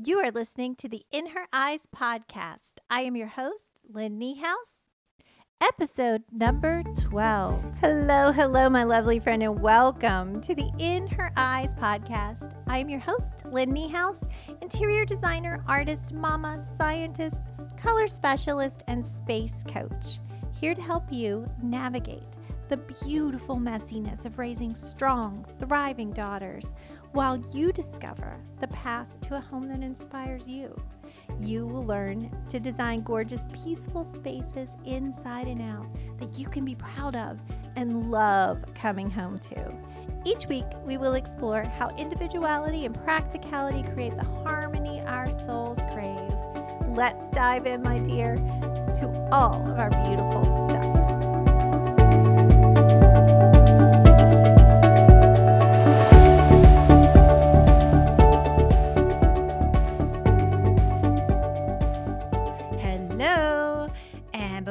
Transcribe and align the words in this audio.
You 0.00 0.20
are 0.20 0.30
listening 0.30 0.76
to 0.76 0.88
the 0.88 1.02
In 1.10 1.26
Her 1.30 1.48
Eyes 1.52 1.88
podcast. 1.92 2.74
I 2.88 3.00
am 3.00 3.16
your 3.16 3.26
host, 3.26 3.64
Lynn 3.92 4.16
Niehaus. 4.16 4.84
Episode 5.60 6.22
number 6.30 6.84
12. 7.00 7.60
Hello, 7.80 8.30
hello, 8.30 8.70
my 8.70 8.84
lovely 8.84 9.18
friend, 9.18 9.42
and 9.42 9.60
welcome 9.60 10.40
to 10.42 10.54
the 10.54 10.70
In 10.78 11.08
Her 11.08 11.32
Eyes 11.36 11.74
podcast. 11.74 12.54
I 12.68 12.78
am 12.78 12.88
your 12.88 13.00
host, 13.00 13.44
Lynn 13.46 13.74
Niehaus, 13.74 14.22
interior 14.62 15.04
designer, 15.04 15.64
artist, 15.66 16.12
mama, 16.12 16.64
scientist, 16.76 17.48
color 17.76 18.06
specialist, 18.06 18.84
and 18.86 19.04
space 19.04 19.64
coach. 19.64 20.20
Here 20.52 20.76
to 20.76 20.80
help 20.80 21.12
you 21.12 21.50
navigate 21.60 22.36
the 22.68 22.76
beautiful 23.02 23.56
messiness 23.56 24.26
of 24.26 24.38
raising 24.38 24.74
strong, 24.74 25.44
thriving 25.58 26.12
daughters 26.12 26.72
while 27.12 27.36
you 27.52 27.72
discover 27.72 28.36
the 28.60 28.68
path 28.68 29.20
to 29.22 29.36
a 29.36 29.40
home 29.40 29.68
that 29.68 29.82
inspires 29.82 30.48
you. 30.48 30.78
You 31.38 31.66
will 31.66 31.84
learn 31.84 32.30
to 32.48 32.58
design 32.58 33.02
gorgeous, 33.02 33.46
peaceful 33.64 34.04
spaces 34.04 34.70
inside 34.84 35.46
and 35.46 35.62
out 35.62 35.86
that 36.18 36.38
you 36.38 36.48
can 36.48 36.64
be 36.64 36.74
proud 36.74 37.14
of 37.16 37.38
and 37.76 38.10
love 38.10 38.62
coming 38.74 39.10
home 39.10 39.38
to. 39.38 39.74
Each 40.24 40.46
week, 40.46 40.66
we 40.84 40.96
will 40.96 41.14
explore 41.14 41.62
how 41.62 41.94
individuality 41.96 42.84
and 42.84 42.94
practicality 43.04 43.84
create 43.92 44.16
the 44.16 44.24
harmony 44.24 45.00
our 45.02 45.30
souls 45.30 45.78
crave. 45.92 46.32
Let's 46.88 47.30
dive 47.30 47.66
in, 47.66 47.82
my 47.82 48.00
dear, 48.00 48.34
to 48.34 49.28
all 49.30 49.64
of 49.70 49.78
our 49.78 49.90
beautiful 49.90 50.67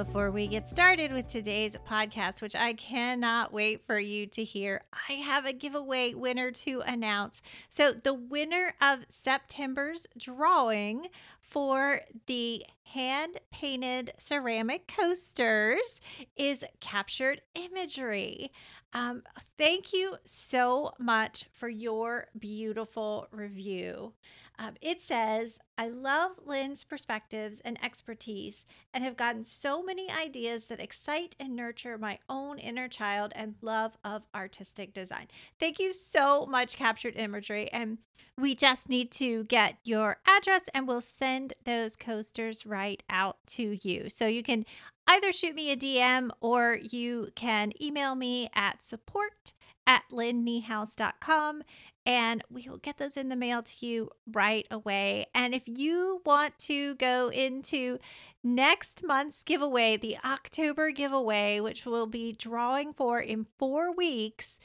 before 0.07 0.31
we 0.31 0.47
get 0.47 0.69
started 0.69 1.11
with 1.11 1.27
today's 1.27 1.75
podcast, 1.87 2.41
which 2.41 2.55
I 2.55 2.73
cannot 2.73 3.51
wait 3.51 3.85
for 3.85 3.99
you 3.99 4.25
to 4.27 4.43
hear, 4.43 4.83
I 5.09 5.13
have 5.13 5.45
a 5.45 5.51
giveaway 5.51 6.13
winner 6.13 6.49
to 6.49 6.81
announce. 6.85 7.41
So, 7.69 7.91
the 7.91 8.13
winner 8.13 8.73
of 8.79 9.05
September's 9.09 10.07
drawing 10.17 11.07
for 11.41 12.01
the 12.27 12.63
hand 12.83 13.41
painted 13.51 14.13
ceramic 14.17 14.87
coasters 14.87 15.99
is 16.37 16.63
Captured 16.79 17.41
Imagery. 17.53 18.51
Um, 18.93 19.23
thank 19.57 19.91
you 19.91 20.15
so 20.23 20.93
much 20.99 21.45
for 21.51 21.67
your 21.67 22.27
beautiful 22.39 23.27
review. 23.31 24.13
Um, 24.59 24.73
it 24.81 25.01
says, 25.01 25.59
I 25.77 25.89
love 25.89 26.31
Lynn's 26.43 26.83
perspectives 26.83 27.61
and 27.63 27.83
expertise 27.83 28.65
and 28.93 29.03
have 29.03 29.15
gotten 29.15 29.43
so 29.43 29.83
many 29.83 30.09
ideas 30.11 30.65
that 30.65 30.79
excite 30.79 31.35
and 31.39 31.55
nurture 31.55 31.97
my 31.97 32.17
own 32.27 32.57
inner 32.57 32.87
child 32.87 33.33
and 33.35 33.55
love 33.61 33.97
of 34.03 34.23
artistic 34.33 34.93
design. 34.93 35.27
Thank 35.59 35.79
you 35.79 35.93
so 35.93 36.45
much, 36.47 36.75
Captured 36.75 37.15
Imagery. 37.15 37.71
And 37.71 37.99
we 38.37 38.55
just 38.55 38.89
need 38.89 39.11
to 39.13 39.43
get 39.45 39.77
your 39.83 40.17
address 40.25 40.61
and 40.73 40.87
we'll 40.87 41.01
send 41.01 41.53
those 41.65 41.95
coasters 41.95 42.65
right 42.65 43.01
out 43.09 43.37
to 43.47 43.77
you. 43.87 44.09
So 44.09 44.27
you 44.27 44.41
can 44.41 44.65
either 45.07 45.31
shoot 45.31 45.55
me 45.55 45.71
a 45.71 45.77
DM 45.77 46.29
or 46.41 46.79
you 46.81 47.29
can 47.35 47.71
email 47.81 48.15
me 48.15 48.49
at 48.53 48.83
support 48.83 49.53
at 49.87 50.03
lynnniehaus.com 50.11 51.63
and 52.05 52.41
we 52.49 52.67
will 52.69 52.77
get 52.77 52.97
those 52.97 53.17
in 53.17 53.27
the 53.27 53.35
mail 53.35 53.61
to 53.61 53.85
you 53.85 54.09
right 54.31 54.65
away. 54.71 55.25
And 55.35 55.53
if 55.53 55.63
you 55.65 56.21
want 56.25 56.57
to 56.59 56.95
go 56.95 57.29
into 57.29 57.97
next 58.41 59.03
month's 59.03 59.43
giveaway, 59.43 59.97
the 59.97 60.17
October 60.23 60.91
giveaway, 60.91 61.59
which 61.59 61.85
we'll 61.85 62.07
be 62.07 62.31
drawing 62.31 62.93
for 62.93 63.19
in 63.19 63.45
four 63.57 63.93
weeks, 63.93 64.57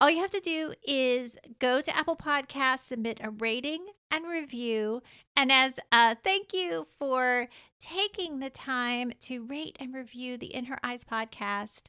all 0.00 0.10
you 0.10 0.20
have 0.20 0.30
to 0.32 0.40
do 0.40 0.74
is 0.86 1.36
go 1.58 1.80
to 1.80 1.96
Apple 1.96 2.16
Podcasts, 2.16 2.80
submit 2.80 3.20
a 3.22 3.30
rating 3.30 3.86
and 4.10 4.26
review. 4.26 5.02
And 5.36 5.50
as 5.50 5.74
a 5.90 6.14
thank 6.14 6.52
you 6.52 6.86
for 6.98 7.48
taking 7.80 8.38
the 8.38 8.50
time 8.50 9.12
to 9.22 9.44
rate 9.44 9.76
and 9.80 9.94
review 9.94 10.36
the 10.36 10.54
In 10.54 10.66
Her 10.66 10.78
Eyes 10.84 11.04
podcast, 11.04 11.84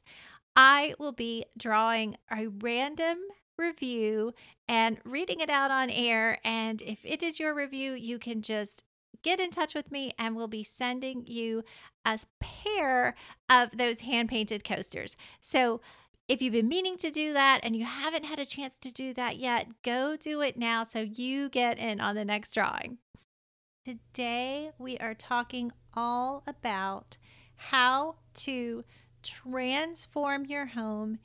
I 0.56 0.94
will 0.98 1.12
be 1.12 1.44
drawing 1.56 2.16
a 2.30 2.46
random 2.46 3.18
review 3.58 4.32
and 4.68 4.98
reading 5.04 5.40
it 5.40 5.50
out 5.50 5.70
on 5.70 5.90
air. 5.90 6.38
And 6.44 6.80
if 6.82 6.98
it 7.04 7.22
is 7.22 7.38
your 7.38 7.54
review, 7.54 7.92
you 7.92 8.18
can 8.18 8.42
just 8.42 8.82
get 9.22 9.38
in 9.38 9.50
touch 9.50 9.74
with 9.74 9.90
me 9.90 10.12
and 10.18 10.34
we'll 10.34 10.48
be 10.48 10.62
sending 10.62 11.26
you 11.26 11.62
a 12.04 12.18
pair 12.40 13.14
of 13.50 13.76
those 13.76 14.00
hand 14.00 14.28
painted 14.28 14.64
coasters. 14.64 15.16
So 15.40 15.80
if 16.28 16.42
you've 16.42 16.52
been 16.52 16.68
meaning 16.68 16.96
to 16.98 17.10
do 17.10 17.32
that 17.34 17.60
and 17.62 17.76
you 17.76 17.84
haven't 17.84 18.24
had 18.24 18.38
a 18.38 18.46
chance 18.46 18.76
to 18.78 18.90
do 18.90 19.14
that 19.14 19.36
yet, 19.36 19.68
go 19.82 20.16
do 20.16 20.40
it 20.40 20.56
now 20.56 20.84
so 20.84 21.00
you 21.00 21.48
get 21.48 21.78
in 21.78 22.00
on 22.00 22.14
the 22.14 22.24
next 22.24 22.52
drawing. 22.52 22.98
Today, 23.84 24.72
we 24.78 24.98
are 24.98 25.14
talking 25.14 25.70
all 25.94 26.42
about 26.46 27.16
how 27.56 28.16
to 28.34 28.84
transform 29.26 30.46
your 30.46 30.66
home 30.66 31.18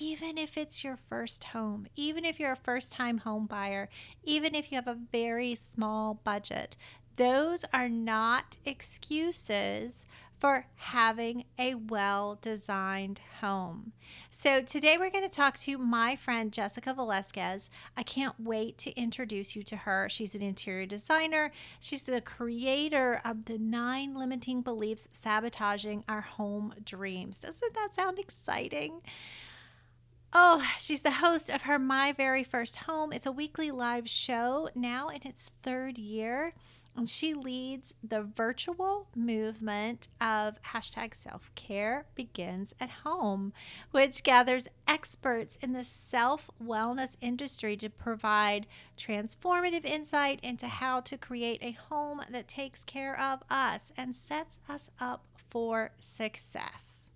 even 0.00 0.38
if 0.38 0.56
it's 0.56 0.82
your 0.82 0.96
first 0.96 1.44
home, 1.44 1.86
even 1.96 2.24
if 2.24 2.40
you're 2.40 2.52
a 2.52 2.56
first 2.56 2.92
time 2.92 3.18
home 3.18 3.46
buyer, 3.46 3.88
even 4.24 4.54
if 4.54 4.72
you 4.72 4.76
have 4.76 4.88
a 4.88 4.98
very 5.12 5.54
small 5.54 6.14
budget, 6.24 6.76
those 7.16 7.64
are 7.72 7.88
not 7.88 8.56
excuses 8.64 10.06
for 10.42 10.66
having 10.74 11.44
a 11.56 11.76
well 11.76 12.36
designed 12.42 13.20
home. 13.40 13.92
So, 14.32 14.60
today 14.60 14.98
we're 14.98 15.08
going 15.08 15.22
to 15.22 15.34
talk 15.34 15.56
to 15.58 15.78
my 15.78 16.16
friend 16.16 16.52
Jessica 16.52 16.92
Velasquez. 16.92 17.70
I 17.96 18.02
can't 18.02 18.34
wait 18.40 18.76
to 18.78 18.90
introduce 19.00 19.54
you 19.54 19.62
to 19.62 19.76
her. 19.76 20.08
She's 20.10 20.34
an 20.34 20.42
interior 20.42 20.84
designer, 20.84 21.52
she's 21.78 22.02
the 22.02 22.20
creator 22.20 23.20
of 23.24 23.44
the 23.44 23.56
nine 23.56 24.16
limiting 24.16 24.62
beliefs 24.62 25.06
sabotaging 25.12 26.02
our 26.08 26.22
home 26.22 26.74
dreams. 26.84 27.38
Doesn't 27.38 27.74
that 27.74 27.94
sound 27.94 28.18
exciting? 28.18 29.00
Oh, 30.32 30.66
she's 30.80 31.02
the 31.02 31.12
host 31.12 31.50
of 31.50 31.62
her 31.62 31.78
My 31.78 32.10
Very 32.10 32.42
First 32.42 32.78
Home. 32.78 33.12
It's 33.12 33.26
a 33.26 33.32
weekly 33.32 33.70
live 33.70 34.10
show 34.10 34.70
now 34.74 35.06
in 35.06 35.22
its 35.24 35.52
third 35.62 35.98
year. 35.98 36.54
And 36.94 37.08
she 37.08 37.32
leads 37.32 37.94
the 38.02 38.22
virtual 38.22 39.08
movement 39.16 40.08
of 40.20 40.60
hashtag 40.62 41.14
self 41.14 41.50
care 41.54 42.04
begins 42.14 42.74
at 42.78 42.90
home, 42.90 43.54
which 43.92 44.22
gathers 44.22 44.68
experts 44.86 45.56
in 45.62 45.72
the 45.72 45.84
self 45.84 46.50
wellness 46.62 47.16
industry 47.22 47.76
to 47.78 47.88
provide 47.88 48.66
transformative 48.98 49.86
insight 49.86 50.38
into 50.42 50.66
how 50.66 51.00
to 51.00 51.16
create 51.16 51.60
a 51.62 51.72
home 51.72 52.20
that 52.28 52.46
takes 52.46 52.84
care 52.84 53.18
of 53.18 53.42
us 53.48 53.90
and 53.96 54.14
sets 54.14 54.58
us 54.68 54.90
up 55.00 55.24
for 55.48 55.92
success. 55.98 57.08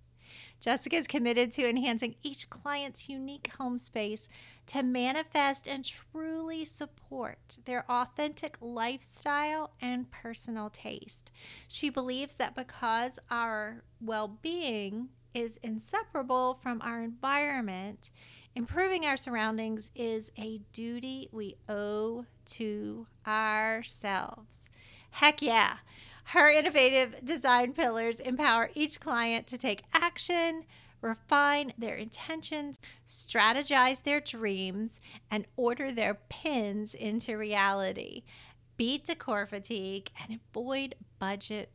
Jessica 0.59 0.95
is 0.95 1.07
committed 1.07 1.51
to 1.51 1.69
enhancing 1.69 2.15
each 2.23 2.49
client's 2.49 3.07
unique 3.07 3.53
home 3.59 3.77
space 3.77 4.27
to 4.67 4.83
manifest 4.83 5.67
and 5.67 5.83
truly 5.85 6.65
support 6.65 7.57
their 7.65 7.89
authentic 7.89 8.57
lifestyle 8.61 9.71
and 9.81 10.11
personal 10.11 10.69
taste. 10.69 11.31
She 11.67 11.89
believes 11.89 12.35
that 12.35 12.55
because 12.55 13.19
our 13.31 13.83
well 14.01 14.27
being 14.27 15.09
is 15.33 15.57
inseparable 15.63 16.59
from 16.61 16.81
our 16.83 17.01
environment, 17.01 18.11
improving 18.55 19.05
our 19.05 19.17
surroundings 19.17 19.89
is 19.95 20.31
a 20.37 20.59
duty 20.73 21.29
we 21.31 21.55
owe 21.69 22.25
to 22.45 23.07
ourselves. 23.25 24.67
Heck 25.11 25.41
yeah! 25.41 25.77
Her 26.31 26.49
innovative 26.49 27.23
design 27.23 27.71
pillars 27.71 28.19
empower 28.19 28.69
each 28.75 28.99
client 28.99 29.47
to 29.47 29.57
take 29.57 29.83
action, 29.93 30.65
refine 31.07 31.73
their 31.77 31.95
intentions, 31.95 32.79
strategize 33.07 34.03
their 34.03 34.19
dreams, 34.19 34.99
and 35.31 35.45
order 35.55 35.91
their 35.91 36.15
pins 36.29 36.93
into 36.93 37.37
reality. 37.37 38.23
Beat 38.75 39.05
decor 39.05 39.47
fatigue 39.47 40.11
and 40.21 40.39
avoid 40.39 40.95
budget 41.19 41.71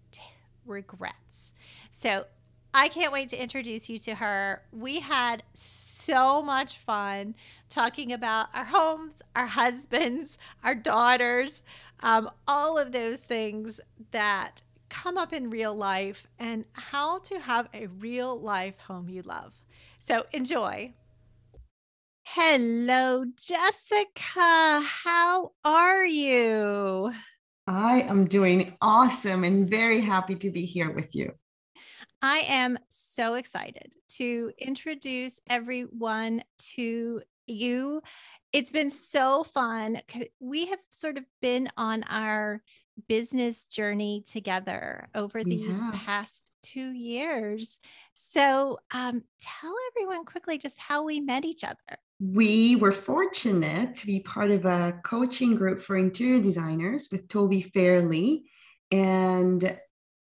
regrets. 0.67 1.53
So, 1.91 2.27
I 2.75 2.89
can't 2.89 3.13
wait 3.13 3.29
to 3.29 3.43
introduce 3.43 3.91
you 3.91 3.99
to 3.99 4.15
her. 4.15 4.63
We 4.73 5.01
had 5.01 5.43
so 5.53 6.41
much 6.41 6.79
fun 6.79 7.35
talking 7.69 8.13
about 8.13 8.49
our 8.55 8.65
homes, 8.65 9.21
our 9.37 9.47
husbands, 9.47 10.39
our 10.65 10.75
daughters, 10.75 11.61
um, 12.01 12.31
all 12.49 12.79
of 12.79 12.93
those 12.93 13.21
things 13.21 13.79
that 14.13 14.63
come 14.93 15.17
up 15.17 15.33
in 15.33 15.49
real 15.49 15.75
life 15.75 16.27
and 16.39 16.67
how 16.75 17.19
to 17.21 17.41
have 17.41 17.67
a 17.73 17.87
real 17.87 18.39
life 18.39 18.79
home 18.79 19.09
you 19.09 19.23
love. 19.23 19.53
So 20.05 20.27
enjoy. 20.33 20.93
Hello, 22.25 23.25
Jessica. 23.37 24.85
How 24.85 25.53
are 25.65 26.05
you? 26.05 27.11
I 27.67 28.03
am 28.03 28.27
doing 28.27 28.77
awesome 28.83 29.45
and 29.45 29.69
very 29.69 30.01
happy 30.01 30.35
to 30.37 30.51
be 30.51 30.67
here 30.67 30.93
with 30.93 31.15
you. 31.15 31.33
I 32.21 32.45
am 32.47 32.79
so 32.91 33.35
excited 33.35 33.93
to 34.19 34.53
introduce 34.59 35.41
everyone 35.49 36.45
to 36.77 37.23
you. 37.47 38.03
It's 38.53 38.71
been 38.71 38.91
so 38.91 39.43
fun. 39.45 40.03
We 40.39 40.67
have 40.67 40.81
sort 40.91 41.17
of 41.17 41.25
been 41.41 41.71
on 41.79 42.03
our 42.05 42.63
business 43.09 43.67
journey 43.67 44.23
together 44.27 45.09
over 45.15 45.43
these 45.45 45.83
past 45.95 46.53
two 46.63 46.93
years. 46.93 47.79
So, 48.15 48.79
um, 48.93 49.23
tell 49.41 49.75
everyone 49.91 50.25
quickly 50.25 50.59
just 50.59 50.79
how 50.79 51.05
we 51.05 51.21
met 51.21 51.45
each 51.45 51.65
other. 51.65 51.99
We 52.21 52.77
were 52.77 52.93
fortunate 52.93 53.97
to 53.97 54.07
be 54.07 54.21
part 54.21 54.51
of 54.51 54.65
a 54.65 55.01
coaching 55.03 55.57
group 55.57 55.81
for 55.81 55.97
interior 55.97 56.41
designers 56.41 57.09
with 57.11 57.29
Toby 57.29 57.63
Fairley. 57.63 58.45
And 58.93 59.79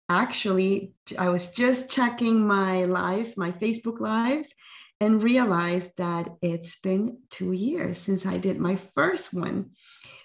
actually, 0.09 0.95
I 1.19 1.29
was 1.29 1.53
just 1.53 1.91
checking 1.91 2.47
my 2.47 2.87
lives, 2.87 3.37
my 3.37 3.53
Facebook 3.53 4.01
lives, 4.01 4.55
and 5.01 5.23
realized 5.23 5.97
that 5.99 6.29
it's 6.43 6.81
been 6.81 7.19
two 7.31 7.53
years 7.53 7.99
since 7.99 8.25
I 8.27 8.39
did 8.39 8.59
my 8.59 8.77
first 8.95 9.35
one. 9.35 9.71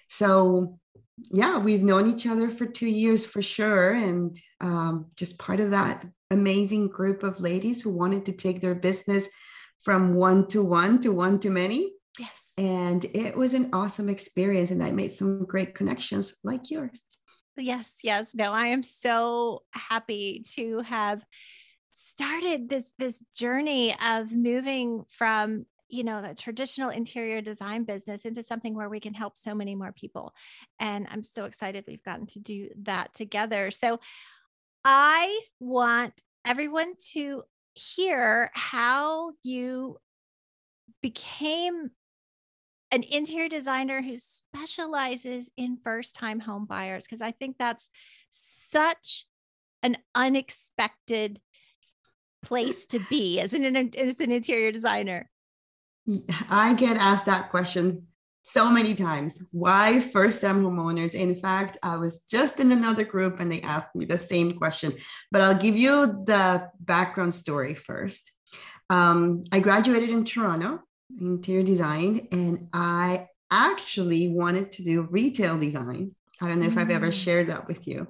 So, 0.08 0.78
yeah, 1.18 1.58
we've 1.58 1.82
known 1.82 2.06
each 2.06 2.26
other 2.26 2.50
for 2.50 2.66
two 2.66 2.88
years 2.88 3.24
for 3.24 3.42
sure. 3.42 3.92
And 3.92 4.38
um, 4.60 5.06
just 5.16 5.38
part 5.38 5.60
of 5.60 5.70
that 5.70 6.04
amazing 6.30 6.88
group 6.88 7.22
of 7.22 7.40
ladies 7.40 7.80
who 7.80 7.90
wanted 7.90 8.26
to 8.26 8.32
take 8.32 8.60
their 8.60 8.74
business 8.74 9.28
from 9.82 10.14
one 10.14 10.46
to 10.48 10.62
one 10.62 11.00
to 11.00 11.12
one 11.12 11.38
to 11.40 11.50
many. 11.50 11.92
Yes. 12.18 12.30
And 12.58 13.04
it 13.14 13.36
was 13.36 13.54
an 13.54 13.70
awesome 13.72 14.08
experience. 14.08 14.70
And 14.70 14.82
I 14.82 14.90
made 14.90 15.12
some 15.12 15.44
great 15.44 15.74
connections 15.74 16.36
like 16.44 16.70
yours. 16.70 17.04
Yes, 17.56 17.94
yes. 18.02 18.30
No, 18.34 18.52
I 18.52 18.68
am 18.68 18.82
so 18.82 19.62
happy 19.70 20.44
to 20.56 20.80
have 20.80 21.24
started 21.92 22.68
this 22.68 22.92
this 22.98 23.22
journey 23.34 23.96
of 24.04 24.30
moving 24.30 25.04
from 25.08 25.64
you 25.88 26.04
know 26.04 26.22
the 26.22 26.34
traditional 26.34 26.90
interior 26.90 27.40
design 27.40 27.84
business 27.84 28.24
into 28.24 28.42
something 28.42 28.74
where 28.74 28.88
we 28.88 29.00
can 29.00 29.14
help 29.14 29.36
so 29.36 29.54
many 29.54 29.74
more 29.74 29.92
people 29.92 30.34
and 30.80 31.06
i'm 31.10 31.22
so 31.22 31.44
excited 31.44 31.84
we've 31.86 32.02
gotten 32.02 32.26
to 32.26 32.38
do 32.40 32.68
that 32.82 33.12
together 33.14 33.70
so 33.70 33.98
i 34.84 35.40
want 35.60 36.12
everyone 36.44 36.94
to 37.12 37.42
hear 37.74 38.50
how 38.54 39.32
you 39.42 39.96
became 41.02 41.90
an 42.92 43.02
interior 43.02 43.48
designer 43.48 44.00
who 44.00 44.16
specializes 44.16 45.50
in 45.56 45.76
first 45.82 46.14
time 46.14 46.40
home 46.40 46.66
buyers 46.66 47.04
because 47.04 47.20
i 47.20 47.30
think 47.30 47.56
that's 47.58 47.88
such 48.30 49.26
an 49.82 49.96
unexpected 50.14 51.40
place 52.42 52.86
to 52.86 53.00
be 53.10 53.40
as 53.40 53.52
an, 53.52 53.94
as 53.96 54.20
an 54.20 54.30
interior 54.30 54.72
designer? 54.72 55.28
I 56.48 56.74
get 56.74 56.96
asked 56.96 57.26
that 57.26 57.50
question 57.50 58.06
so 58.44 58.70
many 58.70 58.94
times. 58.94 59.42
Why 59.50 60.00
first 60.00 60.40
time 60.40 60.62
homeowners? 60.62 61.14
In 61.14 61.34
fact, 61.34 61.78
I 61.82 61.96
was 61.96 62.20
just 62.30 62.60
in 62.60 62.70
another 62.70 63.04
group 63.04 63.40
and 63.40 63.50
they 63.50 63.60
asked 63.62 63.96
me 63.96 64.04
the 64.04 64.18
same 64.18 64.52
question, 64.52 64.94
but 65.32 65.42
I'll 65.42 65.58
give 65.58 65.76
you 65.76 66.24
the 66.24 66.68
background 66.78 67.34
story 67.34 67.74
first. 67.74 68.32
Um, 68.88 69.44
I 69.50 69.58
graduated 69.58 70.10
in 70.10 70.24
Toronto, 70.24 70.80
interior 71.20 71.64
design, 71.64 72.28
and 72.30 72.68
I 72.72 73.26
actually 73.50 74.28
wanted 74.28 74.72
to 74.72 74.84
do 74.84 75.02
retail 75.02 75.58
design. 75.58 76.14
I 76.40 76.48
don't 76.48 76.60
know 76.60 76.66
if 76.66 76.78
I've 76.78 76.90
ever 76.90 77.08
mm. 77.08 77.12
shared 77.12 77.48
that 77.48 77.66
with 77.66 77.88
you. 77.88 78.06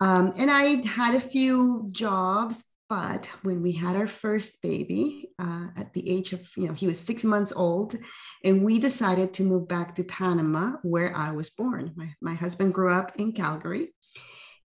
Um, 0.00 0.32
and 0.36 0.50
I 0.50 0.86
had 0.86 1.14
a 1.14 1.20
few 1.20 1.88
jobs, 1.92 2.64
but 2.88 3.28
when 3.42 3.62
we 3.62 3.72
had 3.72 3.96
our 3.96 4.06
first 4.06 4.62
baby 4.62 5.30
uh, 5.38 5.66
at 5.76 5.92
the 5.92 6.08
age 6.08 6.32
of, 6.32 6.48
you 6.56 6.68
know, 6.68 6.74
he 6.74 6.86
was 6.86 7.00
six 7.00 7.24
months 7.24 7.52
old, 7.54 7.96
and 8.44 8.64
we 8.64 8.78
decided 8.78 9.34
to 9.34 9.42
move 9.42 9.66
back 9.66 9.94
to 9.94 10.04
Panama, 10.04 10.72
where 10.82 11.14
I 11.16 11.32
was 11.32 11.50
born. 11.50 11.92
My, 11.96 12.14
my 12.20 12.34
husband 12.34 12.74
grew 12.74 12.92
up 12.92 13.16
in 13.16 13.32
Calgary, 13.32 13.92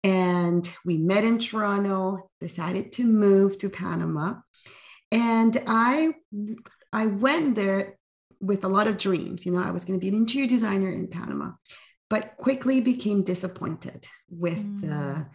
and 0.02 0.68
we 0.84 0.96
met 0.96 1.24
in 1.24 1.38
Toronto, 1.38 2.30
decided 2.40 2.92
to 2.94 3.04
move 3.04 3.58
to 3.58 3.70
Panama. 3.70 4.34
And 5.12 5.62
I, 5.66 6.14
I 6.92 7.06
went 7.06 7.54
there 7.54 7.98
with 8.40 8.64
a 8.64 8.68
lot 8.68 8.86
of 8.86 8.98
dreams. 8.98 9.46
You 9.46 9.52
know, 9.52 9.62
I 9.62 9.70
was 9.70 9.84
going 9.84 9.98
to 9.98 10.02
be 10.02 10.08
an 10.08 10.14
interior 10.14 10.48
designer 10.48 10.90
in 10.90 11.08
Panama, 11.08 11.52
but 12.10 12.36
quickly 12.36 12.80
became 12.80 13.22
disappointed 13.22 14.06
with 14.28 14.58
mm. 14.58 14.80
the 14.82 15.26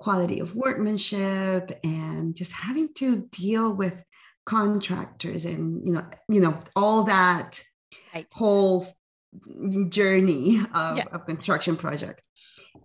quality 0.00 0.40
of 0.40 0.56
workmanship 0.56 1.78
and 1.84 2.34
just 2.34 2.52
having 2.52 2.92
to 2.94 3.28
deal 3.30 3.70
with 3.72 4.02
contractors 4.46 5.44
and 5.44 5.86
you 5.86 5.92
know 5.92 6.04
you 6.28 6.40
know 6.40 6.58
all 6.74 7.04
that 7.04 7.62
right. 8.14 8.26
whole 8.32 8.86
journey 9.88 10.58
of 10.74 10.96
yeah. 10.96 11.04
a 11.12 11.18
construction 11.18 11.76
project 11.76 12.26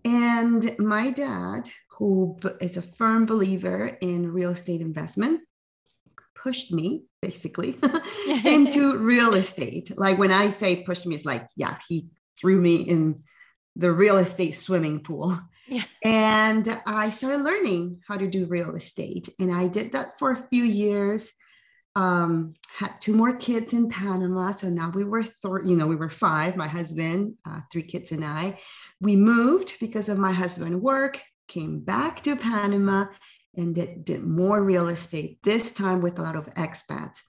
and 0.04 0.78
my 0.78 1.10
dad 1.10 1.70
who 1.98 2.38
is 2.60 2.76
a 2.76 2.82
firm 2.82 3.26
believer 3.26 3.98
in 4.02 4.32
real 4.32 4.52
estate 4.52 4.82
investment 4.82 5.40
pushed 6.36 6.72
me 6.72 7.06
basically 7.22 7.80
into 8.46 8.98
real 9.14 9.34
estate 9.34 9.90
like 9.98 10.18
when 10.18 10.34
i 10.34 10.50
say 10.50 10.84
pushed 10.84 11.06
me 11.06 11.16
it's 11.16 11.26
like 11.26 11.48
yeah 11.56 11.78
he 11.88 12.08
threw 12.38 12.60
me 12.60 12.76
in 12.76 13.24
the 13.78 13.92
real 13.92 14.18
estate 14.18 14.52
swimming 14.52 15.00
pool 15.00 15.40
yeah. 15.68 15.84
And 16.04 16.82
I 16.86 17.10
started 17.10 17.42
learning 17.42 18.02
how 18.08 18.18
to 18.18 18.28
do 18.28 18.46
real 18.46 18.76
estate. 18.76 19.30
And 19.40 19.54
I 19.54 19.68
did 19.68 19.94
that 19.94 20.20
for 20.20 20.32
a 20.32 20.48
few 20.48 20.64
years. 20.64 21.32
Um, 21.98 22.56
had 22.78 23.00
two 23.00 23.14
more 23.14 23.38
kids 23.38 23.72
in 23.72 23.88
Panama. 23.88 24.52
So 24.52 24.68
now 24.70 24.90
we 24.90 25.06
were, 25.06 25.24
th- 25.24 25.64
you 25.64 25.78
know, 25.78 25.88
we 25.88 25.96
were 25.96 26.10
five, 26.10 26.58
my 26.58 26.68
husband, 26.68 27.36
uh, 27.48 27.62
three 27.72 27.84
kids 27.84 28.12
and 28.12 28.26
I. 28.26 28.60
We 29.00 29.16
moved 29.16 29.78
because 29.80 30.10
of 30.10 30.18
my 30.18 30.34
husband 30.34 30.82
work, 30.82 31.22
came 31.48 31.80
back 31.80 32.22
to 32.24 32.36
Panama 32.36 33.06
and 33.56 33.74
did, 33.74 34.04
did 34.04 34.26
more 34.26 34.62
real 34.62 34.90
estate, 34.90 35.40
this 35.44 35.72
time 35.72 36.02
with 36.02 36.20
a 36.20 36.22
lot 36.22 36.36
of 36.36 36.54
expats. 36.56 37.22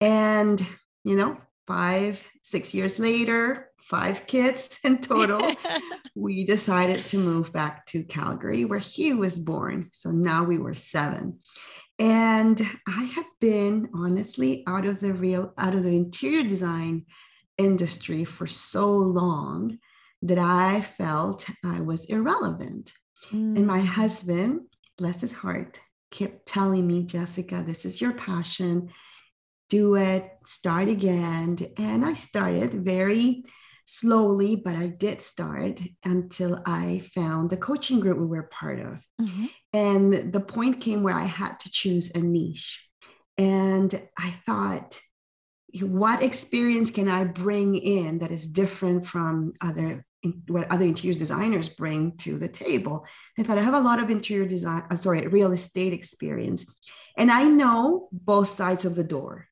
And, 0.00 0.58
you 1.04 1.16
know, 1.16 1.36
five, 1.66 2.24
six 2.42 2.74
years 2.74 2.98
later, 2.98 3.67
five 3.88 4.26
kids 4.26 4.78
in 4.84 4.98
total, 4.98 5.54
we 6.14 6.44
decided 6.44 7.06
to 7.06 7.18
move 7.18 7.52
back 7.52 7.86
to 7.86 8.04
Calgary, 8.04 8.64
where 8.64 8.78
he 8.78 9.12
was 9.12 9.38
born. 9.38 9.90
So 9.92 10.10
now 10.10 10.44
we 10.44 10.58
were 10.58 10.74
seven. 10.74 11.38
And 11.98 12.60
I 12.86 13.04
had 13.04 13.24
been 13.40 13.88
honestly 13.92 14.62
out 14.66 14.86
of 14.86 15.00
the 15.00 15.12
real, 15.12 15.52
out 15.58 15.74
of 15.74 15.82
the 15.82 15.96
interior 15.96 16.44
design 16.44 17.06
industry 17.56 18.24
for 18.24 18.46
so 18.46 18.92
long 18.92 19.78
that 20.22 20.38
I 20.38 20.80
felt 20.80 21.48
I 21.64 21.80
was 21.80 22.04
irrelevant. 22.04 22.92
Mm. 23.30 23.56
And 23.56 23.66
my 23.66 23.80
mm. 23.80 23.86
husband, 23.86 24.60
bless 24.96 25.22
his 25.22 25.32
heart, 25.32 25.80
kept 26.10 26.46
telling 26.46 26.86
me, 26.86 27.04
Jessica, 27.04 27.64
this 27.66 27.84
is 27.84 28.00
your 28.00 28.12
passion. 28.12 28.90
Do 29.70 29.96
it, 29.96 30.30
start 30.46 30.88
again. 30.88 31.58
And 31.76 32.04
I 32.04 32.14
started 32.14 32.74
very 32.74 33.44
slowly, 33.90 34.54
but 34.54 34.76
I 34.76 34.88
did 34.88 35.22
start 35.22 35.80
until 36.04 36.60
I 36.66 37.02
found 37.14 37.48
the 37.48 37.56
coaching 37.56 38.00
group 38.00 38.18
we 38.18 38.26
were 38.26 38.42
part 38.42 38.80
of. 38.80 39.02
Mm-hmm. 39.18 39.46
And 39.72 40.32
the 40.32 40.40
point 40.40 40.82
came 40.82 41.02
where 41.02 41.14
I 41.14 41.24
had 41.24 41.58
to 41.60 41.70
choose 41.70 42.14
a 42.14 42.18
niche. 42.18 42.86
And 43.38 43.90
I 44.18 44.30
thought, 44.44 45.00
what 45.80 46.22
experience 46.22 46.90
can 46.90 47.08
I 47.08 47.24
bring 47.24 47.76
in 47.76 48.18
that 48.18 48.30
is 48.30 48.46
different 48.46 49.06
from 49.06 49.54
other 49.62 50.04
what 50.48 50.70
other 50.70 50.84
interior 50.84 51.16
designers 51.16 51.70
bring 51.70 52.16
to 52.18 52.38
the 52.38 52.48
table? 52.48 53.06
I 53.38 53.42
thought 53.42 53.56
I 53.56 53.62
have 53.62 53.74
a 53.74 53.80
lot 53.80 54.02
of 54.02 54.10
interior 54.10 54.46
design, 54.46 54.82
uh, 54.90 54.96
sorry, 54.96 55.26
real 55.28 55.52
estate 55.52 55.94
experience, 55.94 56.66
and 57.16 57.30
I 57.30 57.44
know 57.44 58.08
both 58.12 58.48
sides 58.48 58.84
of 58.84 58.96
the 58.96 59.04
door. 59.04 59.46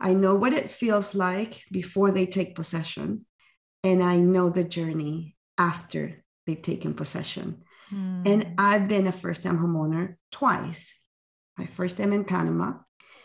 I 0.00 0.12
know 0.12 0.34
what 0.34 0.52
it 0.52 0.70
feels 0.70 1.14
like 1.14 1.62
before 1.72 2.12
they 2.12 2.26
take 2.26 2.54
possession 2.54 3.24
and 3.84 4.02
I 4.02 4.18
know 4.18 4.50
the 4.50 4.64
journey 4.64 5.36
after 5.56 6.24
they've 6.46 6.60
taken 6.60 6.94
possession. 6.94 7.64
Mm. 7.92 8.26
And 8.26 8.54
I've 8.58 8.88
been 8.88 9.06
a 9.06 9.12
first 9.12 9.42
time 9.42 9.58
homeowner 9.58 10.16
twice. 10.32 10.94
My 11.56 11.66
first 11.66 11.96
time 11.96 12.12
in 12.12 12.24
Panama, 12.24 12.74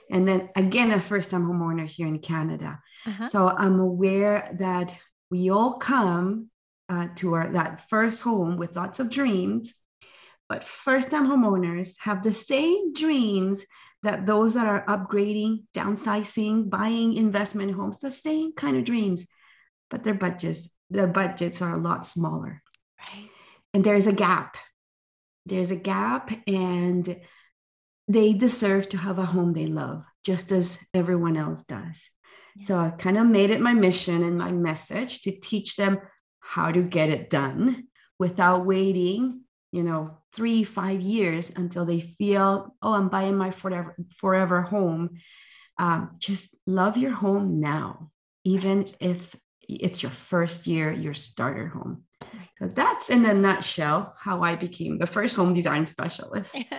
and 0.09 0.27
then 0.27 0.49
again, 0.55 0.91
a 0.91 0.99
first 0.99 1.31
time 1.31 1.45
homeowner 1.45 1.85
here 1.85 2.07
in 2.07 2.19
Canada. 2.19 2.79
Uh-huh. 3.05 3.25
So 3.25 3.47
I'm 3.47 3.79
aware 3.79 4.55
that 4.59 4.97
we 5.29 5.49
all 5.49 5.73
come 5.73 6.49
uh, 6.89 7.07
to 7.15 7.33
our 7.33 7.51
that 7.53 7.89
first 7.89 8.21
home 8.21 8.57
with 8.57 8.75
lots 8.75 8.99
of 8.99 9.09
dreams, 9.09 9.73
but 10.49 10.67
first 10.67 11.11
time 11.11 11.27
homeowners 11.27 11.95
have 11.99 12.23
the 12.23 12.33
same 12.33 12.93
dreams 12.93 13.65
that 14.03 14.25
those 14.25 14.53
that 14.53 14.67
are 14.67 14.85
upgrading, 14.85 15.63
downsizing, 15.73 16.69
buying 16.69 17.13
investment 17.13 17.73
homes, 17.73 17.99
the 17.99 18.11
same 18.11 18.53
kind 18.53 18.77
of 18.77 18.83
dreams 18.83 19.25
but 19.93 20.03
their 20.03 20.15
budgets 20.15 20.75
their 20.89 21.07
budgets 21.07 21.61
are 21.61 21.75
a 21.75 21.81
lot 21.81 22.05
smaller. 22.05 22.61
Right. 23.13 23.29
and 23.75 23.83
there's 23.83 24.07
a 24.07 24.13
gap 24.13 24.57
there's 25.45 25.71
a 25.71 25.75
gap 25.75 26.31
and 26.47 27.21
they 28.07 28.33
deserve 28.33 28.89
to 28.89 28.97
have 28.97 29.19
a 29.19 29.25
home 29.25 29.53
they 29.53 29.67
love 29.67 30.03
just 30.25 30.51
as 30.51 30.79
everyone 30.95 31.37
else 31.37 31.61
does 31.61 32.09
yeah. 32.55 32.65
so 32.65 32.79
i 32.79 32.89
kind 32.89 33.19
of 33.19 33.27
made 33.27 33.51
it 33.51 33.61
my 33.61 33.73
mission 33.73 34.23
and 34.23 34.37
my 34.37 34.51
message 34.51 35.21
to 35.21 35.31
teach 35.31 35.75
them 35.75 35.99
how 36.39 36.71
to 36.71 36.81
get 36.81 37.09
it 37.09 37.29
done 37.29 37.83
without 38.17 38.65
waiting 38.65 39.41
you 39.71 39.83
know 39.83 40.17
three 40.33 40.63
five 40.63 41.01
years 41.01 41.51
until 41.55 41.85
they 41.85 41.99
feel 41.99 42.75
oh 42.81 42.93
i'm 42.93 43.09
buying 43.09 43.37
my 43.37 43.51
forever 43.51 43.95
forever 44.15 44.63
home 44.63 45.09
um, 45.77 46.15
just 46.19 46.55
love 46.65 46.97
your 46.97 47.11
home 47.11 47.59
now 47.59 48.09
even 48.43 48.87
if 48.99 49.35
it's 49.67 50.03
your 50.03 50.11
first 50.11 50.67
year 50.67 50.91
your 50.91 51.13
starter 51.13 51.67
home 51.67 52.03
so 52.59 52.67
that's 52.67 53.09
in 53.09 53.25
a 53.25 53.33
nutshell 53.33 54.15
how 54.17 54.41
I 54.43 54.55
became 54.55 54.97
the 54.97 55.07
first 55.07 55.35
home 55.35 55.53
design 55.53 55.87
specialist. 55.87 56.57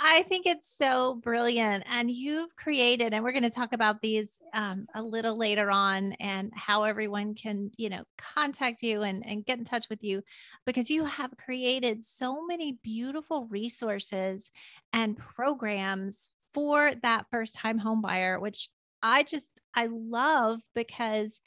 I 0.00 0.22
think 0.22 0.46
it's 0.46 0.76
so 0.76 1.16
brilliant. 1.22 1.84
And 1.86 2.10
you've 2.10 2.54
created, 2.56 3.12
and 3.12 3.22
we're 3.22 3.32
going 3.32 3.44
to 3.44 3.50
talk 3.50 3.72
about 3.72 4.00
these 4.00 4.32
um, 4.52 4.86
a 4.94 5.02
little 5.02 5.36
later 5.36 5.70
on 5.70 6.12
and 6.14 6.50
how 6.54 6.84
everyone 6.84 7.34
can, 7.34 7.70
you 7.76 7.90
know, 7.90 8.04
contact 8.16 8.82
you 8.82 9.02
and, 9.02 9.24
and 9.26 9.44
get 9.44 9.58
in 9.58 9.64
touch 9.64 9.88
with 9.88 10.02
you 10.02 10.22
because 10.66 10.90
you 10.90 11.04
have 11.04 11.36
created 11.36 12.04
so 12.04 12.44
many 12.46 12.78
beautiful 12.82 13.46
resources 13.50 14.50
and 14.92 15.16
programs 15.16 16.30
for 16.52 16.92
that 17.02 17.26
first 17.30 17.54
time 17.54 17.78
home 17.78 18.00
buyer, 18.00 18.40
which 18.40 18.68
I 19.04 19.22
just, 19.22 19.60
I 19.74 19.86
love 19.90 20.60
because 20.74 21.40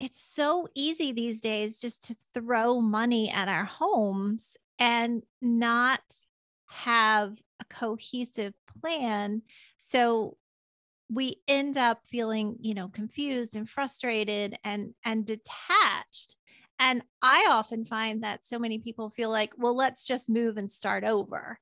it's 0.00 0.20
so 0.20 0.68
easy 0.74 1.12
these 1.12 1.40
days 1.40 1.80
just 1.80 2.04
to 2.04 2.16
throw 2.32 2.80
money 2.80 3.30
at 3.30 3.48
our 3.48 3.64
homes 3.64 4.56
and 4.78 5.24
not 5.42 6.00
have 6.68 7.42
a 7.60 7.64
cohesive 7.64 8.54
plan. 8.80 9.42
So 9.76 10.36
we 11.10 11.40
end 11.48 11.76
up 11.76 12.02
feeling, 12.08 12.56
you 12.60 12.74
know, 12.74 12.88
confused 12.88 13.56
and 13.56 13.68
frustrated 13.68 14.56
and 14.62 14.94
and 15.04 15.26
detached. 15.26 16.36
And 16.78 17.02
I 17.22 17.46
often 17.50 17.84
find 17.84 18.22
that 18.22 18.46
so 18.46 18.58
many 18.58 18.78
people 18.78 19.10
feel 19.10 19.30
like, 19.30 19.52
well, 19.56 19.74
let's 19.74 20.06
just 20.06 20.28
move 20.30 20.56
and 20.56 20.70
start 20.70 21.02
over 21.02 21.58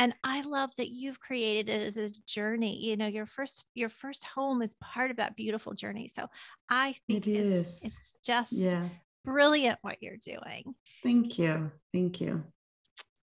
and 0.00 0.14
i 0.24 0.40
love 0.40 0.74
that 0.76 0.88
you've 0.88 1.20
created 1.20 1.68
it 1.68 1.86
as 1.86 1.98
a 1.98 2.08
journey 2.26 2.82
you 2.82 2.96
know 2.96 3.06
your 3.06 3.26
first 3.26 3.66
your 3.74 3.90
first 3.90 4.24
home 4.24 4.62
is 4.62 4.74
part 4.80 5.10
of 5.10 5.18
that 5.18 5.36
beautiful 5.36 5.74
journey. 5.74 6.08
So 6.08 6.26
i 6.68 6.94
think 7.06 7.26
it 7.26 7.30
it's, 7.30 7.68
is. 7.68 7.80
it's 7.84 8.16
just 8.24 8.52
yeah. 8.52 8.88
brilliant 9.24 9.78
what 9.82 10.02
you're 10.02 10.16
doing. 10.16 10.74
Thank 11.02 11.38
you. 11.38 11.70
Thank 11.92 12.20
you. 12.20 12.44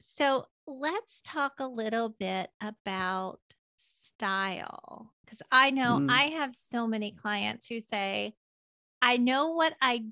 So 0.01 0.47
let's 0.67 1.21
talk 1.25 1.55
a 1.59 1.67
little 1.67 2.11
bit 2.11 2.51
about 2.61 3.41
style 3.77 5.11
because 5.25 5.41
i 5.51 5.71
know 5.71 5.99
mm. 5.99 6.11
i 6.11 6.25
have 6.25 6.55
so 6.55 6.87
many 6.87 7.11
clients 7.11 7.67
who 7.67 7.81
say 7.81 8.35
i 9.01 9.17
know 9.17 9.53
what 9.53 9.73
i 9.81 10.05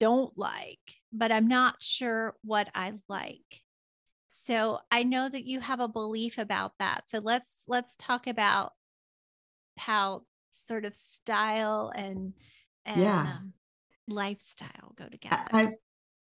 don't 0.00 0.36
like 0.38 0.80
but 1.12 1.30
i'm 1.30 1.46
not 1.46 1.82
sure 1.82 2.34
what 2.42 2.70
i 2.74 2.94
like 3.06 3.60
so 4.36 4.80
I 4.90 5.04
know 5.04 5.28
that 5.28 5.44
you 5.44 5.60
have 5.60 5.78
a 5.78 5.86
belief 5.86 6.38
about 6.38 6.72
that. 6.80 7.04
So 7.06 7.20
let's 7.22 7.52
let's 7.68 7.94
talk 7.96 8.26
about 8.26 8.72
how 9.78 10.22
sort 10.50 10.84
of 10.84 10.94
style 10.94 11.92
and 11.94 12.32
and 12.84 13.00
yeah. 13.00 13.20
um, 13.20 13.52
lifestyle 14.08 14.92
go 14.96 15.06
together. 15.08 15.44
I, 15.52 15.74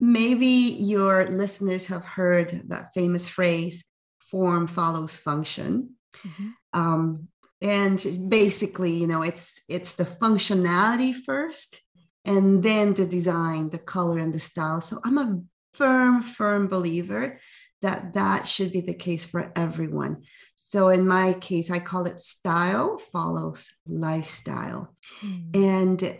maybe 0.00 0.76
your 0.80 1.28
listeners 1.28 1.86
have 1.86 2.04
heard 2.04 2.50
that 2.66 2.92
famous 2.94 3.28
phrase 3.28 3.84
form 4.18 4.66
follows 4.66 5.14
function. 5.14 5.90
Mm-hmm. 6.26 6.48
Um, 6.72 7.28
and 7.62 8.04
basically, 8.28 8.90
you 8.90 9.06
know, 9.06 9.22
it's 9.22 9.62
it's 9.68 9.94
the 9.94 10.04
functionality 10.04 11.14
first 11.14 11.80
and 12.24 12.60
then 12.60 12.94
the 12.94 13.06
design, 13.06 13.70
the 13.70 13.78
color 13.78 14.18
and 14.18 14.34
the 14.34 14.40
style. 14.40 14.80
So 14.80 14.98
I'm 15.04 15.18
a 15.18 15.40
firm, 15.74 16.22
firm 16.22 16.68
believer 16.68 17.38
that 17.84 18.14
that 18.14 18.46
should 18.48 18.72
be 18.72 18.80
the 18.80 18.94
case 18.94 19.24
for 19.24 19.52
everyone. 19.54 20.22
So 20.72 20.88
in 20.88 21.06
my 21.06 21.34
case, 21.34 21.70
I 21.70 21.78
call 21.78 22.06
it 22.06 22.18
style 22.18 22.98
follows 22.98 23.68
lifestyle. 23.86 24.96
Mm. 25.22 25.56
And 25.56 26.18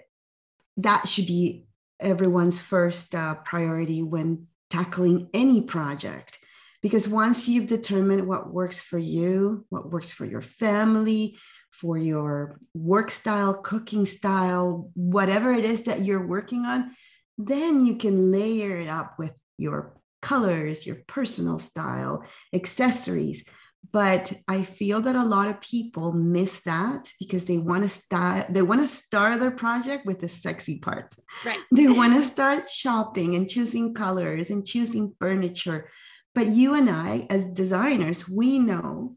that 0.76 1.09
should 1.09 1.26
be 1.26 1.64
everyone's 1.99 2.61
first 2.61 3.14
uh, 3.14 3.37
priority 3.37 4.02
when 4.02 4.47
tackling 4.68 5.30
any 5.33 5.62
project. 5.62 6.38
Because 6.83 7.09
once 7.09 7.49
you've 7.49 7.66
determined 7.66 8.28
what 8.28 8.52
works 8.52 8.78
for 8.78 8.99
you, 8.99 9.64
what 9.71 9.90
works 9.90 10.12
for 10.12 10.26
your 10.26 10.42
family, 10.42 11.38
for 11.71 11.97
your 11.97 12.61
work 12.75 13.11
style, 13.11 13.54
cooking 13.54 14.04
style, 14.04 14.90
whatever 14.94 15.50
it 15.50 15.64
is 15.64 15.85
that 15.85 16.02
you're 16.02 16.26
working 16.26 16.66
on, 16.66 16.94
then 17.38 17.85
you 17.85 17.97
can 17.97 18.30
layer 18.30 18.76
it 18.76 18.88
up 18.88 19.18
with 19.18 19.33
your 19.56 19.97
colors, 20.24 20.86
your 20.86 20.98
personal 21.06 21.58
style, 21.58 22.24
accessories. 22.54 23.44
But 23.92 24.32
I 24.48 24.62
feel 24.62 25.02
that 25.02 25.14
a 25.14 25.30
lot 25.36 25.50
of 25.50 25.60
people 25.60 26.12
miss 26.12 26.62
that 26.62 27.12
because 27.20 27.44
they 27.44 27.58
want 27.58 27.82
to 27.82 27.90
start 27.90 28.46
they 28.48 28.62
want 28.62 28.80
to 28.80 28.88
start 28.88 29.38
their 29.38 29.50
project 29.50 30.06
with 30.06 30.20
the 30.20 30.28
sexy 30.28 30.78
part. 30.78 31.14
Right. 31.44 31.60
They 31.70 31.88
want 31.88 32.14
to 32.14 32.22
start 32.22 32.70
shopping 32.70 33.34
and 33.34 33.48
choosing 33.54 33.92
colors 33.92 34.48
and 34.50 34.66
choosing 34.66 35.14
furniture. 35.20 35.90
But 36.34 36.46
you 36.46 36.74
and 36.74 36.88
I, 36.88 37.26
as 37.28 37.52
designers, 37.52 38.28
we 38.28 38.58
know 38.58 39.16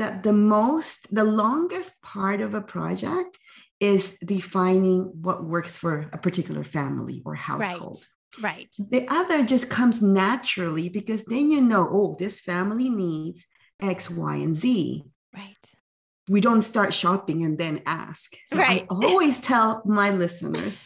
that 0.00 0.22
the 0.22 0.32
most, 0.32 0.98
the 1.14 1.28
longest 1.42 1.92
part 2.02 2.40
of 2.40 2.54
a 2.54 2.66
project 2.76 3.38
is 3.78 4.16
defining 4.24 5.00
what 5.26 5.44
works 5.44 5.78
for 5.78 6.08
a 6.12 6.18
particular 6.18 6.64
family 6.64 7.22
or 7.26 7.34
household. 7.34 7.98
Right. 8.00 8.15
Right. 8.40 8.68
The 8.78 9.06
other 9.08 9.44
just 9.44 9.70
comes 9.70 10.02
naturally 10.02 10.88
because 10.88 11.24
then 11.24 11.50
you 11.50 11.60
know, 11.60 11.88
oh, 11.90 12.16
this 12.18 12.40
family 12.40 12.90
needs 12.90 13.46
X, 13.80 14.10
Y, 14.10 14.36
and 14.36 14.54
Z. 14.54 15.04
Right. 15.34 15.54
We 16.28 16.40
don't 16.40 16.62
start 16.62 16.92
shopping 16.92 17.44
and 17.44 17.56
then 17.56 17.82
ask. 17.86 18.36
So 18.46 18.56
right. 18.56 18.86
I 18.90 18.94
always 19.06 19.40
tell 19.40 19.82
my 19.84 20.10
listeners, 20.10 20.78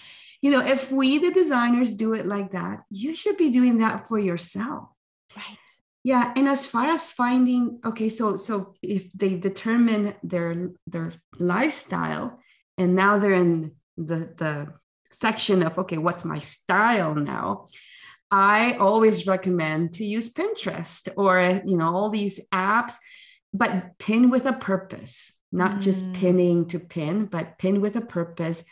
you 0.42 0.50
know, 0.50 0.64
if 0.64 0.90
we, 0.90 1.18
the 1.18 1.32
designers, 1.32 1.92
do 1.92 2.14
it 2.14 2.26
like 2.26 2.52
that, 2.52 2.80
you 2.90 3.14
should 3.14 3.36
be 3.36 3.50
doing 3.50 3.78
that 3.78 4.08
for 4.08 4.18
yourself. 4.18 4.88
Right. 5.36 5.58
Yeah. 6.02 6.32
And 6.34 6.48
as 6.48 6.66
far 6.66 6.86
as 6.86 7.06
finding, 7.06 7.80
okay, 7.84 8.08
so 8.08 8.36
so 8.36 8.74
if 8.82 9.12
they 9.12 9.36
determine 9.36 10.14
their 10.22 10.70
their 10.86 11.12
lifestyle 11.38 12.40
and 12.78 12.94
now 12.94 13.18
they're 13.18 13.34
in 13.34 13.72
the 13.98 14.32
the 14.36 14.79
section 15.20 15.62
of 15.62 15.78
okay 15.78 15.98
what's 15.98 16.24
my 16.24 16.38
style 16.38 17.14
now 17.14 17.66
i 18.30 18.72
always 18.74 19.26
recommend 19.26 19.92
to 19.92 20.04
use 20.04 20.32
pinterest 20.32 21.08
or 21.16 21.62
you 21.66 21.76
know 21.76 21.94
all 21.94 22.08
these 22.08 22.40
apps 22.52 22.94
but 23.52 23.98
pin 23.98 24.30
with 24.30 24.46
a 24.46 24.52
purpose 24.52 25.32
not 25.52 25.72
mm. 25.72 25.82
just 25.82 26.12
pinning 26.14 26.66
to 26.66 26.78
pin 26.78 27.26
but 27.26 27.58
pin 27.58 27.80
with 27.80 27.96
a 27.96 28.00
purpose 28.00 28.62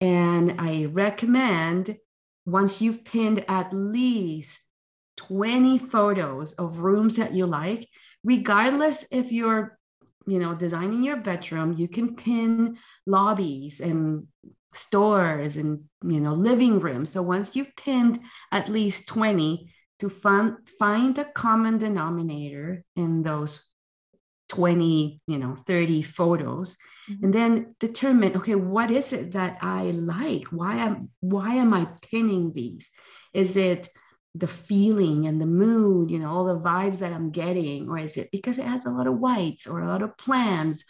and 0.00 0.56
i 0.58 0.84
recommend 0.86 1.96
once 2.46 2.82
you've 2.82 3.04
pinned 3.04 3.44
at 3.48 3.72
least 3.72 4.60
20 5.16 5.78
photos 5.78 6.52
of 6.54 6.78
rooms 6.78 7.16
that 7.16 7.32
you 7.32 7.46
like 7.46 7.88
regardless 8.24 9.06
if 9.10 9.32
you're 9.32 9.78
you 10.26 10.38
know 10.38 10.54
designing 10.54 11.02
your 11.02 11.16
bedroom 11.16 11.74
you 11.76 11.86
can 11.86 12.16
pin 12.16 12.76
lobbies 13.06 13.80
and 13.80 14.26
stores 14.76 15.56
and 15.56 15.84
you 16.02 16.20
know 16.20 16.32
living 16.32 16.80
rooms. 16.80 17.10
So 17.10 17.22
once 17.22 17.56
you've 17.56 17.74
pinned 17.76 18.20
at 18.52 18.68
least 18.68 19.08
20 19.08 19.70
to 20.00 20.10
find 20.10 20.56
find 20.78 21.16
a 21.18 21.24
common 21.24 21.78
denominator 21.78 22.84
in 22.96 23.22
those 23.22 23.68
20 24.50 25.22
you 25.26 25.38
know 25.38 25.56
30 25.56 26.02
photos 26.02 26.76
mm-hmm. 27.10 27.24
and 27.24 27.34
then 27.34 27.74
determine 27.80 28.36
okay 28.36 28.54
what 28.54 28.90
is 28.90 29.12
it 29.12 29.32
that 29.32 29.58
i 29.62 29.84
like? 29.84 30.44
Why 30.48 30.76
am 30.76 31.10
why 31.20 31.54
am 31.54 31.72
i 31.72 31.88
pinning 32.02 32.52
these? 32.52 32.90
Is 33.32 33.56
it 33.56 33.88
the 34.34 34.48
feeling 34.48 35.26
and 35.26 35.40
the 35.40 35.46
mood 35.46 36.10
you 36.10 36.18
know 36.18 36.28
all 36.28 36.44
the 36.44 36.58
vibes 36.58 36.98
that 36.98 37.12
i'm 37.12 37.30
getting? 37.30 37.88
Or 37.88 37.98
is 37.98 38.16
it 38.16 38.30
because 38.30 38.58
it 38.58 38.66
has 38.66 38.84
a 38.84 38.90
lot 38.90 39.06
of 39.06 39.18
whites 39.18 39.66
or 39.66 39.80
a 39.80 39.88
lot 39.88 40.02
of 40.02 40.16
plants 40.18 40.84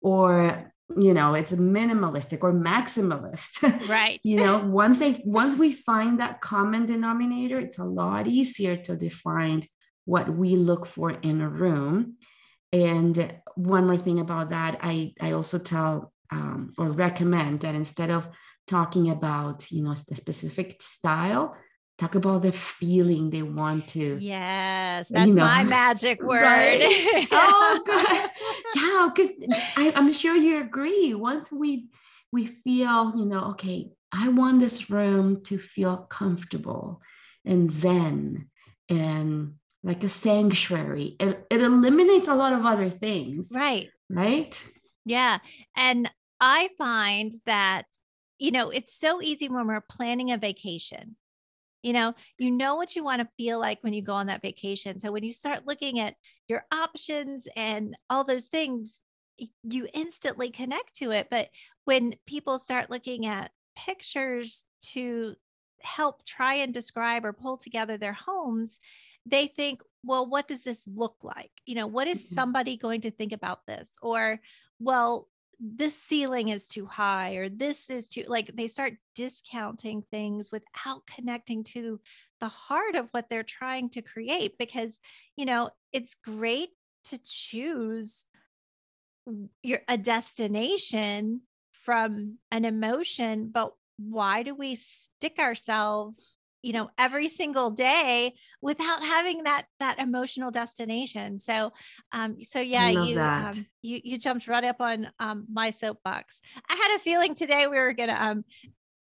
or 0.00 0.72
you 0.96 1.12
know 1.12 1.34
it's 1.34 1.52
minimalistic 1.52 2.42
or 2.42 2.52
maximalist. 2.52 3.62
Right. 3.88 4.20
You 4.24 4.38
know 4.38 4.58
once 4.64 4.98
they 4.98 5.22
once 5.24 5.56
we 5.56 5.72
find 5.72 6.20
that 6.20 6.40
common 6.40 6.86
denominator 6.86 7.58
it's 7.58 7.78
a 7.78 7.84
lot 7.84 8.26
easier 8.26 8.76
to 8.76 8.96
define 8.96 9.62
what 10.04 10.28
we 10.28 10.56
look 10.56 10.86
for 10.86 11.10
in 11.10 11.40
a 11.40 11.48
room. 11.48 12.16
And 12.72 13.40
one 13.58 13.86
more 13.86 13.96
thing 13.96 14.20
about 14.20 14.50
that 14.50 14.78
i 14.82 15.12
i 15.20 15.32
also 15.32 15.58
tell 15.58 16.12
um, 16.30 16.72
or 16.78 16.90
recommend 16.90 17.60
that 17.60 17.74
instead 17.74 18.10
of 18.10 18.28
talking 18.66 19.10
about 19.10 19.70
you 19.72 19.82
know 19.82 19.94
the 20.08 20.14
specific 20.14 20.80
style 20.80 21.56
talk 21.98 22.14
about 22.14 22.42
the 22.42 22.52
feeling 22.52 23.30
they 23.30 23.42
want 23.42 23.88
to. 23.88 24.16
Yes, 24.20 25.08
that's 25.08 25.26
you 25.26 25.34
know, 25.34 25.44
my 25.44 25.64
magic 25.64 26.22
word. 26.22 26.42
Right? 26.42 27.28
oh, 27.32 27.80
god. 27.84 28.30
Yeah, 28.76 29.08
because 29.14 29.30
I'm 29.96 30.12
sure 30.12 30.36
you 30.36 30.60
agree. 30.60 31.14
Once 31.14 31.50
we 31.50 31.88
we 32.32 32.46
feel, 32.46 33.14
you 33.16 33.24
know, 33.24 33.50
okay, 33.50 33.90
I 34.12 34.28
want 34.28 34.60
this 34.60 34.90
room 34.90 35.42
to 35.44 35.58
feel 35.58 35.96
comfortable 35.96 37.02
and 37.44 37.70
zen 37.70 38.48
and 38.88 39.54
like 39.82 40.04
a 40.04 40.08
sanctuary. 40.08 41.16
It, 41.18 41.46
it 41.50 41.62
eliminates 41.62 42.28
a 42.28 42.34
lot 42.34 42.52
of 42.52 42.64
other 42.64 42.90
things. 42.90 43.50
Right. 43.54 43.88
Right. 44.10 44.62
Yeah. 45.04 45.38
And 45.76 46.10
I 46.40 46.70
find 46.76 47.32
that, 47.46 47.84
you 48.38 48.50
know, 48.50 48.70
it's 48.70 48.94
so 48.94 49.22
easy 49.22 49.48
when 49.48 49.66
we're 49.66 49.80
planning 49.80 50.30
a 50.30 50.38
vacation. 50.38 51.16
You 51.88 51.94
know, 51.94 52.14
you 52.36 52.50
know 52.50 52.76
what 52.76 52.94
you 52.94 53.02
want 53.02 53.22
to 53.22 53.28
feel 53.38 53.58
like 53.58 53.78
when 53.80 53.94
you 53.94 54.02
go 54.02 54.12
on 54.12 54.26
that 54.26 54.42
vacation. 54.42 54.98
So 54.98 55.10
when 55.10 55.24
you 55.24 55.32
start 55.32 55.66
looking 55.66 56.00
at 56.00 56.16
your 56.46 56.66
options 56.70 57.48
and 57.56 57.96
all 58.10 58.24
those 58.24 58.44
things, 58.44 59.00
you 59.62 59.88
instantly 59.94 60.50
connect 60.50 60.96
to 60.96 61.12
it. 61.12 61.28
But 61.30 61.48
when 61.86 62.14
people 62.26 62.58
start 62.58 62.90
looking 62.90 63.24
at 63.24 63.52
pictures 63.74 64.66
to 64.92 65.34
help 65.80 66.26
try 66.26 66.56
and 66.56 66.74
describe 66.74 67.24
or 67.24 67.32
pull 67.32 67.56
together 67.56 67.96
their 67.96 68.12
homes, 68.12 68.78
they 69.24 69.46
think, 69.46 69.80
well, 70.04 70.26
what 70.28 70.46
does 70.46 70.60
this 70.60 70.82
look 70.86 71.16
like? 71.22 71.52
You 71.64 71.74
know, 71.74 71.86
what 71.86 72.06
is 72.06 72.22
mm-hmm. 72.26 72.34
somebody 72.34 72.76
going 72.76 73.00
to 73.00 73.10
think 73.10 73.32
about 73.32 73.66
this? 73.66 73.88
Or, 74.02 74.40
well, 74.78 75.26
this 75.60 75.96
ceiling 75.96 76.48
is 76.48 76.68
too 76.68 76.86
high, 76.86 77.32
or 77.34 77.48
this 77.48 77.90
is 77.90 78.08
too, 78.08 78.24
like, 78.28 78.54
they 78.54 78.68
start 78.68 78.94
discounting 79.14 80.02
things 80.10 80.50
without 80.52 81.06
connecting 81.06 81.64
to 81.64 82.00
the 82.40 82.48
heart 82.48 82.94
of 82.94 83.08
what 83.10 83.28
they're 83.28 83.42
trying 83.42 83.90
to 83.90 84.02
create. 84.02 84.56
Because, 84.58 84.98
you 85.36 85.44
know, 85.46 85.70
it's 85.92 86.14
great 86.14 86.70
to 87.04 87.18
choose 87.24 88.26
your 89.62 89.80
a 89.88 89.98
destination 89.98 91.42
from 91.72 92.38
an 92.50 92.64
emotion, 92.64 93.50
but 93.52 93.72
why 93.98 94.42
do 94.42 94.54
we 94.54 94.76
stick 94.76 95.38
ourselves 95.38 96.32
you 96.62 96.72
know 96.72 96.90
every 96.98 97.28
single 97.28 97.70
day 97.70 98.34
without 98.60 99.02
having 99.02 99.44
that 99.44 99.66
that 99.78 99.98
emotional 99.98 100.50
destination 100.50 101.38
so 101.38 101.72
um 102.12 102.36
so 102.42 102.60
yeah 102.60 102.88
you 102.88 103.18
um, 103.20 103.66
you 103.82 104.00
you 104.02 104.18
jumped 104.18 104.48
right 104.48 104.64
up 104.64 104.80
on 104.80 105.08
um 105.20 105.46
my 105.50 105.70
soapbox 105.70 106.40
i 106.68 106.74
had 106.74 106.96
a 106.96 106.98
feeling 106.98 107.34
today 107.34 107.66
we 107.66 107.78
were 107.78 107.92
gonna 107.92 108.16
um 108.18 108.44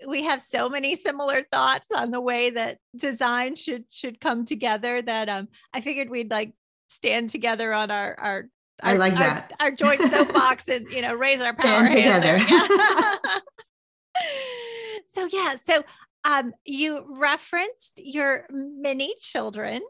we 0.07 0.23
have 0.23 0.41
so 0.41 0.67
many 0.69 0.95
similar 0.95 1.45
thoughts 1.51 1.87
on 1.95 2.09
the 2.09 2.21
way 2.21 2.49
that 2.49 2.77
design 2.95 3.55
should 3.55 3.83
should 3.91 4.19
come 4.19 4.45
together 4.45 5.01
that 5.01 5.29
um 5.29 5.47
i 5.73 5.81
figured 5.81 6.09
we'd 6.09 6.31
like 6.31 6.53
stand 6.89 7.29
together 7.29 7.73
on 7.73 7.91
our 7.91 8.15
our 8.19 8.45
I 8.83 8.97
like 8.97 9.13
that. 9.13 9.53
Our, 9.59 9.67
our 9.67 9.71
joint 9.71 10.01
soapbox 10.11 10.67
and 10.67 10.89
you 10.89 11.03
know 11.03 11.13
raise 11.13 11.39
our 11.39 11.53
power 11.53 11.91
Stand 11.91 12.23
together. 12.23 12.37
Yeah. 12.37 13.15
so 15.13 15.27
yeah, 15.31 15.55
so 15.55 15.83
um, 16.23 16.53
you 16.65 17.05
referenced 17.07 18.01
your 18.03 18.45
many 18.49 19.15
children. 19.19 19.81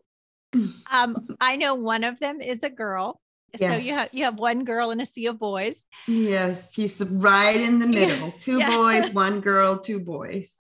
Um, 0.91 1.29
I 1.39 1.55
know 1.55 1.75
one 1.75 2.03
of 2.03 2.19
them 2.19 2.41
is 2.41 2.63
a 2.63 2.69
girl. 2.69 3.21
Yes. 3.57 3.71
So 3.71 3.77
you 3.77 3.93
have 3.93 4.09
you 4.11 4.25
have 4.25 4.38
one 4.38 4.65
girl 4.65 4.91
and 4.91 5.01
a 5.01 5.05
sea 5.05 5.27
of 5.27 5.39
boys. 5.39 5.85
Yes, 6.07 6.73
he's 6.73 7.01
right 7.01 7.59
in 7.59 7.79
the 7.79 7.88
middle. 7.88 8.33
Two 8.39 8.59
yeah. 8.59 8.75
boys, 8.75 9.09
one 9.13 9.39
girl, 9.39 9.79
two 9.79 10.01
boys. 10.01 10.57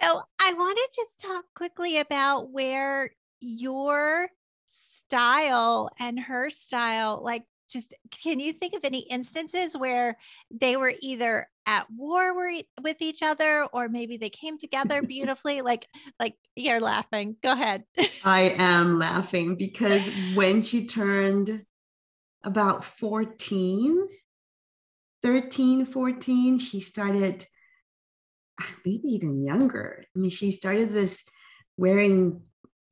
So 0.00 0.22
I 0.40 0.52
want 0.54 0.78
to 0.78 0.96
just 0.96 1.20
talk 1.20 1.44
quickly 1.56 1.98
about 1.98 2.52
where 2.52 3.10
your 3.40 4.28
style 4.66 5.90
and 5.98 6.20
her 6.20 6.50
style 6.50 7.20
like 7.22 7.44
just 7.68 7.94
can 8.22 8.40
you 8.40 8.52
think 8.52 8.74
of 8.74 8.84
any 8.84 9.00
instances 9.00 9.76
where 9.76 10.16
they 10.50 10.76
were 10.76 10.94
either 11.00 11.48
at 11.66 11.86
war 11.90 12.34
with 12.82 12.96
each 13.00 13.22
other 13.22 13.66
or 13.72 13.88
maybe 13.88 14.16
they 14.16 14.30
came 14.30 14.58
together 14.58 15.02
beautifully? 15.06 15.60
Like 15.60 15.86
like 16.18 16.34
you're 16.56 16.80
laughing. 16.80 17.36
Go 17.42 17.52
ahead. 17.52 17.84
I 18.24 18.54
am 18.58 18.98
laughing 18.98 19.56
because 19.56 20.10
when 20.34 20.62
she 20.62 20.86
turned 20.86 21.64
about 22.42 22.84
14 22.84 24.08
13 25.22 25.86
14 25.86 26.58
she 26.58 26.80
started 26.80 27.44
ah, 28.60 28.74
maybe 28.84 29.08
even 29.08 29.44
younger. 29.44 30.04
I 30.14 30.18
mean 30.18 30.30
she 30.30 30.50
started 30.52 30.92
this 30.92 31.24
wearing 31.76 32.42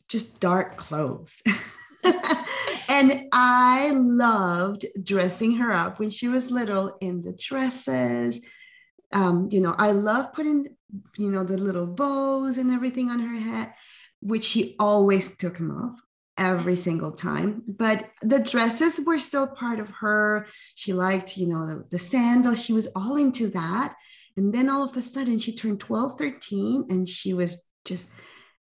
just 0.08 0.38
dark 0.38 0.76
clothes 0.76 1.42
and 2.88 3.28
I 3.32 3.90
loved 3.90 4.86
dressing 5.02 5.56
her 5.56 5.72
up 5.72 5.98
when 5.98 6.10
she 6.10 6.28
was 6.28 6.50
little 6.50 6.96
in 7.00 7.20
the 7.20 7.32
dresses. 7.32 8.40
Um, 9.12 9.48
you 9.50 9.60
know, 9.60 9.74
I 9.78 9.92
love 9.92 10.32
putting, 10.32 10.66
you 11.16 11.30
know, 11.30 11.44
the 11.44 11.58
little 11.58 11.86
bows 11.86 12.58
and 12.58 12.70
everything 12.70 13.10
on 13.10 13.20
her 13.20 13.38
head, 13.38 13.72
which 14.20 14.44
she 14.44 14.76
always 14.78 15.36
took 15.36 15.58
them 15.58 15.70
off 15.70 16.00
every 16.38 16.76
single 16.76 17.12
time. 17.12 17.62
But 17.66 18.10
the 18.22 18.40
dresses 18.40 19.00
were 19.06 19.18
still 19.18 19.46
part 19.46 19.80
of 19.80 19.90
her. 20.00 20.46
She 20.74 20.92
liked, 20.92 21.36
you 21.36 21.48
know, 21.48 21.66
the, 21.66 21.84
the 21.90 21.98
sandals. 21.98 22.62
She 22.62 22.72
was 22.72 22.88
all 22.94 23.16
into 23.16 23.48
that. 23.50 23.94
And 24.36 24.52
then 24.52 24.68
all 24.68 24.84
of 24.84 24.96
a 24.96 25.02
sudden 25.02 25.38
she 25.38 25.54
turned 25.54 25.80
12, 25.80 26.18
13, 26.18 26.86
and 26.90 27.08
she 27.08 27.32
was 27.32 27.64
just 27.84 28.10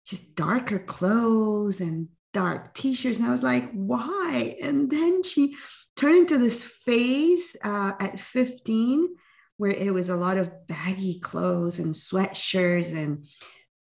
just 0.06 0.34
darker 0.34 0.78
clothes 0.78 1.80
and 1.80 2.08
dark 2.34 2.74
t-shirts. 2.74 3.18
And 3.18 3.26
i 3.26 3.32
was 3.32 3.42
like 3.42 3.70
why? 3.72 4.56
And 4.60 4.90
then 4.90 5.22
she 5.22 5.56
turned 5.96 6.16
into 6.16 6.36
this 6.36 6.62
phase 6.62 7.56
uh, 7.64 7.92
at 7.98 8.20
15 8.20 9.08
where 9.56 9.70
it 9.70 9.94
was 9.94 10.10
a 10.10 10.16
lot 10.16 10.36
of 10.36 10.66
baggy 10.66 11.20
clothes 11.20 11.78
and 11.78 11.94
sweatshirts 11.94 12.92
and 12.92 13.24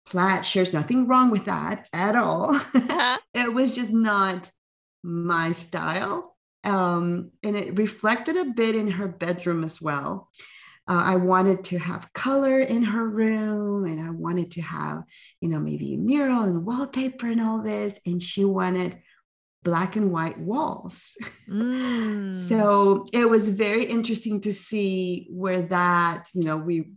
plaid 0.05 0.45
shirts. 0.45 0.73
Nothing 0.73 1.07
wrong 1.07 1.31
with 1.31 1.45
that 1.45 1.87
at 1.93 2.15
all. 2.15 2.55
Uh-huh. 2.55 3.17
it 3.33 3.53
was 3.53 3.73
just 3.73 3.93
not 3.93 4.51
my 5.01 5.53
style. 5.53 6.35
Um, 6.63 7.31
and 7.41 7.55
it 7.55 7.79
reflected 7.79 8.35
a 8.35 8.45
bit 8.45 8.75
in 8.75 8.87
her 8.91 9.07
bedroom 9.07 9.63
as 9.63 9.81
well 9.81 10.29
uh, 10.91 11.03
I 11.05 11.15
wanted 11.15 11.63
to 11.65 11.79
have 11.79 12.11
color 12.11 12.59
in 12.59 12.83
her 12.83 13.07
room 13.07 13.85
and 13.85 14.05
I 14.05 14.09
wanted 14.09 14.51
to 14.51 14.61
have, 14.61 15.03
you 15.39 15.47
know, 15.47 15.57
maybe 15.57 15.93
a 15.93 15.97
mural 15.97 16.43
and 16.43 16.65
wallpaper 16.65 17.27
and 17.27 17.39
all 17.39 17.61
this. 17.61 17.97
And 18.05 18.21
she 18.21 18.43
wanted 18.43 19.01
black 19.63 19.95
and 19.95 20.11
white 20.11 20.37
walls. 20.37 21.13
Mm. 21.49 22.47
so 22.47 23.05
it 23.11 23.29
was 23.29 23.49
very 23.49 23.83
interesting 23.83 24.39
to 24.41 24.53
see 24.53 25.27
where 25.29 25.63
that, 25.63 26.29
you 26.33 26.43
know, 26.43 26.55
we, 26.55 26.91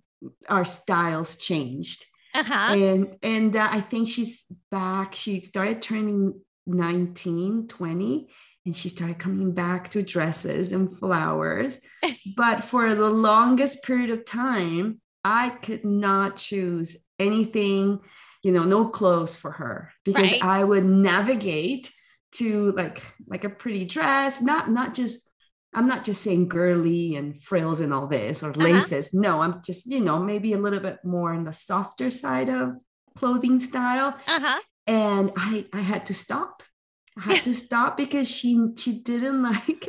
our 0.48 0.64
styles 0.64 1.37
changed. 1.37 2.07
Uh-huh. 2.35 2.74
And, 2.74 3.16
and 3.22 3.57
uh, 3.57 3.68
I 3.68 3.80
think 3.80 4.09
she's 4.09 4.44
back. 4.70 5.14
She 5.14 5.40
started 5.40 5.83
turning 5.83 6.40
19, 6.66 7.66
20 7.66 8.28
and 8.64 8.74
she 8.74 8.88
started 8.88 9.18
coming 9.18 9.53
back 9.53 9.90
to 9.90 10.03
dresses 10.03 10.72
and 10.72 10.98
flowers. 10.98 11.81
but 12.37 12.64
for 12.64 12.94
the 12.94 13.11
longest 13.11 13.83
period 13.83 14.11
of 14.11 14.24
time, 14.24 15.00
I 15.24 15.50
could 15.50 15.85
not 15.85 16.37
choose 16.37 16.96
anything, 17.18 18.00
you 18.42 18.53
know, 18.53 18.64
no 18.64 18.88
clothes 18.88 19.37
for 19.37 19.50
her 19.50 19.92
because 20.05 20.33
right. 20.33 20.42
I 20.42 20.64
would 20.64 20.85
navigate 20.85 21.90
to 22.33 22.72
like 22.72 23.03
like 23.27 23.44
a 23.44 23.50
pretty 23.50 23.85
dress, 23.85 24.40
not 24.40 24.70
not 24.70 24.94
just 24.94 25.31
I'm 25.74 25.87
not 25.87 26.05
just 26.05 26.22
saying 26.22 26.48
girly 26.48 27.16
and 27.16 27.40
frills 27.42 27.81
and 27.81 27.92
all 27.92 28.07
this 28.07 28.42
or 28.42 28.50
uh-huh. 28.50 28.61
laces. 28.61 29.09
Uh-huh. 29.09 29.20
No, 29.20 29.42
I'm 29.42 29.61
just, 29.64 29.87
you 29.87 30.00
know, 30.00 30.20
maybe 30.20 30.53
a 30.53 30.59
little 30.59 30.79
bit 30.79 30.98
more 31.05 31.33
on 31.33 31.44
the 31.44 31.53
softer 31.53 32.11
side 32.11 32.48
of 32.48 32.74
clothing 33.16 33.61
style. 33.61 34.16
Uh-huh. 34.27 34.61
And 34.87 35.33
I 35.37 35.66
I 35.72 35.81
had 35.81 36.07
to 36.07 36.14
stop 36.14 36.62
I 37.16 37.35
had 37.35 37.44
to 37.44 37.55
stop 37.55 37.96
because 37.96 38.29
she 38.29 38.72
she 38.77 38.98
didn't 38.98 39.42
like 39.50 39.88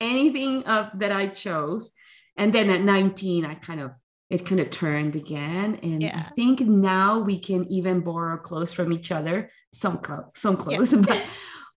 anything 0.00 0.64
of 0.64 0.90
that 0.98 1.12
I 1.12 1.26
chose. 1.26 1.90
And 2.36 2.52
then 2.52 2.68
at 2.68 2.80
19, 2.80 3.46
I 3.46 3.54
kind 3.54 3.80
of 3.80 3.92
it 4.30 4.46
kind 4.46 4.60
of 4.60 4.70
turned 4.70 5.16
again. 5.16 5.78
And 5.82 6.02
yeah. 6.02 6.24
I 6.26 6.30
think 6.34 6.60
now 6.60 7.20
we 7.20 7.38
can 7.38 7.70
even 7.70 8.00
borrow 8.00 8.36
clothes 8.36 8.72
from 8.72 8.92
each 8.92 9.12
other, 9.12 9.50
some 9.72 9.98
clothes, 9.98 10.30
some 10.34 10.56
clothes, 10.56 10.92
yeah. 10.92 11.02
but 11.06 11.22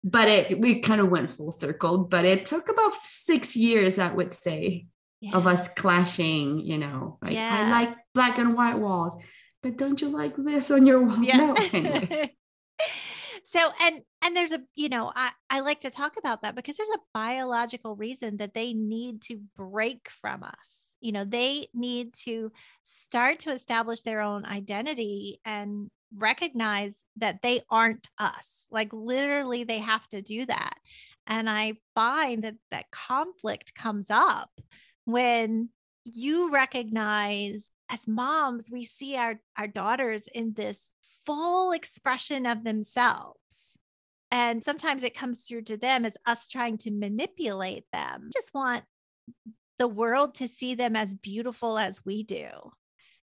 but 0.04 0.28
it 0.28 0.60
we 0.60 0.80
kind 0.80 1.02
of 1.02 1.10
went 1.10 1.32
full 1.32 1.52
circle. 1.52 2.00
But 2.00 2.26
it 2.26 2.46
took 2.46 2.70
about 2.70 2.94
six 3.04 3.56
years, 3.56 4.00
I 4.00 4.12
would 4.12 4.34
say, 4.34 4.88
yeah. 5.20 5.36
of 5.36 5.46
us 5.46 5.68
clashing, 5.68 6.62
you 6.62 6.78
know, 6.78 7.18
like 7.22 7.38
I 7.38 7.70
like 7.70 7.96
black 8.14 8.38
and 8.38 8.56
white 8.56 8.80
walls, 8.80 9.22
but 9.62 9.78
don't 9.78 10.02
you 10.02 10.10
like 10.10 10.36
this 10.36 10.72
on 10.72 10.86
your 10.86 11.02
wall? 11.02 11.18
No, 11.22 11.54
anyways. 11.74 12.30
so 13.46 13.70
and 13.82 14.02
and 14.24 14.36
there's 14.36 14.52
a 14.52 14.62
you 14.76 14.90
know 14.90 15.12
I, 15.16 15.32
I 15.50 15.60
like 15.62 15.82
to 15.82 15.92
talk 15.92 16.14
about 16.18 16.42
that 16.42 16.56
because 16.56 16.78
there's 16.78 16.90
a 16.90 17.00
biological 17.14 17.96
reason 17.96 18.38
that 18.38 18.54
they 18.54 18.74
need 18.74 19.22
to 19.24 19.40
break 19.56 20.10
from 20.10 20.44
us 20.44 20.94
you 21.02 21.12
know 21.12 21.24
they 21.24 21.68
need 21.74 22.14
to 22.26 22.52
start 22.82 23.40
to 23.40 23.52
establish 23.52 24.02
their 24.02 24.22
own 24.22 24.46
identity 24.46 25.40
and 25.46 25.90
recognize 26.16 27.04
that 27.18 27.42
they 27.42 27.62
aren't 27.70 28.08
us. 28.18 28.66
Like 28.72 28.90
literally, 28.92 29.64
they 29.64 29.80
have 29.80 30.08
to 30.10 30.22
do 30.22 30.46
that. 30.46 30.76
And 31.26 31.50
I 31.50 31.74
find 31.96 32.44
that 32.44 32.56
that 32.72 32.92
conflict 32.92 33.76
comes 33.76 34.08
up 34.10 34.50
when 35.06 35.70
you 36.06 36.52
recognize 36.52 37.70
as 37.90 38.08
moms, 38.08 38.70
we 38.70 38.84
see 38.84 39.16
our, 39.16 39.40
our 39.58 39.68
daughters 39.68 40.24
in 40.34 40.54
this 40.54 40.90
full 41.26 41.72
expression 41.72 42.46
of 42.46 42.64
themselves. 42.64 43.67
And 44.32 44.64
sometimes 44.64 45.04
it 45.04 45.16
comes 45.16 45.42
through 45.42 45.64
to 45.64 45.78
them 45.78 46.06
as 46.06 46.18
us 46.26 46.50
trying 46.50 46.78
to 46.80 46.92
manipulate 46.92 47.86
them. 47.94 48.30
Just 48.34 48.54
want 48.54 48.84
the 49.80 49.88
world 49.88 50.36
to 50.36 50.48
see 50.48 50.76
them 50.76 50.96
as 50.96 51.14
beautiful 51.14 51.78
as 51.78 52.04
we 52.06 52.24
do. 52.24 52.48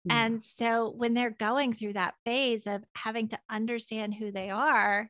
Yeah. 0.05 0.25
And 0.25 0.43
so 0.43 0.93
when 0.95 1.13
they're 1.13 1.29
going 1.29 1.73
through 1.73 1.93
that 1.93 2.15
phase 2.25 2.65
of 2.65 2.83
having 2.95 3.27
to 3.29 3.39
understand 3.49 4.15
who 4.15 4.31
they 4.31 4.49
are, 4.49 5.10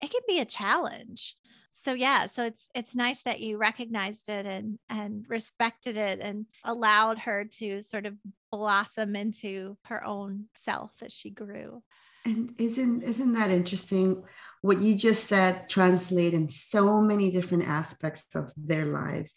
it 0.00 0.10
can 0.10 0.22
be 0.26 0.40
a 0.40 0.44
challenge. 0.44 1.36
So 1.68 1.92
yeah, 1.92 2.26
so 2.26 2.44
it's 2.44 2.68
it's 2.74 2.96
nice 2.96 3.22
that 3.22 3.40
you 3.40 3.56
recognized 3.56 4.28
it 4.28 4.44
and 4.44 4.78
and 4.88 5.24
respected 5.28 5.96
it 5.96 6.18
and 6.20 6.46
allowed 6.64 7.18
her 7.18 7.44
to 7.58 7.82
sort 7.82 8.06
of 8.06 8.16
blossom 8.50 9.14
into 9.14 9.76
her 9.84 10.04
own 10.04 10.46
self 10.62 10.90
as 11.00 11.12
she 11.12 11.30
grew. 11.30 11.82
And 12.24 12.54
isn't 12.58 13.02
isn't 13.02 13.32
that 13.32 13.50
interesting? 13.50 14.22
What 14.62 14.80
you 14.80 14.94
just 14.94 15.24
said 15.24 15.68
translate 15.68 16.34
in 16.34 16.48
so 16.48 17.00
many 17.00 17.30
different 17.30 17.66
aspects 17.66 18.34
of 18.34 18.52
their 18.56 18.84
lives. 18.84 19.34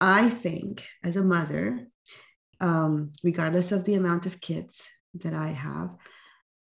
I 0.00 0.28
think 0.28 0.86
as 1.02 1.16
a 1.16 1.24
mother, 1.24 1.86
um, 2.60 3.12
regardless 3.24 3.72
of 3.72 3.84
the 3.84 3.94
amount 3.94 4.26
of 4.26 4.40
kids 4.40 4.86
that 5.14 5.32
I 5.32 5.48
have, 5.48 5.96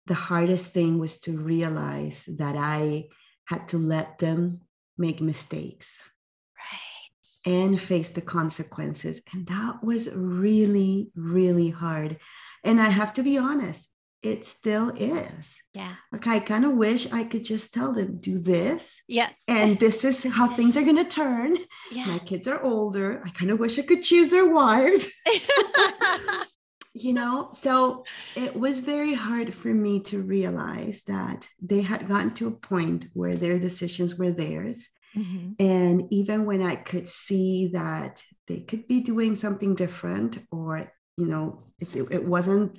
the 0.06 0.14
hardest 0.14 0.72
thing 0.72 0.98
was 0.98 1.20
to 1.20 1.38
realize 1.38 2.24
that 2.26 2.56
I 2.56 3.08
had 3.44 3.68
to 3.68 3.78
let 3.78 4.18
them 4.18 4.62
make 4.98 5.20
mistakes. 5.20 6.10
Right. 6.56 7.52
And 7.52 7.80
face 7.80 8.10
the 8.10 8.20
consequences. 8.20 9.20
And 9.32 9.46
that 9.46 9.84
was 9.84 10.12
really, 10.12 11.10
really 11.14 11.70
hard. 11.70 12.18
And 12.64 12.80
I 12.80 12.88
have 12.88 13.14
to 13.14 13.22
be 13.22 13.38
honest, 13.38 13.88
it 14.22 14.46
still 14.46 14.90
is. 14.90 15.58
Yeah. 15.72 15.94
Like 16.12 16.26
I 16.26 16.40
kind 16.40 16.64
of 16.64 16.72
wish 16.72 17.10
I 17.10 17.24
could 17.24 17.44
just 17.44 17.72
tell 17.72 17.92
them, 17.92 18.18
do 18.18 18.38
this. 18.38 19.02
Yes. 19.08 19.32
And 19.48 19.78
this 19.78 20.04
is 20.04 20.22
how 20.24 20.48
things 20.54 20.76
are 20.76 20.82
going 20.82 20.96
to 20.96 21.04
turn. 21.04 21.56
Yeah. 21.90 22.06
My 22.06 22.18
kids 22.18 22.46
are 22.46 22.62
older. 22.62 23.22
I 23.24 23.30
kind 23.30 23.50
of 23.50 23.58
wish 23.58 23.78
I 23.78 23.82
could 23.82 24.02
choose 24.02 24.30
their 24.30 24.50
wives. 24.50 25.12
you 26.94 27.14
know, 27.14 27.50
so 27.54 28.04
it 28.36 28.54
was 28.54 28.80
very 28.80 29.14
hard 29.14 29.54
for 29.54 29.72
me 29.72 30.00
to 30.00 30.22
realize 30.22 31.02
that 31.06 31.48
they 31.62 31.80
had 31.80 32.08
gotten 32.08 32.34
to 32.34 32.48
a 32.48 32.52
point 32.52 33.06
where 33.14 33.34
their 33.34 33.58
decisions 33.58 34.16
were 34.18 34.32
theirs. 34.32 34.90
Mm-hmm. 35.16 35.52
And 35.58 36.02
even 36.10 36.44
when 36.44 36.62
I 36.62 36.76
could 36.76 37.08
see 37.08 37.70
that 37.72 38.22
they 38.48 38.60
could 38.60 38.86
be 38.86 39.00
doing 39.00 39.34
something 39.34 39.74
different 39.74 40.38
or, 40.52 40.92
you 41.16 41.26
know, 41.26 41.64
it, 41.78 41.96
it 41.96 42.24
wasn't 42.24 42.78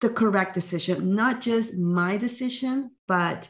the 0.00 0.10
correct 0.10 0.54
decision, 0.54 1.14
not 1.14 1.40
just 1.40 1.76
my 1.76 2.16
decision, 2.16 2.90
but 3.08 3.48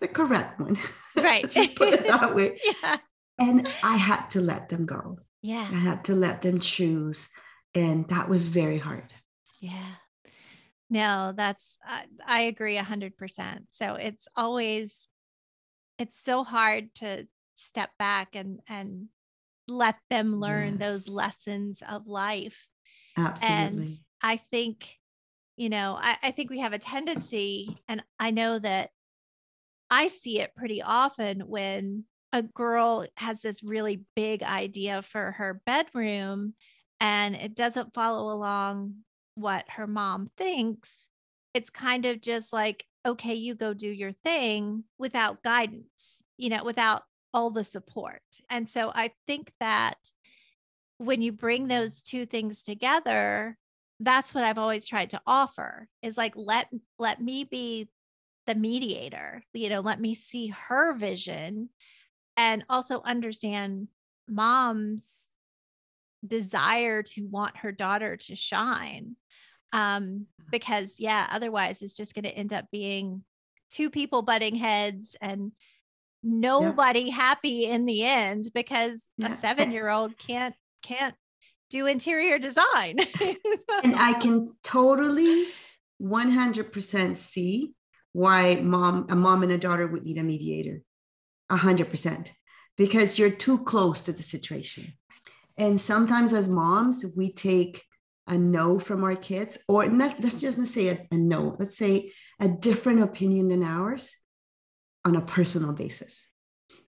the 0.00 0.08
correct 0.08 0.58
one. 0.60 0.76
Right. 1.16 1.44
put 1.76 1.94
it 1.94 2.06
that 2.06 2.34
way. 2.34 2.58
yeah. 2.82 2.96
And 3.38 3.68
I 3.82 3.96
had 3.96 4.28
to 4.30 4.40
let 4.40 4.68
them 4.68 4.86
go. 4.86 5.18
Yeah. 5.42 5.68
I 5.70 5.76
had 5.76 6.04
to 6.04 6.14
let 6.14 6.42
them 6.42 6.60
choose. 6.60 7.28
And 7.74 8.08
that 8.08 8.28
was 8.28 8.44
very 8.44 8.78
hard. 8.78 9.12
Yeah. 9.60 9.94
No, 10.90 11.32
that's, 11.34 11.76
I, 11.84 12.04
I 12.26 12.40
agree 12.42 12.76
a 12.76 12.82
hundred 12.82 13.16
percent. 13.16 13.68
So 13.70 13.94
it's 13.94 14.28
always, 14.36 15.08
it's 15.98 16.18
so 16.18 16.44
hard 16.44 16.94
to 16.96 17.26
step 17.54 17.90
back 17.98 18.34
and, 18.34 18.60
and 18.68 19.08
let 19.68 19.96
them 20.10 20.38
learn 20.38 20.78
yes. 20.78 20.80
those 20.80 21.08
lessons 21.08 21.82
of 21.88 22.06
life. 22.06 22.58
Absolutely. 23.16 23.56
And 23.56 23.98
I 24.20 24.40
think 24.50 24.98
you 25.56 25.68
know, 25.68 25.98
I, 26.00 26.16
I 26.22 26.30
think 26.30 26.50
we 26.50 26.60
have 26.60 26.72
a 26.72 26.78
tendency, 26.78 27.82
and 27.88 28.02
I 28.18 28.30
know 28.30 28.58
that 28.58 28.90
I 29.90 30.06
see 30.06 30.40
it 30.40 30.54
pretty 30.56 30.80
often 30.82 31.40
when 31.40 32.04
a 32.32 32.42
girl 32.42 33.06
has 33.16 33.40
this 33.42 33.62
really 33.62 34.04
big 34.16 34.42
idea 34.42 35.02
for 35.02 35.32
her 35.32 35.60
bedroom 35.66 36.54
and 36.98 37.34
it 37.34 37.54
doesn't 37.54 37.92
follow 37.92 38.32
along 38.32 38.94
what 39.34 39.66
her 39.68 39.86
mom 39.86 40.30
thinks. 40.38 41.06
It's 41.52 41.68
kind 41.68 42.06
of 42.06 42.22
just 42.22 42.52
like, 42.52 42.86
okay, 43.04 43.34
you 43.34 43.54
go 43.54 43.74
do 43.74 43.88
your 43.88 44.12
thing 44.12 44.84
without 44.98 45.42
guidance, 45.42 46.16
you 46.38 46.48
know, 46.48 46.64
without 46.64 47.02
all 47.34 47.50
the 47.50 47.64
support. 47.64 48.22
And 48.48 48.68
so 48.68 48.90
I 48.94 49.10
think 49.26 49.52
that 49.60 49.98
when 50.98 51.20
you 51.20 51.32
bring 51.32 51.68
those 51.68 52.00
two 52.00 52.24
things 52.24 52.62
together, 52.62 53.58
that's 54.04 54.34
what 54.34 54.44
I've 54.44 54.58
always 54.58 54.86
tried 54.86 55.10
to 55.10 55.20
offer 55.26 55.88
is 56.02 56.16
like 56.16 56.34
let 56.36 56.68
let 56.98 57.20
me 57.20 57.44
be 57.44 57.88
the 58.46 58.54
mediator 58.54 59.42
you 59.52 59.68
know 59.68 59.80
let 59.80 60.00
me 60.00 60.14
see 60.14 60.48
her 60.48 60.92
vision 60.94 61.68
and 62.36 62.64
also 62.68 63.00
understand 63.04 63.88
mom's 64.28 65.26
desire 66.26 67.02
to 67.02 67.26
want 67.28 67.56
her 67.58 67.70
daughter 67.70 68.16
to 68.16 68.34
shine 68.34 69.16
um 69.72 70.26
because 70.50 70.94
yeah 70.98 71.26
otherwise 71.30 71.82
it's 71.82 71.94
just 71.94 72.14
going 72.14 72.24
to 72.24 72.30
end 72.30 72.52
up 72.52 72.66
being 72.72 73.22
two 73.70 73.90
people 73.90 74.22
butting 74.22 74.56
heads 74.56 75.16
and 75.20 75.52
nobody 76.22 77.02
yeah. 77.02 77.14
happy 77.14 77.64
in 77.66 77.86
the 77.86 78.04
end 78.04 78.48
because 78.54 79.08
yeah. 79.18 79.32
a 79.32 79.36
7 79.36 79.70
year 79.72 79.88
old 79.88 80.16
can't 80.18 80.54
can't 80.82 81.14
do 81.72 81.86
interior 81.86 82.38
design. 82.38 82.98
and 83.82 83.96
I 83.96 84.12
can 84.20 84.52
totally 84.62 85.48
100% 86.00 87.16
see 87.16 87.72
why 88.12 88.56
mom 88.56 89.06
a 89.08 89.16
mom 89.16 89.42
and 89.42 89.52
a 89.52 89.58
daughter 89.58 89.86
would 89.86 90.04
need 90.04 90.18
a 90.18 90.22
mediator. 90.22 90.82
100% 91.50 92.30
because 92.76 93.18
you're 93.18 93.30
too 93.30 93.58
close 93.64 94.02
to 94.02 94.12
the 94.12 94.22
situation. 94.22 94.92
And 95.58 95.80
sometimes 95.80 96.32
as 96.32 96.48
moms, 96.48 97.04
we 97.16 97.32
take 97.32 97.82
a 98.26 98.38
no 98.38 98.78
from 98.78 99.04
our 99.04 99.16
kids, 99.16 99.58
or 99.68 99.86
not, 99.88 100.20
let's 100.20 100.40
just 100.40 100.56
not 100.56 100.68
say 100.68 100.88
a, 100.88 101.06
a 101.10 101.18
no, 101.18 101.56
let's 101.58 101.76
say 101.76 102.12
a 102.40 102.48
different 102.48 103.02
opinion 103.02 103.48
than 103.48 103.62
ours 103.62 104.14
on 105.04 105.16
a 105.16 105.20
personal 105.20 105.72
basis 105.72 106.26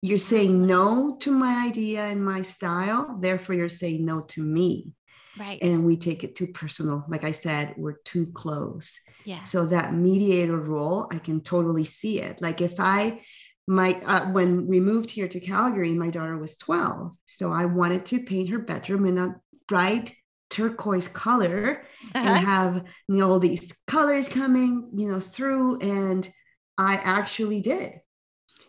you're 0.05 0.19
saying 0.19 0.67
no 0.67 1.17
to 1.19 1.31
my 1.31 1.65
idea 1.67 2.03
and 2.05 2.23
my 2.23 2.43
style 2.43 3.17
therefore 3.21 3.55
you're 3.55 3.71
saying 3.71 4.05
no 4.05 4.21
to 4.21 4.43
me. 4.43 4.95
Right. 5.39 5.59
And 5.63 5.85
we 5.85 5.97
take 5.97 6.23
it 6.23 6.37
too 6.37 6.49
personal. 6.49 7.07
Like 7.09 7.25
i 7.25 7.33
said 7.33 7.75
we're 7.79 8.01
too 8.05 8.27
close. 8.27 9.01
Yeah. 9.25 9.45
So 9.45 9.65
that 9.67 9.95
mediator 9.95 10.59
role 10.59 11.09
i 11.11 11.19
can 11.19 11.41
totally 11.41 11.85
see 11.85 12.21
it. 12.21 12.43
Like 12.43 12.61
if 12.61 12.75
i 12.79 13.23
my 13.67 13.95
uh, 14.05 14.27
when 14.27 14.67
we 14.67 14.79
moved 14.79 15.11
here 15.11 15.27
to 15.27 15.41
calgary 15.41 15.95
my 15.95 16.11
daughter 16.11 16.37
was 16.37 16.55
12 16.59 17.13
so 17.25 17.51
i 17.51 17.65
wanted 17.65 18.05
to 18.05 18.23
paint 18.23 18.51
her 18.51 18.59
bedroom 18.59 19.07
in 19.07 19.17
a 19.17 19.35
bright 19.67 20.15
turquoise 20.51 21.09
color 21.09 21.87
uh-huh. 22.15 22.29
and 22.29 22.47
have 22.47 22.85
you 23.09 23.17
know 23.17 23.31
all 23.31 23.39
these 23.39 23.73
colors 23.87 24.29
coming 24.29 24.91
you 24.95 25.11
know 25.11 25.19
through. 25.19 25.79
And 25.79 26.29
i 26.77 26.97
actually 26.97 27.63
did 27.63 27.95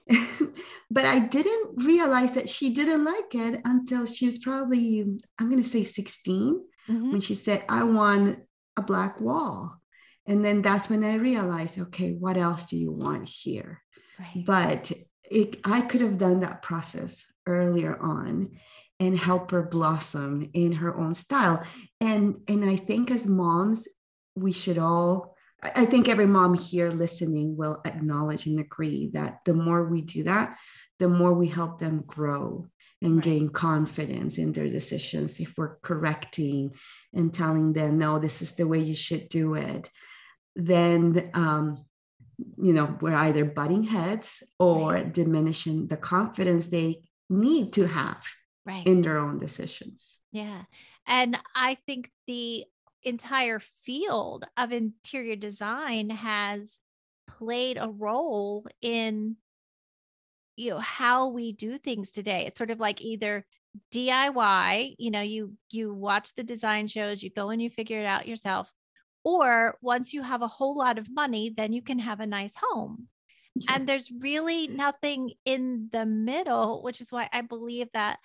but 0.92 1.06
I 1.06 1.20
didn't 1.20 1.84
realize 1.84 2.34
that 2.34 2.50
she 2.50 2.74
didn't 2.74 3.04
like 3.04 3.34
it 3.34 3.62
until 3.66 4.06
she 4.06 4.26
was 4.26 4.38
probably, 4.38 5.02
I'm 5.40 5.50
going 5.50 5.62
to 5.62 5.68
say 5.68 5.84
16, 5.84 6.62
mm-hmm. 6.90 7.12
when 7.12 7.22
she 7.22 7.34
said, 7.34 7.64
I 7.68 7.84
want 7.84 8.40
a 8.78 8.82
black 8.82 9.20
wall. 9.20 9.82
And 10.28 10.44
then 10.44 10.62
that's 10.62 10.90
when 10.90 11.04
I 11.04 11.16
realized, 11.16 11.80
okay, 11.80 12.12
what 12.12 12.38
else 12.38 12.68
do 12.68 12.78
you 12.78 12.92
want 12.92 13.30
here? 13.30 13.82
Right. 14.20 14.46
But 14.46 14.92
it, 15.30 15.60
I 15.64 15.82
could 15.82 16.02
have 16.02 16.18
done 16.18 16.42
that 16.42 16.62
process 16.62 17.26
earlier 17.46 17.98
on 18.00 18.58
and 19.00 19.18
help 19.18 19.52
her 19.52 19.64
blossom 19.64 20.50
in 20.54 20.72
her 20.74 20.98
own 20.98 21.14
style. 21.14 21.64
And, 22.00 22.38
and 22.48 22.64
I 22.64 22.76
think 22.76 23.12
as 23.12 23.28
moms, 23.28 23.88
we 24.36 24.52
should 24.52 24.78
all 24.78 25.35
I 25.76 25.86
think 25.86 26.08
every 26.08 26.26
mom 26.26 26.54
here 26.54 26.92
listening 26.92 27.58
will 27.58 27.82
acknowledge 27.86 28.46
and 28.46 28.60
agree 28.60 29.10
that 29.14 29.40
the 29.46 29.54
more 29.54 29.86
we 29.86 30.02
do 30.02 30.24
that, 30.24 30.58
the 31.00 31.10
more 31.10 31.34
we 31.34 31.48
help 31.48 31.80
them 31.80 32.04
grow 32.06 32.68
and 33.02 33.16
right. 33.16 33.24
gain 33.24 33.50
confidence 33.50 34.38
in 34.38 34.52
their 34.54 34.70
decisions. 34.70 35.40
If 35.40 35.54
we're 35.58 35.78
correcting 35.78 36.72
and 37.14 37.34
telling 37.34 37.74
them, 37.74 37.98
no, 37.98 38.20
this 38.20 38.42
is 38.42 38.54
the 38.54 38.68
way 38.68 38.80
you 38.80 38.96
should 38.96 39.30
do 39.30 39.56
it, 39.56 39.90
then, 40.56 41.30
um, 41.34 41.86
you 42.58 42.74
know, 42.74 42.98
we're 43.02 43.16
either 43.16 43.46
butting 43.46 43.84
heads 43.84 44.44
or 44.60 44.94
right. 44.94 45.14
diminishing 45.14 45.88
the 45.88 45.98
confidence 45.98 46.68
they 46.68 47.04
need 47.30 47.74
to 47.74 47.88
have 47.88 48.24
right. 48.66 48.86
in 48.88 49.02
their 49.02 49.20
own 49.20 49.38
decisions. 49.38 50.18
Yeah. 50.32 50.64
And 51.08 51.38
I 51.54 51.78
think 51.86 52.10
the 52.28 52.66
entire 53.06 53.60
field 53.60 54.46
of 54.58 54.72
interior 54.72 55.36
design 55.36 56.10
has 56.10 56.78
played 57.28 57.78
a 57.80 57.88
role 57.88 58.66
in 58.82 59.38
you 60.56 60.72
know 60.72 60.80
how 60.80 61.28
we 61.30 61.52
do 61.52 61.78
things 61.78 62.12
today 62.12 62.46
it's 62.46 62.58
sort 62.58 62.72
of 62.72 62.80
like 62.80 63.02
either 63.02 63.46
diy 63.94 64.96
you 64.98 65.12
know 65.12 65.22
you 65.22 65.54
you 65.72 65.94
watch 65.94 66.34
the 66.36 66.44
design 66.44 66.88
shows 66.88 67.22
you 67.22 67.30
go 67.30 67.50
and 67.50 67.62
you 67.62 67.70
figure 67.70 68.00
it 68.00 68.06
out 68.06 68.28
yourself 68.28 68.72
or 69.24 69.78
once 69.82 70.14
you 70.14 70.22
have 70.22 70.42
a 70.42 70.48
whole 70.48 70.78
lot 70.78 70.98
of 70.98 71.12
money 71.12 71.54
then 71.56 71.74
you 71.74 71.82
can 71.82 72.00
have 72.00 72.20
a 72.20 72.28
nice 72.28 72.54
home 72.62 73.08
yeah. 73.56 73.76
and 73.76 73.88
there's 73.88 74.12
really 74.20 74.68
nothing 74.68 75.32
in 75.46 75.90
the 75.92 76.06
middle 76.06 76.82
which 76.84 77.02
is 77.02 77.12
why 77.12 77.28
i 77.34 77.42
believe 77.42 77.88
that 77.94 78.18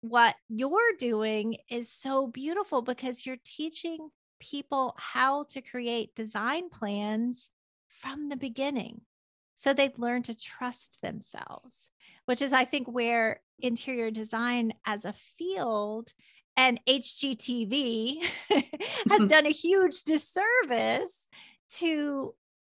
what 0.00 0.34
you're 0.48 0.96
doing 0.98 1.56
is 1.70 1.90
so 1.90 2.26
beautiful 2.26 2.82
because 2.82 3.26
you're 3.26 3.36
teaching 3.44 4.10
people 4.40 4.94
how 4.98 5.44
to 5.44 5.60
create 5.60 6.14
design 6.14 6.68
plans 6.70 7.50
from 7.88 8.28
the 8.28 8.36
beginning 8.36 9.00
so 9.58 9.74
they'd 9.74 9.98
learn 9.98 10.22
to 10.22 10.36
trust 10.36 10.98
themselves, 11.02 11.88
which 12.26 12.40
is, 12.40 12.52
I 12.52 12.64
think, 12.64 12.86
where 12.86 13.42
interior 13.58 14.12
design 14.12 14.72
as 14.86 15.04
a 15.04 15.14
field 15.36 16.12
and 16.56 16.80
HGTV 16.88 18.22
has 19.10 19.28
done 19.28 19.46
a 19.46 19.50
huge 19.50 20.04
disservice 20.04 21.26
to 21.70 22.34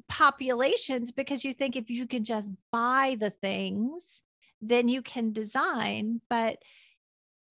populations 0.08 1.12
because 1.12 1.44
you 1.44 1.52
think 1.52 1.76
if 1.76 1.90
you 1.90 2.06
can 2.06 2.24
just 2.24 2.50
buy 2.72 3.16
the 3.20 3.30
things, 3.30 4.22
then 4.62 4.88
you 4.88 5.02
can 5.02 5.34
design. 5.34 6.22
But 6.30 6.58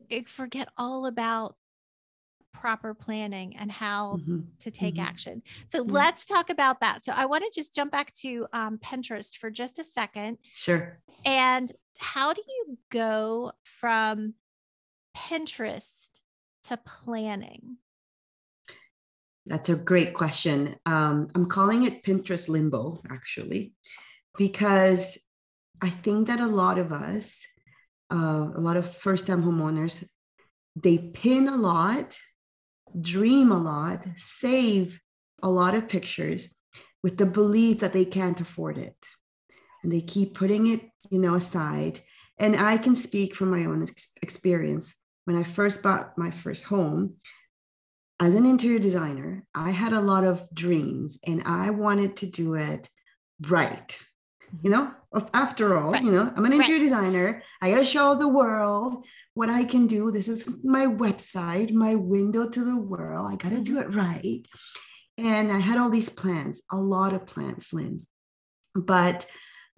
eh, 0.09 0.23
forget 0.25 0.69
all 0.75 1.05
about 1.05 1.55
proper 2.53 2.93
planning 2.93 3.55
and 3.57 3.71
how 3.71 4.17
mm-hmm. 4.17 4.39
to 4.59 4.71
take 4.71 4.95
mm-hmm. 4.95 5.03
action. 5.03 5.41
So 5.69 5.83
mm-hmm. 5.83 5.91
let's 5.91 6.25
talk 6.25 6.49
about 6.49 6.81
that. 6.81 7.05
So 7.05 7.13
I 7.15 7.25
want 7.25 7.43
to 7.43 7.51
just 7.53 7.73
jump 7.73 7.91
back 7.91 8.13
to 8.17 8.47
um, 8.53 8.77
Pinterest 8.77 9.35
for 9.37 9.49
just 9.49 9.79
a 9.79 9.83
second. 9.83 10.37
Sure. 10.53 10.99
And 11.25 11.71
how 11.97 12.33
do 12.33 12.41
you 12.47 12.77
go 12.91 13.51
from 13.63 14.33
Pinterest 15.15 15.89
to 16.63 16.77
planning? 16.77 17.77
That's 19.45 19.69
a 19.69 19.75
great 19.75 20.13
question. 20.13 20.75
Um, 20.85 21.29
I'm 21.33 21.47
calling 21.47 21.83
it 21.83 22.03
Pinterest 22.03 22.49
limbo, 22.49 23.01
actually, 23.09 23.73
because 24.37 25.17
I 25.81 25.89
think 25.89 26.27
that 26.27 26.39
a 26.39 26.45
lot 26.45 26.77
of 26.77 26.91
us, 26.91 27.39
uh, 28.11 28.49
a 28.55 28.59
lot 28.59 28.77
of 28.77 28.95
first 28.95 29.27
time 29.27 29.43
homeowners, 29.43 30.07
they 30.75 30.97
pin 30.97 31.47
a 31.47 31.57
lot 31.57 32.17
dream 32.99 33.51
a 33.51 33.57
lot, 33.57 34.05
save 34.15 34.99
a 35.41 35.49
lot 35.49 35.75
of 35.75 35.89
pictures 35.89 36.55
with 37.03 37.17
the 37.17 37.25
belief 37.25 37.79
that 37.79 37.93
they 37.93 38.05
can't 38.05 38.39
afford 38.39 38.77
it. 38.77 38.95
And 39.83 39.91
they 39.91 40.01
keep 40.01 40.33
putting 40.33 40.67
it, 40.67 40.81
you 41.09 41.19
know, 41.19 41.35
aside. 41.35 41.99
And 42.37 42.55
I 42.55 42.77
can 42.77 42.95
speak 42.95 43.35
from 43.35 43.51
my 43.51 43.65
own 43.65 43.83
ex- 43.83 44.13
experience. 44.21 44.95
When 45.25 45.37
I 45.37 45.43
first 45.43 45.83
bought 45.83 46.17
my 46.17 46.31
first 46.31 46.65
home, 46.65 47.15
as 48.19 48.35
an 48.35 48.45
interior 48.45 48.79
designer, 48.79 49.45
I 49.55 49.71
had 49.71 49.93
a 49.93 50.01
lot 50.01 50.25
of 50.25 50.45
dreams 50.53 51.17
and 51.25 51.41
I 51.45 51.69
wanted 51.69 52.17
to 52.17 52.25
do 52.25 52.55
it 52.55 52.89
right 53.41 53.97
you 54.63 54.69
know 54.69 54.91
after 55.33 55.77
all 55.77 55.91
right. 55.91 56.03
you 56.03 56.11
know 56.11 56.31
i'm 56.35 56.45
an 56.45 56.53
interior 56.53 56.75
right. 56.75 56.81
designer. 56.81 57.43
I 57.61 57.71
gotta 57.71 57.85
show 57.85 58.15
the 58.15 58.27
world 58.27 59.05
what 59.33 59.49
i 59.49 59.63
can 59.63 59.87
do. 59.87 60.11
This 60.11 60.27
is 60.27 60.63
my 60.63 60.85
website 60.85 61.71
my 61.71 61.95
window 61.95 62.47
to 62.49 62.65
the 62.65 62.77
world. 62.77 63.31
I 63.31 63.35
gotta 63.35 63.55
mm-hmm. 63.55 63.63
do 63.63 63.79
it 63.79 63.95
right. 63.95 64.45
And 65.17 65.51
i 65.51 65.59
had 65.59 65.77
all 65.77 65.89
these 65.89 66.09
plans 66.09 66.61
a 66.71 66.77
lot 66.77 67.13
of 67.13 67.25
plans 67.25 67.73
lynn. 67.73 68.05
But 68.75 69.25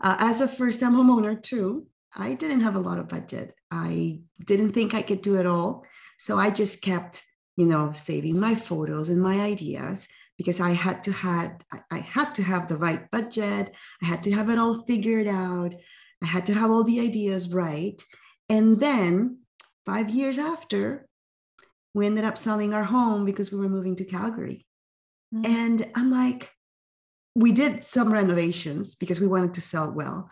uh, 0.04 0.18
as 0.20 0.42
a 0.42 0.48
first 0.48 0.80
time 0.80 0.94
homeowner 0.94 1.42
too 1.42 1.88
i 2.16 2.34
didn't 2.34 2.62
have 2.62 2.76
a 2.76 2.80
lot 2.80 3.00
of 3.00 3.08
budget. 3.08 3.54
I 3.72 4.22
didn't 4.44 4.74
think 4.74 4.94
i 4.94 5.02
could 5.02 5.22
do 5.22 5.36
it 5.36 5.46
all. 5.46 5.86
So 6.20 6.38
i 6.38 6.50
just 6.50 6.82
kept 6.82 7.24
you 7.58 7.66
know 7.66 7.92
saving 7.92 8.40
my 8.40 8.56
photos 8.56 9.10
and 9.10 9.22
my 9.22 9.40
ideas 9.40 10.08
because 10.42 10.60
I 10.60 10.72
had 10.72 11.04
to 11.04 11.12
had 11.12 11.64
I 11.92 12.00
had 12.00 12.34
to 12.36 12.44
have 12.44 12.68
the 12.68 12.78
right 12.78 13.10
budget. 13.12 13.76
I 14.02 14.06
had 14.06 14.24
to 14.24 14.32
have 14.32 14.50
it 14.50 14.58
all 14.58 14.84
figured 14.86 15.28
out. 15.28 15.76
I 16.24 16.26
had 16.26 16.48
to 16.48 16.54
have 16.56 16.72
all 16.72 16.84
the 16.84 17.00
ideas 17.00 17.54
right. 17.54 18.02
And 18.50 18.80
then 18.80 19.38
five 19.86 20.10
years 20.10 20.40
after, 20.40 21.08
we 21.94 22.08
ended 22.08 22.26
up 22.26 22.40
selling 22.40 22.74
our 22.74 22.84
home 22.84 23.24
because 23.24 23.52
we 23.52 23.60
were 23.60 23.70
moving 23.70 23.96
to 23.98 24.06
Calgary. 24.06 24.66
Mm-hmm. 25.34 25.46
And 25.46 25.92
I'm 25.94 26.10
like, 26.10 26.50
we 27.36 27.52
did 27.52 27.86
some 27.86 28.12
renovations 28.12 28.96
because 28.96 29.20
we 29.20 29.28
wanted 29.28 29.54
to 29.54 29.62
sell 29.62 29.92
well. 29.92 30.28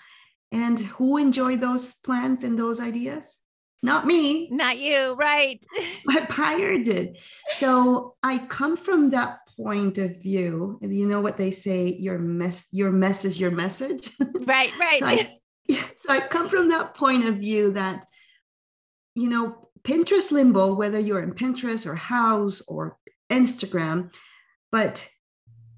And 0.52 0.80
who 0.80 1.18
enjoyed 1.18 1.62
those 1.62 2.00
plans 2.00 2.44
and 2.44 2.58
those 2.58 2.80
ideas? 2.80 3.40
Not 3.82 4.06
me. 4.06 4.50
Not 4.50 4.78
you, 4.80 5.14
right. 5.14 5.64
My 6.06 6.26
buyer 6.26 6.80
did. 6.80 7.18
So 7.60 8.16
I 8.24 8.40
come 8.40 8.76
from 8.76 9.12
that 9.12 9.40
point 9.62 9.98
of 9.98 10.22
view. 10.22 10.80
You 10.82 11.08
know 11.08 11.22
what 11.22 11.38
they 11.38 11.52
say 11.52 11.96
your 12.00 12.18
mess 12.18 12.68
your 12.72 12.92
mess 12.92 13.26
is 13.26 13.40
your 13.40 13.52
message. 13.52 14.10
Right 14.46 14.72
right. 14.80 15.00
So, 15.00 15.06
I, 15.06 15.40
so 16.00 16.10
I 16.10 16.20
come 16.22 16.50
from 16.50 16.70
that 16.70 16.96
point 16.96 17.26
of 17.26 17.36
view 17.36 17.72
that 17.74 18.06
you 19.16 19.30
know 19.30 19.70
pinterest 19.84 20.32
limbo 20.32 20.74
whether 20.74 21.00
you're 21.00 21.22
in 21.22 21.34
pinterest 21.34 21.86
or 21.86 21.96
Houzz 21.96 22.62
or 22.68 22.98
instagram 23.32 24.12
but 24.72 25.08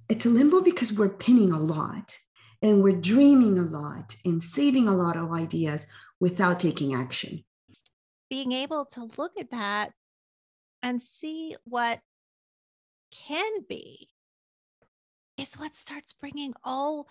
it's 0.09 0.25
a 0.25 0.29
limbo 0.29 0.61
because 0.61 0.91
we're 0.91 1.09
pinning 1.09 1.51
a 1.51 1.59
lot 1.59 2.17
and 2.61 2.83
we're 2.83 2.99
dreaming 2.99 3.57
a 3.57 3.63
lot 3.63 4.15
and 4.25 4.43
saving 4.43 4.87
a 4.87 4.95
lot 4.95 5.15
of 5.15 5.31
ideas 5.31 5.87
without 6.19 6.59
taking 6.59 6.93
action. 6.93 7.43
Being 8.29 8.51
able 8.51 8.85
to 8.87 9.09
look 9.17 9.33
at 9.39 9.51
that 9.51 9.93
and 10.83 11.01
see 11.01 11.55
what 11.63 11.99
can 13.11 13.51
be 13.67 14.09
is 15.37 15.53
what 15.55 15.75
starts 15.75 16.13
bringing 16.13 16.53
all 16.63 17.07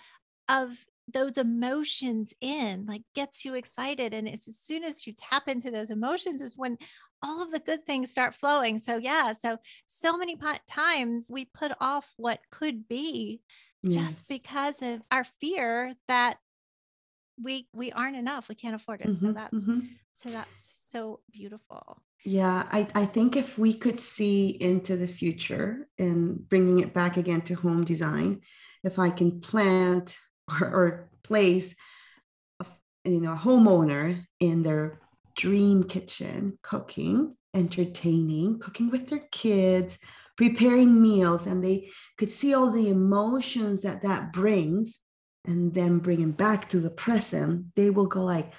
of 0.48 0.84
those 1.12 1.38
emotions 1.38 2.32
in 2.40 2.86
like 2.86 3.02
gets 3.14 3.44
you 3.44 3.54
excited 3.54 4.14
and 4.14 4.28
it's 4.28 4.46
as 4.46 4.58
soon 4.58 4.84
as 4.84 5.06
you 5.06 5.12
tap 5.12 5.48
into 5.48 5.70
those 5.70 5.90
emotions 5.90 6.40
is 6.40 6.56
when 6.56 6.78
all 7.22 7.42
of 7.42 7.50
the 7.50 7.58
good 7.58 7.84
things 7.84 8.10
start 8.10 8.34
flowing 8.34 8.78
so 8.78 8.96
yeah 8.96 9.32
so 9.32 9.58
so 9.86 10.16
many 10.16 10.38
times 10.68 11.26
we 11.28 11.44
put 11.46 11.72
off 11.80 12.12
what 12.16 12.38
could 12.50 12.86
be 12.88 13.40
yes. 13.82 13.94
just 13.94 14.28
because 14.28 14.80
of 14.82 15.02
our 15.10 15.24
fear 15.40 15.94
that 16.06 16.38
we 17.42 17.66
we 17.72 17.90
aren't 17.92 18.16
enough 18.16 18.48
we 18.48 18.54
can't 18.54 18.74
afford 18.74 19.00
it 19.00 19.08
mm-hmm, 19.08 19.26
so 19.26 19.32
that's 19.32 19.54
mm-hmm. 19.54 19.80
so 20.12 20.30
that's 20.30 20.84
so 20.90 21.20
beautiful 21.32 22.00
yeah, 22.24 22.66
I, 22.70 22.86
I 22.94 23.04
think 23.06 23.36
if 23.36 23.58
we 23.58 23.72
could 23.72 23.98
see 23.98 24.48
into 24.48 24.96
the 24.96 25.08
future 25.08 25.88
and 25.98 26.46
bringing 26.48 26.80
it 26.80 26.92
back 26.92 27.16
again 27.16 27.40
to 27.42 27.54
home 27.54 27.84
design, 27.84 28.40
if 28.84 28.98
I 28.98 29.10
can 29.10 29.40
plant 29.40 30.18
or, 30.60 30.66
or 30.66 31.10
place, 31.22 31.74
a, 32.60 32.66
you 33.04 33.20
know, 33.20 33.32
a 33.32 33.36
homeowner 33.36 34.24
in 34.38 34.62
their 34.62 35.00
dream 35.36 35.84
kitchen, 35.84 36.58
cooking, 36.62 37.36
entertaining, 37.54 38.58
cooking 38.58 38.90
with 38.90 39.08
their 39.08 39.24
kids, 39.32 39.98
preparing 40.36 41.00
meals, 41.00 41.46
and 41.46 41.64
they 41.64 41.90
could 42.18 42.30
see 42.30 42.54
all 42.54 42.70
the 42.70 42.88
emotions 42.88 43.82
that 43.82 44.02
that 44.02 44.32
brings, 44.32 44.98
and 45.46 45.72
then 45.72 45.98
bring 45.98 46.20
them 46.20 46.32
back 46.32 46.68
to 46.68 46.80
the 46.80 46.90
present, 46.90 47.64
they 47.74 47.88
will 47.88 48.06
go 48.06 48.22
like, 48.22 48.52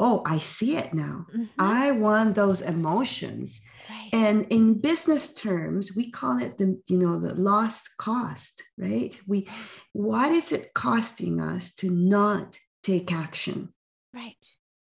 oh 0.00 0.22
i 0.26 0.38
see 0.38 0.76
it 0.76 0.92
now. 0.92 1.26
Mm-hmm. 1.30 1.44
i 1.58 1.92
want 1.92 2.34
those 2.34 2.60
emotions. 2.60 3.60
Right. 3.88 4.10
and 4.12 4.46
in 4.50 4.80
business 4.80 5.34
terms 5.34 5.96
we 5.96 6.10
call 6.10 6.40
it 6.40 6.58
the 6.58 6.80
you 6.88 6.98
know 6.98 7.18
the 7.18 7.34
lost 7.34 7.96
cost 7.98 8.62
right? 8.78 9.18
We 9.26 9.48
what 9.92 10.30
is 10.32 10.52
it 10.52 10.74
costing 10.74 11.40
us 11.40 11.74
to 11.76 11.90
not 11.90 12.58
take 12.82 13.12
action? 13.12 13.72
Right. 14.14 14.44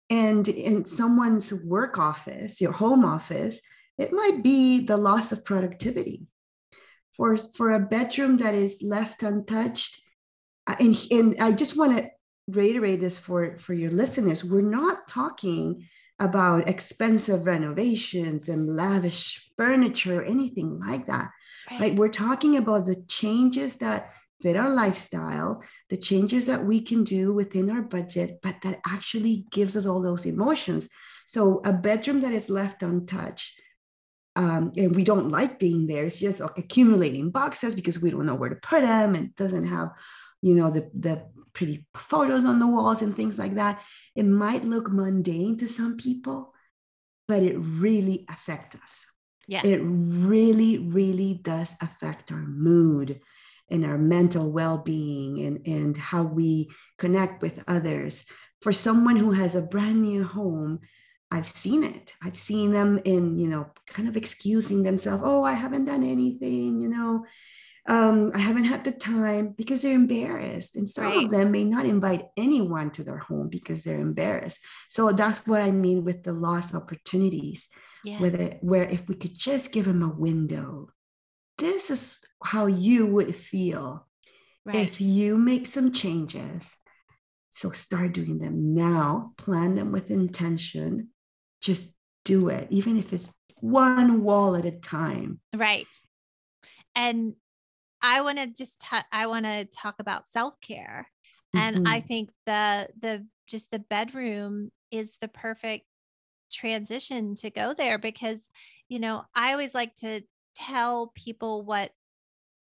And 0.10 0.47
in 0.47 0.86
someone's 0.86 1.54
work 1.65 1.97
office 1.97 2.62
your 2.62 2.71
home 2.71 3.04
office 3.06 3.60
it 3.97 4.12
might 4.12 4.43
be 4.43 4.86
the 4.86 4.97
loss 4.97 5.32
of 5.32 5.45
productivity. 5.45 6.28
For 7.15 7.38
for 7.38 7.71
a 7.71 7.80
bedroom 7.80 8.38
that 8.38 8.56
is 8.56 8.82
left 8.82 9.21
untouched 9.23 10.02
uh, 10.67 10.76
and, 10.80 10.95
and 11.12 11.36
i 11.39 11.52
just 11.52 11.76
want 11.78 11.97
to 11.97 12.10
reiterate 12.48 13.00
this 13.00 13.20
for 13.20 13.58
for 13.58 13.74
your 13.74 13.92
listeners. 13.92 14.44
We're 14.44 14.62
not 14.62 15.08
talking 15.08 15.88
about 16.20 16.70
expensive 16.70 17.46
renovations 17.46 18.48
and 18.48 18.70
lavish 18.70 19.50
furniture 19.58 20.22
or 20.22 20.24
anything 20.24 20.80
like 20.80 21.08
that. 21.08 21.30
Right. 21.72 21.80
right 21.80 21.96
we're 21.96 22.10
talking 22.10 22.58
about 22.58 22.86
the 22.86 23.02
changes 23.08 23.78
that 23.78 24.12
fit 24.42 24.58
our 24.58 24.70
lifestyle 24.70 25.64
the 25.90 25.96
changes 25.96 26.46
that 26.48 26.66
we 26.66 26.82
can 26.82 27.06
do 27.06 27.34
within 27.34 27.70
our 27.70 27.82
budget 27.82 28.40
but 28.44 28.58
that 28.62 28.82
actually 28.86 29.46
gives 29.52 29.78
us 29.78 29.86
all 29.86 30.02
those 30.02 30.26
emotions. 30.26 30.90
So 31.26 31.62
a 31.66 31.74
bedroom 31.74 32.22
that 32.22 32.34
is 32.34 32.50
left 32.50 32.84
untouched 32.84 33.60
um, 34.36 34.72
and 34.76 34.96
we 34.96 35.04
don't 35.04 35.30
like 35.30 35.60
being 35.60 35.88
there 35.88 36.06
it's 36.06 36.20
just 36.20 36.40
like 36.40 36.58
accumulating 36.58 37.32
boxes 37.32 37.74
because 37.74 38.02
we 38.02 38.12
don't 38.12 38.26
know 38.26 38.36
where 38.36 38.50
to 38.50 38.56
put 38.56 38.82
them 38.82 39.16
and 39.16 39.36
doesn't 39.36 39.66
have 39.66 39.90
you 40.42 40.56
know 40.56 40.70
the 40.70 40.90
the 40.94 41.26
pretty 41.54 41.86
photos 41.96 42.46
on 42.46 42.60
the 42.60 42.68
walls 42.68 43.02
and 43.02 43.16
things 43.16 43.38
like 43.38 43.56
that 43.56 43.82
it 44.16 44.24
might 44.24 44.63
look 44.63 44.92
mundane 44.92 45.58
to 45.58 45.68
some 45.68 45.98
people 45.98 46.54
but 47.28 47.44
it 47.44 47.56
really 47.58 48.26
affects 48.30 48.76
us 48.76 49.06
yeah 49.48 49.62
it 49.63 49.82
really 49.84 50.78
really 50.78 51.39
does 51.44 51.74
affect 51.82 52.32
our 52.32 52.46
mood 52.46 53.20
and 53.70 53.86
our 53.86 53.98
mental 53.98 54.52
well-being 54.52 55.42
and 55.44 55.68
and 55.68 55.98
how 55.98 56.24
we 56.24 56.70
connect 56.98 57.42
with 57.42 57.63
others 57.68 58.26
for 58.62 58.72
someone 58.74 59.16
who 59.16 59.32
has 59.32 59.56
a 59.56 59.62
brand 59.62 60.02
new 60.02 60.24
home 60.24 60.80
I've 61.34 61.48
seen 61.48 61.84
it. 61.84 62.13
I've 62.22 62.38
seen 62.38 62.72
them 62.72 63.00
in, 63.06 63.39
you 63.39 63.48
know, 63.48 63.66
kind 63.88 64.08
of 64.08 64.16
excusing 64.16 64.84
themselves. 64.84 65.24
Oh, 65.26 65.44
I 65.44 65.54
haven't 65.54 65.86
done 65.86 66.04
anything, 66.04 66.80
you 66.80 66.88
know, 66.88 67.26
um, 67.88 68.32
I 68.34 68.39
haven't 68.39 68.63
had 68.63 68.86
the 68.86 68.91
time 68.91 69.54
because 69.58 69.82
they're 69.82 69.93
embarrassed. 69.93 70.76
And 70.76 70.89
some 70.89 71.06
right. 71.06 71.26
of 71.26 71.32
them 71.32 71.52
may 71.52 71.65
not 71.65 71.86
invite 71.86 72.26
anyone 72.38 72.91
to 72.91 73.04
their 73.04 73.17
home 73.17 73.50
because 73.50 73.84
they're 73.84 74.00
embarrassed. 74.00 74.60
So 74.89 75.12
that's 75.12 75.46
what 75.46 75.62
I 75.62 75.72
mean 75.72 76.06
with 76.06 76.24
the 76.24 76.34
lost 76.34 76.74
opportunities. 76.74 77.67
Yes. 78.06 78.22
Whether 78.22 78.58
where 78.62 78.84
if 78.84 79.08
we 79.08 79.15
could 79.15 79.38
just 79.38 79.72
give 79.72 79.86
them 79.86 80.02
a 80.02 80.10
window, 80.10 80.89
this 81.58 81.89
is 81.89 82.19
how 82.43 82.65
you 82.65 83.08
would 83.08 83.36
feel 83.36 84.08
right. 84.65 84.76
if 84.76 85.00
you 85.00 85.38
make 85.38 85.67
some 85.67 85.91
changes. 85.91 86.76
So 87.50 87.69
start 87.69 88.13
doing 88.13 88.39
them 88.39 88.74
now, 88.74 89.34
plan 89.38 89.76
them 89.76 89.91
with 89.91 90.10
intention, 90.10 91.10
just 91.62 91.96
do 92.26 92.50
it, 92.50 92.67
even 92.72 92.98
if 92.98 93.13
it's 93.13 93.30
one 93.58 94.24
wall 94.24 94.56
at 94.56 94.65
a 94.65 94.72
time. 94.72 95.39
Right. 95.56 95.88
And 96.96 97.36
I 98.04 98.22
want 98.22 98.38
to 98.38 98.48
just 98.48 98.80
t- 98.80 99.10
I 99.12 99.26
want 99.28 99.46
to 99.46 99.66
talk 99.66 99.96
about 99.98 100.28
self-care. 100.28 101.08
Mm-hmm. 101.56 101.78
And 101.78 101.88
I 101.88 102.00
mm-hmm. 102.00 102.08
think 102.08 102.30
the 102.46 102.89
the 103.00 103.26
just 103.48 103.72
the 103.72 103.80
bedroom 103.80 104.72
is 104.92 105.18
the 105.20 105.28
perfect 105.28 105.86
transition 106.52 107.34
to 107.36 107.50
go 107.50 107.74
there 107.76 107.98
because 107.98 108.48
you 108.89 109.00
know, 109.00 109.24
I 109.34 109.54
always 109.54 109.74
like 109.74 109.96
to 109.96 110.22
tell 110.56 111.12
people 111.16 111.63
what 111.63 111.89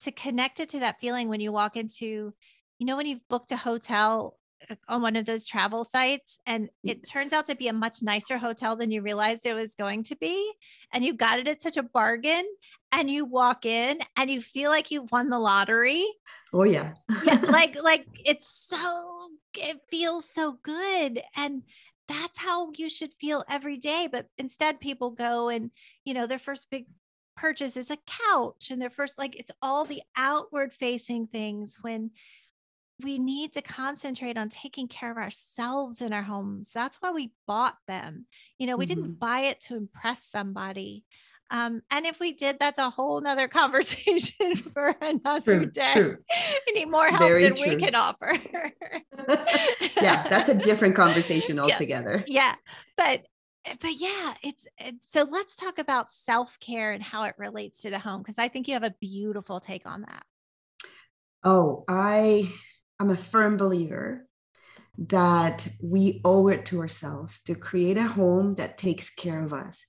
to 0.00 0.12
connect 0.12 0.60
it 0.60 0.70
to 0.70 0.78
that 0.80 0.98
feeling 0.98 1.28
when 1.28 1.40
you 1.40 1.52
walk 1.52 1.76
into 1.76 2.32
you 2.78 2.86
know 2.86 2.96
when 2.96 3.06
you've 3.06 3.28
booked 3.28 3.52
a 3.52 3.56
hotel 3.56 4.38
on 4.88 5.02
one 5.02 5.16
of 5.16 5.26
those 5.26 5.46
travel 5.46 5.84
sites 5.84 6.38
and 6.46 6.70
it 6.82 7.06
turns 7.06 7.34
out 7.34 7.46
to 7.46 7.54
be 7.54 7.68
a 7.68 7.72
much 7.72 8.02
nicer 8.02 8.38
hotel 8.38 8.76
than 8.76 8.90
you 8.90 9.02
realized 9.02 9.44
it 9.44 9.52
was 9.52 9.74
going 9.74 10.02
to 10.02 10.16
be 10.16 10.50
and 10.92 11.04
you 11.04 11.12
got 11.12 11.38
it 11.38 11.48
at 11.48 11.60
such 11.60 11.76
a 11.76 11.82
bargain 11.82 12.44
and 12.92 13.10
you 13.10 13.24
walk 13.24 13.66
in 13.66 13.98
and 14.16 14.30
you 14.30 14.40
feel 14.40 14.70
like 14.70 14.90
you 14.90 15.06
won 15.10 15.28
the 15.28 15.38
lottery 15.38 16.06
oh 16.52 16.64
yeah 16.64 16.94
yeah 17.24 17.40
like 17.48 17.80
like 17.82 18.06
it's 18.24 18.48
so 18.48 19.28
it 19.54 19.80
feels 19.90 20.28
so 20.28 20.58
good 20.62 21.20
and 21.36 21.62
that's 22.08 22.38
how 22.38 22.70
you 22.76 22.88
should 22.88 23.12
feel 23.14 23.44
every 23.48 23.76
day 23.76 24.08
but 24.10 24.26
instead 24.38 24.80
people 24.80 25.10
go 25.10 25.48
and 25.48 25.70
you 26.04 26.14
know 26.14 26.26
their 26.26 26.38
first 26.38 26.68
big 26.70 26.86
purchase 27.36 27.76
is 27.76 27.90
a 27.90 27.98
couch 28.28 28.70
and 28.70 28.80
their 28.80 28.90
first 28.90 29.18
like 29.18 29.36
it's 29.36 29.50
all 29.60 29.84
the 29.84 30.02
outward 30.16 30.72
facing 30.72 31.26
things 31.26 31.78
when 31.82 32.10
we 33.02 33.18
need 33.18 33.52
to 33.52 33.62
concentrate 33.62 34.38
on 34.38 34.48
taking 34.48 34.88
care 34.88 35.10
of 35.10 35.18
ourselves 35.18 36.00
in 36.00 36.12
our 36.12 36.22
homes. 36.22 36.70
That's 36.72 36.96
why 36.98 37.10
we 37.10 37.32
bought 37.46 37.76
them. 37.86 38.26
You 38.58 38.66
know, 38.66 38.76
we 38.76 38.86
mm-hmm. 38.86 38.94
didn't 38.94 39.18
buy 39.18 39.40
it 39.40 39.60
to 39.62 39.76
impress 39.76 40.22
somebody. 40.24 41.04
Um, 41.50 41.82
and 41.90 42.06
if 42.06 42.18
we 42.18 42.32
did, 42.32 42.58
that's 42.58 42.78
a 42.78 42.90
whole 42.90 43.20
nother 43.20 43.48
conversation 43.62 44.54
for 44.56 44.94
another 45.00 45.58
true, 45.58 45.66
day. 45.66 45.92
True. 45.92 46.16
We 46.66 46.72
need 46.74 46.90
more 46.90 47.08
help 47.08 47.22
Very 47.22 47.44
than 47.44 47.54
true. 47.54 47.70
we 47.70 47.76
can 47.76 47.94
offer. 47.94 48.32
yeah, 50.02 50.28
that's 50.28 50.48
a 50.48 50.54
different 50.54 50.96
conversation 50.96 51.58
altogether. 51.58 52.24
Yeah. 52.26 52.42
yeah. 52.42 52.54
But 52.96 53.26
but 53.80 53.94
yeah, 53.94 54.34
it's, 54.44 54.66
it's 54.78 55.12
so 55.12 55.26
let's 55.28 55.56
talk 55.56 55.78
about 55.78 56.12
self-care 56.12 56.92
and 56.92 57.02
how 57.02 57.24
it 57.24 57.34
relates 57.36 57.82
to 57.82 57.90
the 57.90 57.98
home 57.98 58.22
because 58.22 58.38
I 58.38 58.46
think 58.46 58.68
you 58.68 58.74
have 58.74 58.84
a 58.84 58.94
beautiful 59.00 59.58
take 59.58 59.86
on 59.86 60.02
that. 60.02 60.22
Oh, 61.42 61.84
I 61.88 62.52
I'm 63.00 63.10
a 63.10 63.16
firm 63.16 63.56
believer 63.56 64.26
that 64.98 65.66
we 65.82 66.20
owe 66.24 66.48
it 66.48 66.66
to 66.66 66.80
ourselves 66.80 67.42
to 67.42 67.54
create 67.54 67.98
a 67.98 68.06
home 68.06 68.54
that 68.54 68.78
takes 68.78 69.10
care 69.10 69.42
of 69.42 69.52
us. 69.52 69.84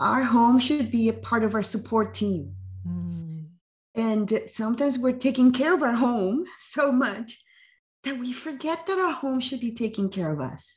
Our 0.00 0.22
home 0.22 0.58
should 0.58 0.90
be 0.90 1.10
a 1.10 1.12
part 1.12 1.44
of 1.44 1.54
our 1.54 1.62
support 1.62 2.14
team. 2.14 2.54
Mm. 2.88 3.48
And 3.94 4.40
sometimes 4.46 4.98
we're 4.98 5.12
taking 5.12 5.52
care 5.52 5.74
of 5.74 5.82
our 5.82 5.94
home 5.94 6.46
so 6.58 6.90
much 6.90 7.42
that 8.04 8.18
we 8.18 8.32
forget 8.32 8.86
that 8.86 8.98
our 8.98 9.12
home 9.12 9.40
should 9.40 9.60
be 9.60 9.74
taking 9.74 10.08
care 10.08 10.32
of 10.32 10.40
us. 10.40 10.74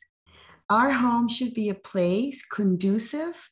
Our 0.70 0.92
home 0.92 1.30
should 1.30 1.54
be 1.54 1.70
a 1.70 1.76
place 1.76 2.46
conducive 2.46 3.50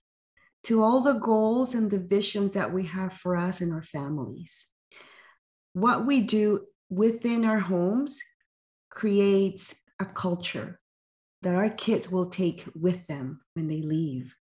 to 0.63 0.83
all 0.83 0.99
the 0.99 1.19
goals 1.19 1.73
and 1.73 1.89
the 1.89 1.99
visions 1.99 2.53
that 2.53 2.73
we 2.73 2.83
have 2.85 3.13
for 3.13 3.37
us 3.37 3.61
and 3.61 3.71
our 3.71 3.83
families. 3.83 4.67
What 5.73 6.05
we 6.05 6.21
do 6.21 6.65
within 6.89 7.45
our 7.45 7.59
homes 7.59 8.19
creates 8.89 9.73
a 9.99 10.05
culture 10.05 10.81
that 11.41 11.55
our 11.55 11.69
kids 11.69 12.11
will 12.11 12.29
take 12.29 12.65
with 12.75 13.07
them 13.07 13.41
when 13.53 13.67
they 13.67 13.81
leave. 13.81 14.35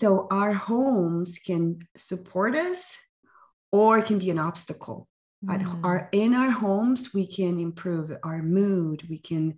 So 0.00 0.26
our 0.30 0.54
homes 0.54 1.38
can 1.38 1.86
support 1.94 2.56
us 2.56 2.96
or 3.70 3.98
it 3.98 4.06
can 4.06 4.18
be 4.18 4.30
an 4.30 4.38
obstacle. 4.38 5.06
Mm. 5.44 5.84
Our, 5.84 6.08
in 6.12 6.32
our 6.32 6.50
homes, 6.50 7.12
we 7.12 7.26
can 7.26 7.58
improve 7.58 8.10
our 8.24 8.42
mood, 8.42 9.04
we 9.10 9.18
can 9.18 9.56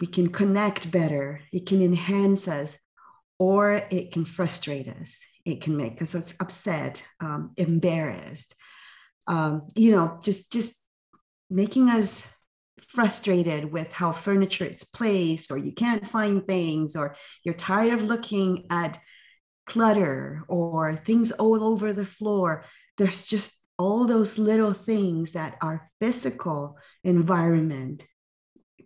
we 0.00 0.06
can 0.06 0.28
connect 0.28 0.90
better, 0.90 1.42
it 1.52 1.66
can 1.66 1.82
enhance 1.82 2.48
us, 2.48 2.78
or 3.38 3.82
it 3.90 4.10
can 4.10 4.24
frustrate 4.24 4.88
us. 4.88 5.20
It 5.44 5.60
can 5.60 5.76
make 5.76 6.00
us 6.00 6.34
upset, 6.40 7.06
um, 7.20 7.52
embarrassed. 7.58 8.54
Um, 9.28 9.68
you 9.74 9.92
know, 9.92 10.18
just 10.22 10.50
just 10.50 10.82
making 11.50 11.90
us 11.90 12.26
frustrated 12.88 13.70
with 13.70 13.92
how 13.92 14.12
furniture 14.12 14.64
is 14.64 14.82
placed 14.82 15.50
or 15.50 15.58
you 15.58 15.72
can't 15.72 16.06
find 16.06 16.46
things 16.46 16.96
or 16.96 17.16
you're 17.44 17.54
tired 17.54 17.92
of 17.92 18.02
looking 18.02 18.66
at 18.70 18.98
clutter 19.66 20.44
or 20.48 20.94
things 20.94 21.30
all 21.32 21.62
over 21.62 21.92
the 21.92 22.06
floor. 22.06 22.64
There's 22.96 23.26
just 23.26 23.60
all 23.78 24.06
those 24.06 24.38
little 24.38 24.72
things 24.72 25.32
that 25.32 25.56
our 25.60 25.90
physical 26.00 26.78
environment 27.02 28.04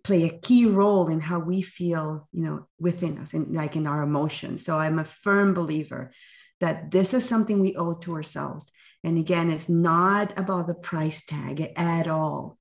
play 0.03 0.25
a 0.25 0.39
key 0.39 0.65
role 0.67 1.09
in 1.09 1.21
how 1.21 1.39
we 1.39 1.61
feel 1.61 2.29
you 2.33 2.43
know 2.43 2.67
within 2.79 3.19
us 3.19 3.35
and 3.35 3.55
like 3.55 3.77
in 3.77 3.87
our 3.87 4.03
emotions. 4.03 4.65
So 4.65 4.79
i'm 4.79 4.99
a 4.99 5.05
firm 5.05 5.55
believer 5.55 6.13
that 6.61 6.91
this 6.91 7.13
is 7.13 7.29
something 7.29 7.61
we 7.61 7.77
owe 7.77 7.95
to 7.95 8.15
ourselves. 8.15 8.71
And 9.05 9.19
again 9.19 9.51
it's 9.51 9.69
not 9.69 10.39
about 10.39 10.67
the 10.67 10.75
price 10.75 11.25
tag 11.25 11.73
at 11.77 12.07
all. 12.07 12.59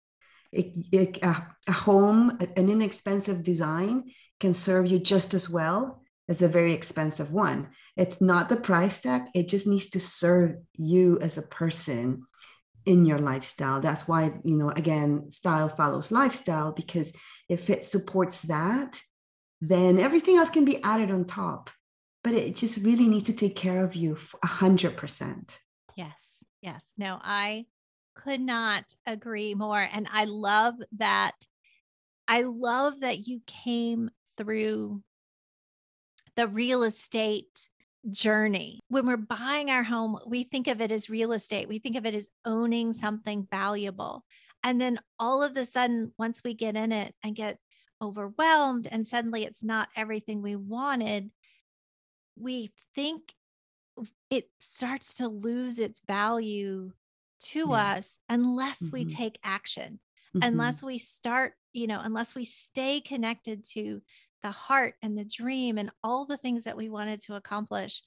It, 0.52 0.74
it, 0.92 1.24
a, 1.24 1.48
a 1.68 1.72
home, 1.72 2.38
an 2.40 2.70
inexpensive 2.70 3.44
design 3.44 4.12
can 4.40 4.54
serve 4.54 4.88
you 4.88 5.00
just 5.00 5.34
as 5.34 5.50
well 5.50 6.02
as 6.30 6.42
a 6.42 6.48
very 6.48 6.74
expensive 6.74 7.32
one. 7.32 7.70
It's 7.98 8.22
not 8.22 8.50
the 8.50 8.56
price 8.56 9.00
tag, 9.00 9.24
it 9.34 9.48
just 9.48 9.68
needs 9.68 9.90
to 9.90 10.00
serve 10.00 10.56
you 10.74 11.18
as 11.20 11.38
a 11.38 11.42
person 11.42 12.28
in 12.86 13.06
your 13.06 13.20
lifestyle. 13.20 13.82
That's 13.82 14.08
why, 14.08 14.32
you 14.44 14.56
know, 14.56 14.70
again, 14.70 15.30
style 15.32 15.68
follows 15.68 16.12
lifestyle 16.12 16.72
because 16.72 17.12
if 17.50 17.70
it 17.70 17.84
supports 17.84 18.42
that, 18.44 19.02
then 19.60 20.00
everything 20.00 20.38
else 20.38 20.50
can 20.50 20.64
be 20.64 20.82
added 20.84 21.12
on 21.12 21.26
top. 21.26 21.70
But 22.24 22.34
it 22.34 22.56
just 22.56 22.84
really 22.84 23.08
needs 23.08 23.26
to 23.26 23.36
take 23.36 23.56
care 23.56 23.84
of 23.84 23.96
you 23.96 24.18
a 24.44 24.48
hundred 24.48 24.98
percent. 24.98 25.60
Yes. 25.96 26.44
Yes. 26.62 26.82
No, 26.98 27.19
I 27.21 27.65
could 28.15 28.42
not 28.42 28.84
agree 29.06 29.56
more. 29.56 29.88
And 29.92 30.08
I 30.12 30.26
love 30.26 30.76
that. 30.98 31.36
I 32.28 32.42
love 32.42 33.02
that 33.02 33.28
you 33.28 33.42
came 33.48 34.12
through 34.38 35.02
the 36.36 36.48
real 36.48 36.84
estate 36.84 37.69
journey. 38.12 38.80
When 38.90 39.06
we're 39.06 39.18
buying 39.18 39.70
our 39.70 39.84
home, 39.84 40.18
we 40.26 40.44
think 40.44 40.68
of 40.68 40.82
it 40.82 40.92
as 40.92 41.10
real 41.10 41.34
estate, 41.34 41.68
we 41.68 41.80
think 41.80 41.96
of 41.96 42.06
it 42.06 42.16
as 42.16 42.30
owning 42.46 42.94
something 42.94 43.48
valuable. 43.50 44.24
And 44.64 44.82
then 44.82 45.00
all 45.20 45.44
of 45.44 45.56
a 45.56 45.66
sudden, 45.66 46.14
once 46.18 46.42
we 46.44 46.54
get 46.54 46.76
in 46.76 46.92
it 46.92 47.14
and 47.24 47.36
get 47.36 47.60
overwhelmed, 48.02 48.88
and 48.92 49.06
suddenly 49.06 49.44
it's 49.44 49.64
not 49.64 49.90
everything 49.96 50.42
we 50.42 50.56
wanted, 50.56 51.32
we 52.40 52.72
think 52.96 53.34
it 54.30 54.50
starts 54.60 55.16
to 55.16 55.28
lose 55.28 55.80
its 55.80 56.02
value 56.06 56.92
to 57.40 57.68
yeah. 57.70 57.98
us 57.98 58.12
unless 58.30 58.82
mm-hmm. 58.82 58.94
we 58.94 59.06
take 59.06 59.40
action, 59.44 60.00
mm-hmm. 60.36 60.40
unless 60.44 60.84
we 60.84 60.98
start, 60.98 61.54
you 61.74 61.88
know, 61.88 62.00
unless 62.04 62.36
we 62.36 62.44
stay 62.44 63.02
connected 63.02 63.64
to 63.74 64.02
the 64.42 64.52
heart 64.52 64.96
and 65.02 65.17
the 65.17 65.25
dream 65.25 65.77
and 65.77 65.92
all 66.04 66.25
the 66.25 66.38
things 66.38 66.63
that 66.65 66.77
we 66.77 66.90
wanted 66.90 67.21
to 67.21 67.35
accomplish. 67.35 68.04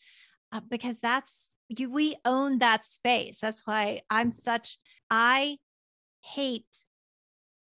Uh, 0.52 0.60
because 0.60 1.00
that's 1.00 1.50
you, 1.68 1.90
we 1.90 2.16
own 2.24 2.58
that 2.58 2.84
space. 2.84 3.38
That's 3.40 3.66
why 3.66 4.02
I'm 4.10 4.32
such, 4.32 4.78
I 5.10 5.58
hate 6.22 6.84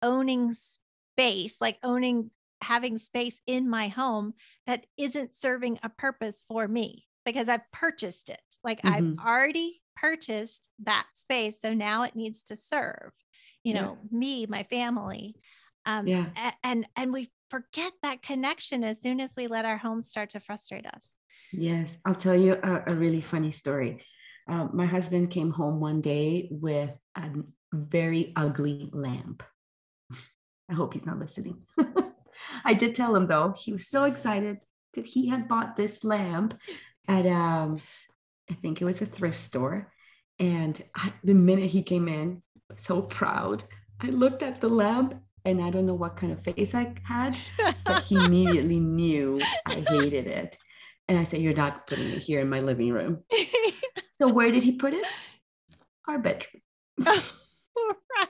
owning 0.02 0.52
space, 0.52 1.60
like 1.60 1.78
owning 1.82 2.30
having 2.62 2.98
space 2.98 3.40
in 3.46 3.68
my 3.68 3.88
home 3.88 4.34
that 4.66 4.86
isn't 4.96 5.34
serving 5.34 5.78
a 5.82 5.88
purpose 5.88 6.44
for 6.48 6.66
me 6.68 7.06
because 7.24 7.48
I've 7.48 7.70
purchased 7.72 8.30
it. 8.30 8.40
Like 8.64 8.80
Mhm. 8.82 9.16
I've 9.18 9.26
already 9.26 9.82
purchased 9.96 10.68
that 10.80 11.06
space. 11.14 11.60
So 11.60 11.72
now 11.74 12.02
it 12.02 12.16
needs 12.16 12.42
to 12.44 12.56
serve, 12.56 13.12
you 13.64 13.72
Yeah. 13.72 13.80
know, 13.82 13.98
me, 14.10 14.46
my 14.46 14.62
family. 14.64 15.36
Um, 15.84 16.06
Yeah. 16.06 16.30
a- 16.36 16.54
and 16.64 16.86
and 16.96 17.12
we 17.12 17.30
forget 17.48 17.92
that 18.02 18.22
connection 18.22 18.84
as 18.84 19.00
soon 19.00 19.20
as 19.20 19.34
we 19.36 19.46
let 19.46 19.64
our 19.64 19.78
home 19.78 20.02
start 20.02 20.30
to 20.30 20.40
frustrate 20.40 20.86
us. 20.86 21.14
Yes, 21.52 21.96
I'll 22.04 22.14
tell 22.14 22.36
you 22.36 22.58
a, 22.62 22.92
a 22.92 22.94
really 22.94 23.20
funny 23.20 23.50
story. 23.50 24.02
Um, 24.48 24.70
my 24.74 24.86
husband 24.86 25.30
came 25.30 25.50
home 25.50 25.80
one 25.80 26.00
day 26.00 26.48
with 26.50 26.90
a 27.16 27.30
very 27.72 28.32
ugly 28.36 28.90
lamp. 28.92 29.42
I 30.70 30.74
hope 30.74 30.94
he's 30.94 31.06
not 31.06 31.18
listening. 31.18 31.62
I 32.64 32.74
did 32.74 32.94
tell 32.94 33.14
him 33.14 33.26
though, 33.26 33.54
he 33.56 33.72
was 33.72 33.88
so 33.88 34.04
excited 34.04 34.62
that 34.94 35.06
he 35.06 35.28
had 35.28 35.48
bought 35.48 35.76
this 35.76 36.04
lamp 36.04 36.58
at 37.08 37.26
um, 37.26 37.80
I 38.50 38.54
think 38.54 38.80
it 38.80 38.84
was 38.84 39.02
a 39.02 39.06
thrift 39.06 39.40
store. 39.40 39.92
And 40.38 40.80
I, 40.94 41.12
the 41.24 41.34
minute 41.34 41.70
he 41.70 41.82
came 41.82 42.08
in, 42.08 42.42
so 42.78 43.00
proud, 43.00 43.64
I 44.00 44.08
looked 44.08 44.42
at 44.42 44.60
the 44.60 44.68
lamp 44.68 45.14
and 45.46 45.62
I 45.62 45.70
don't 45.70 45.86
know 45.86 45.94
what 45.94 46.16
kind 46.16 46.32
of 46.32 46.42
face 46.42 46.74
I 46.74 46.92
had, 47.04 47.38
but 47.84 48.02
he 48.02 48.16
immediately 48.24 48.80
knew 48.80 49.40
I 49.64 49.84
hated 49.88 50.26
it. 50.26 50.58
And 51.08 51.16
I 51.16 51.24
said, 51.24 51.40
You're 51.40 51.54
not 51.54 51.86
putting 51.86 52.10
it 52.10 52.18
here 52.18 52.40
in 52.40 52.48
my 52.48 52.60
living 52.60 52.92
room. 52.92 53.22
So 54.18 54.28
where 54.28 54.50
did 54.50 54.62
he 54.62 54.72
put 54.72 54.94
it? 54.94 55.04
Our 56.08 56.18
bedroom. 56.18 56.62
right. 56.98 58.28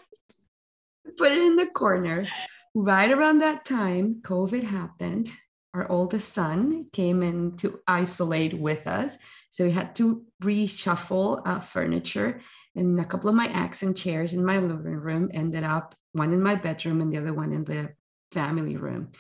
Put 1.16 1.32
it 1.32 1.38
in 1.38 1.56
the 1.56 1.66
corner. 1.66 2.26
Right 2.74 3.10
around 3.10 3.38
that 3.38 3.64
time, 3.64 4.20
COVID 4.22 4.64
happened. 4.64 5.30
Our 5.74 5.90
oldest 5.90 6.32
son 6.32 6.86
came 6.92 7.22
in 7.22 7.56
to 7.58 7.80
isolate 7.86 8.58
with 8.58 8.86
us. 8.86 9.16
So 9.50 9.64
we 9.64 9.70
had 9.70 9.94
to 9.96 10.24
reshuffle 10.42 11.42
uh, 11.46 11.60
furniture. 11.60 12.40
And 12.74 12.98
a 12.98 13.04
couple 13.04 13.30
of 13.30 13.36
my 13.36 13.46
accent 13.46 13.96
chairs 13.96 14.32
in 14.32 14.44
my 14.44 14.58
living 14.58 14.96
room 14.96 15.30
ended 15.32 15.64
up 15.64 15.94
one 16.16 16.32
in 16.32 16.42
my 16.42 16.54
bedroom 16.54 17.00
and 17.00 17.12
the 17.12 17.18
other 17.18 17.34
one 17.34 17.52
in 17.52 17.64
the 17.64 17.90
family 18.32 18.76
room. 18.76 19.12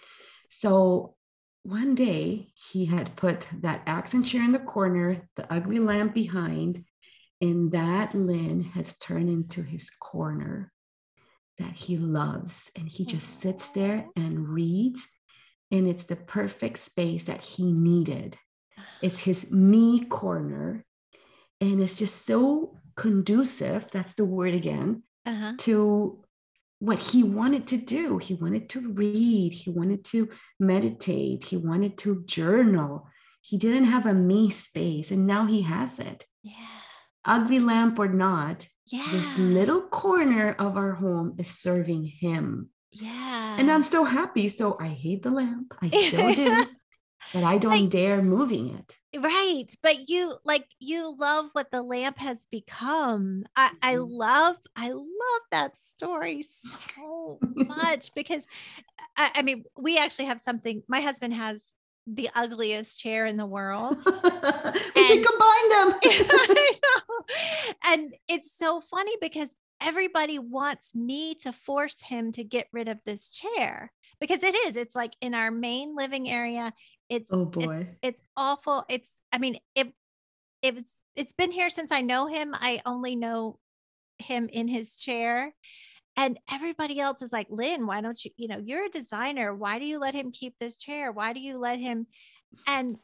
So 0.50 1.14
one 1.62 1.94
day 1.94 2.48
he 2.54 2.86
had 2.86 3.16
put 3.16 3.48
that 3.60 3.82
accent 3.86 4.26
chair 4.26 4.42
in 4.42 4.52
the 4.52 4.58
corner, 4.58 5.28
the 5.36 5.52
ugly 5.52 5.78
lamp 5.78 6.14
behind, 6.14 6.84
and 7.40 7.72
that 7.72 8.14
Lynn 8.14 8.62
has 8.62 8.98
turned 8.98 9.28
into 9.28 9.62
his 9.62 9.90
corner 9.90 10.72
that 11.58 11.72
he 11.72 11.96
loves. 11.96 12.70
And 12.76 12.88
he 12.88 13.04
just 13.04 13.40
sits 13.40 13.70
there 13.70 14.06
and 14.16 14.48
reads. 14.48 15.06
And 15.70 15.88
it's 15.88 16.04
the 16.04 16.16
perfect 16.16 16.78
space 16.78 17.24
that 17.24 17.42
he 17.42 17.72
needed. 17.72 18.36
It's 19.02 19.18
his 19.18 19.50
me 19.50 20.04
corner. 20.04 20.84
And 21.60 21.80
it's 21.82 21.98
just 21.98 22.24
so 22.26 22.78
conducive, 22.94 23.88
that's 23.90 24.14
the 24.14 24.24
word 24.24 24.54
again, 24.54 25.02
Uh-huh. 25.26 25.54
to 25.58 26.24
what 26.78 26.98
he 26.98 27.22
wanted 27.22 27.66
to 27.68 27.76
do. 27.76 28.18
He 28.18 28.34
wanted 28.34 28.68
to 28.70 28.92
read, 28.92 29.52
he 29.52 29.70
wanted 29.70 30.04
to 30.06 30.28
meditate, 30.60 31.44
he 31.44 31.56
wanted 31.56 31.96
to 31.98 32.24
journal. 32.26 33.08
He 33.40 33.56
didn't 33.58 33.84
have 33.84 34.06
a 34.06 34.14
me 34.14 34.50
space, 34.50 35.10
and 35.10 35.26
now 35.26 35.46
he 35.46 35.62
has 35.62 35.98
it. 35.98 36.24
Yeah. 36.42 36.52
Ugly 37.24 37.60
lamp 37.60 37.98
or 37.98 38.08
not, 38.08 38.66
Yeah. 38.86 39.08
this 39.12 39.38
little 39.38 39.82
corner 39.82 40.52
of 40.58 40.76
our 40.76 40.94
home 40.94 41.34
is 41.38 41.48
serving 41.48 42.04
him. 42.04 42.70
Yeah. 42.90 43.56
And 43.58 43.70
I'm 43.70 43.82
so 43.82 44.04
happy. 44.04 44.48
So 44.48 44.76
I 44.80 44.88
hate 44.88 45.22
the 45.22 45.30
lamp. 45.30 45.74
I 45.82 45.88
still 46.08 46.34
do, 46.34 46.64
but 47.32 47.44
I 47.44 47.58
don't 47.58 47.70
Like- 47.72 47.90
dare 47.90 48.22
moving 48.22 48.74
it. 48.74 48.96
Right. 49.18 49.68
But 49.82 50.08
you 50.10 50.36
like 50.44 50.66
you 50.78 51.16
love 51.16 51.48
what 51.54 51.70
the 51.70 51.82
lamp 51.82 52.18
has 52.18 52.46
become. 52.50 53.44
I, 53.56 53.70
I 53.80 53.94
Mhm. 53.94 54.08
love, 54.10 54.56
I 54.76 54.90
love 54.90 55.42
that 55.50 55.80
story 55.80 56.42
so 56.42 57.38
much 57.54 58.12
because 58.14 58.46
I, 59.16 59.30
I 59.36 59.42
mean, 59.42 59.64
we 59.78 59.96
actually 59.96 60.26
have 60.26 60.40
something. 60.40 60.82
My 60.86 61.00
husband 61.00 61.32
has 61.34 61.62
the 62.06 62.28
ugliest 62.34 62.98
chair 63.00 63.24
in 63.26 63.36
the 63.38 63.46
world. 63.46 63.96
we 64.06 65.04
should 65.04 65.24
combine 65.26 65.68
them. 65.70 65.92
I 66.04 66.72
know. 66.82 67.24
And 67.84 68.14
it's 68.28 68.52
so 68.56 68.80
funny 68.80 69.16
because 69.20 69.56
everybody 69.80 70.38
wants 70.38 70.94
me 70.94 71.34
to 71.36 71.52
force 71.52 71.96
him 72.02 72.32
to 72.32 72.44
get 72.44 72.68
rid 72.72 72.88
of 72.88 72.98
this 73.06 73.30
chair 73.30 73.92
because 74.20 74.42
it 74.42 74.54
is. 74.66 74.76
It's 74.76 74.94
like 74.94 75.14
in 75.20 75.34
our 75.34 75.50
main 75.50 75.96
living 75.96 76.28
area. 76.30 76.72
It's 77.08 77.30
Oh, 77.32 77.44
boy. 77.44 77.96
it's 78.02 78.22
awful. 78.36 78.84
It's 78.88 79.12
I 79.32 79.38
mean 79.38 79.58
it 79.74 79.92
it 80.62 80.74
was 80.74 81.00
it's 81.14 81.32
been 81.32 81.52
here 81.52 81.70
since 81.70 81.92
I 81.92 82.02
know 82.02 82.26
him. 82.26 82.54
I 82.54 82.82
only 82.84 83.16
know 83.16 83.58
him 84.18 84.48
in 84.52 84.68
his 84.68 84.96
chair. 84.96 85.54
And 86.16 86.38
everybody 86.50 86.98
else 86.98 87.20
is 87.20 87.32
like, 87.32 87.48
Lynn, 87.50 87.86
why 87.86 88.00
don't 88.00 88.22
you, 88.24 88.30
you 88.36 88.48
know, 88.48 88.58
you're 88.64 88.86
a 88.86 88.90
designer. 88.90 89.54
Why 89.54 89.78
do 89.78 89.84
you 89.84 89.98
let 89.98 90.14
him 90.14 90.32
keep 90.32 90.56
this 90.58 90.78
chair? 90.78 91.12
Why 91.12 91.34
do 91.34 91.40
you 91.40 91.58
let 91.58 91.78
him? 91.78 92.06
And 92.66 92.96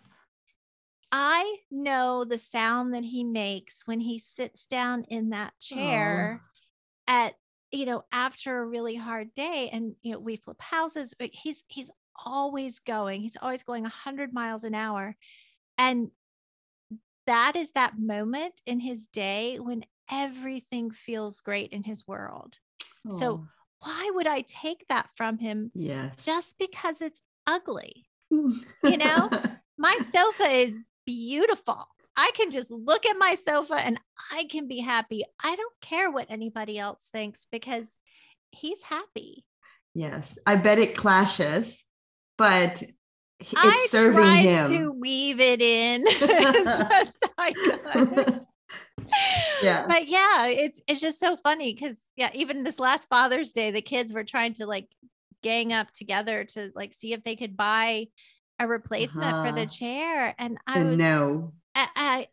I 1.10 1.56
know 1.70 2.24
the 2.24 2.38
sound 2.38 2.94
that 2.94 3.04
he 3.04 3.22
makes 3.22 3.82
when 3.84 4.00
he 4.00 4.18
sits 4.18 4.64
down 4.64 5.04
in 5.08 5.30
that 5.30 5.52
oh. 5.72 5.76
chair 5.76 6.40
at, 7.06 7.34
you 7.70 7.84
know, 7.84 8.04
after 8.12 8.58
a 8.58 8.66
really 8.66 8.96
hard 8.96 9.34
day. 9.34 9.68
And, 9.70 9.94
you 10.00 10.12
know, 10.12 10.18
we 10.18 10.36
flip 10.36 10.60
houses, 10.60 11.14
but 11.18 11.28
he's, 11.34 11.64
he's 11.68 11.90
always 12.24 12.78
going, 12.78 13.20
he's 13.20 13.36
always 13.40 13.62
going 13.62 13.82
100 13.82 14.32
miles 14.32 14.64
an 14.64 14.74
hour. 14.74 15.16
And 15.78 16.10
that 17.26 17.56
is 17.56 17.70
that 17.72 17.98
moment 17.98 18.54
in 18.66 18.80
his 18.80 19.06
day 19.06 19.58
when 19.58 19.84
everything 20.10 20.90
feels 20.90 21.40
great 21.40 21.70
in 21.70 21.84
his 21.84 22.06
world. 22.06 22.58
So, 23.08 23.46
Why 23.80 24.10
would 24.14 24.28
I 24.28 24.42
take 24.42 24.86
that 24.88 25.08
from 25.16 25.38
him 25.38 25.70
yes. 25.74 26.24
just 26.24 26.56
because 26.58 27.00
it's 27.00 27.20
ugly? 27.46 28.06
you 28.30 28.96
know? 28.96 29.28
My 29.78 29.98
sofa 30.12 30.44
is 30.44 30.78
beautiful. 31.04 31.86
I 32.16 32.30
can 32.34 32.50
just 32.50 32.70
look 32.70 33.06
at 33.06 33.16
my 33.18 33.34
sofa 33.34 33.74
and 33.74 33.98
I 34.30 34.44
can 34.44 34.68
be 34.68 34.78
happy. 34.80 35.24
I 35.42 35.56
don't 35.56 35.72
care 35.80 36.10
what 36.10 36.30
anybody 36.30 36.78
else 36.78 37.08
thinks 37.10 37.46
because 37.50 37.88
he's 38.50 38.82
happy. 38.82 39.44
yes. 39.94 40.36
I 40.46 40.56
bet 40.56 40.78
it 40.78 40.94
clashes, 40.94 41.84
but 42.42 42.82
it's 43.40 43.52
I 43.56 43.86
serving 43.90 44.20
tried 44.20 44.42
him. 44.42 44.72
to 44.72 44.90
weave 44.92 45.40
it 45.40 45.62
in 45.62 46.06
as 46.08 46.18
best 46.88 47.26
I 47.38 47.52
could. 47.52 48.40
Yeah. 49.62 49.86
But 49.86 50.08
yeah, 50.08 50.46
it's 50.46 50.82
it's 50.88 51.00
just 51.00 51.20
so 51.20 51.36
funny 51.36 51.72
because 51.74 52.00
yeah, 52.16 52.30
even 52.34 52.64
this 52.64 52.78
last 52.78 53.08
Father's 53.08 53.52
Day, 53.52 53.70
the 53.70 53.82
kids 53.82 54.12
were 54.12 54.24
trying 54.24 54.54
to 54.54 54.66
like 54.66 54.88
gang 55.42 55.72
up 55.72 55.90
together 55.92 56.44
to 56.44 56.70
like 56.74 56.94
see 56.94 57.12
if 57.12 57.22
they 57.24 57.36
could 57.36 57.56
buy 57.56 58.06
a 58.58 58.66
replacement 58.66 59.30
for 59.30 59.48
Uh-huh. 59.48 59.52
the 59.52 59.66
chair. 59.66 60.34
And 60.38 60.58
I 60.66 60.78
And 60.80 60.88
was 60.90 60.96
no. 60.98 61.52
I, 61.74 61.88
I, 61.96 62.26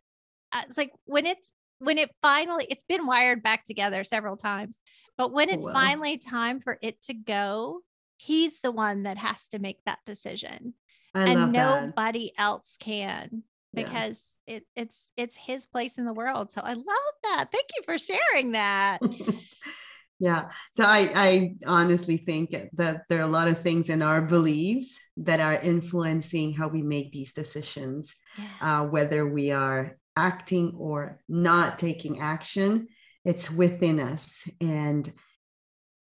I 0.52 0.64
it's 0.68 0.76
like 0.78 0.92
when 1.04 1.26
it's 1.26 1.46
when 1.78 1.98
it 1.98 2.10
finally 2.22 2.66
it's 2.70 2.84
been 2.84 3.06
wired 3.06 3.42
back 3.42 3.64
together 3.64 4.02
several 4.04 4.36
times, 4.36 4.78
but 5.18 5.32
when 5.32 5.50
Oh, 5.50 5.54
it's 5.54 5.64
finally 5.66 6.18
time 6.18 6.60
for 6.60 6.78
it 6.82 7.00
to 7.02 7.14
go, 7.14 7.80
he's 8.26 8.60
the 8.60 8.70
one 8.70 9.04
that 9.04 9.18
has 9.18 9.48
to 9.48 9.58
make 9.58 9.78
that 9.86 9.98
decision, 10.06 10.74
I 11.14 11.24
and 11.30 11.40
love 11.40 11.52
that. 11.52 11.82
nobody 11.86 12.32
else 12.36 12.76
can 12.78 13.42
Yeah. 13.72 13.84
because 13.84 14.22
it 14.46 14.66
it's 14.76 15.04
it's 15.16 15.36
his 15.36 15.66
place 15.66 15.96
in 15.98 16.04
the 16.04 16.12
world. 16.12 16.52
So 16.52 16.60
I 16.62 16.74
love 16.74 17.14
that. 17.24 17.48
Thank 17.52 17.68
you 17.76 17.82
for 17.84 17.96
sharing 17.98 18.52
that. 18.52 19.00
yeah 20.22 20.50
so 20.74 20.84
I, 20.84 21.10
I 21.14 21.54
honestly 21.66 22.18
think 22.18 22.54
that 22.74 23.04
there 23.08 23.20
are 23.20 23.28
a 23.30 23.36
lot 23.38 23.48
of 23.48 23.62
things 23.62 23.88
in 23.88 24.02
our 24.02 24.20
beliefs 24.20 24.98
that 25.16 25.40
are 25.40 25.54
influencing 25.54 26.52
how 26.52 26.68
we 26.68 26.82
make 26.82 27.10
these 27.12 27.32
decisions 27.32 28.14
Yeah. 28.38 28.82
uh, 28.82 28.84
whether 28.86 29.26
we 29.26 29.50
are 29.50 29.96
acting 30.16 30.74
or 30.76 31.20
not 31.26 31.78
taking 31.78 32.20
action 32.20 32.88
it's 33.24 33.50
within 33.50 33.98
us 33.98 34.42
and 34.60 35.08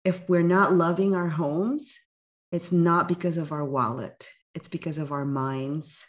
if 0.05 0.29
we're 0.29 0.43
not 0.57 0.71
loving 0.73 1.13
our 1.13 1.27
homes 1.29 1.97
it's 2.55 2.71
not 2.71 3.07
because 3.07 3.37
of 3.37 3.51
our 3.51 3.65
wallet 3.65 4.27
it's 4.55 4.69
because 4.69 4.97
of 4.97 5.11
our 5.11 5.25
minds 5.25 6.03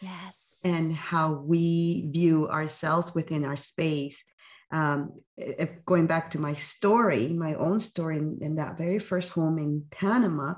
yes. 0.00 0.36
and 0.64 0.92
how 0.92 1.34
we 1.34 2.08
view 2.10 2.48
ourselves 2.48 3.14
within 3.14 3.44
our 3.44 3.56
space. 3.56 4.24
Um, 4.72 5.20
if 5.36 5.84
going 5.84 6.06
back 6.06 6.30
to 6.30 6.40
my 6.40 6.54
story, 6.54 7.28
my 7.28 7.54
own 7.54 7.78
story 7.78 8.16
in, 8.16 8.38
in 8.40 8.56
that 8.56 8.78
very 8.78 8.98
first 8.98 9.32
home 9.32 9.58
in 9.58 9.84
Panama, 9.90 10.54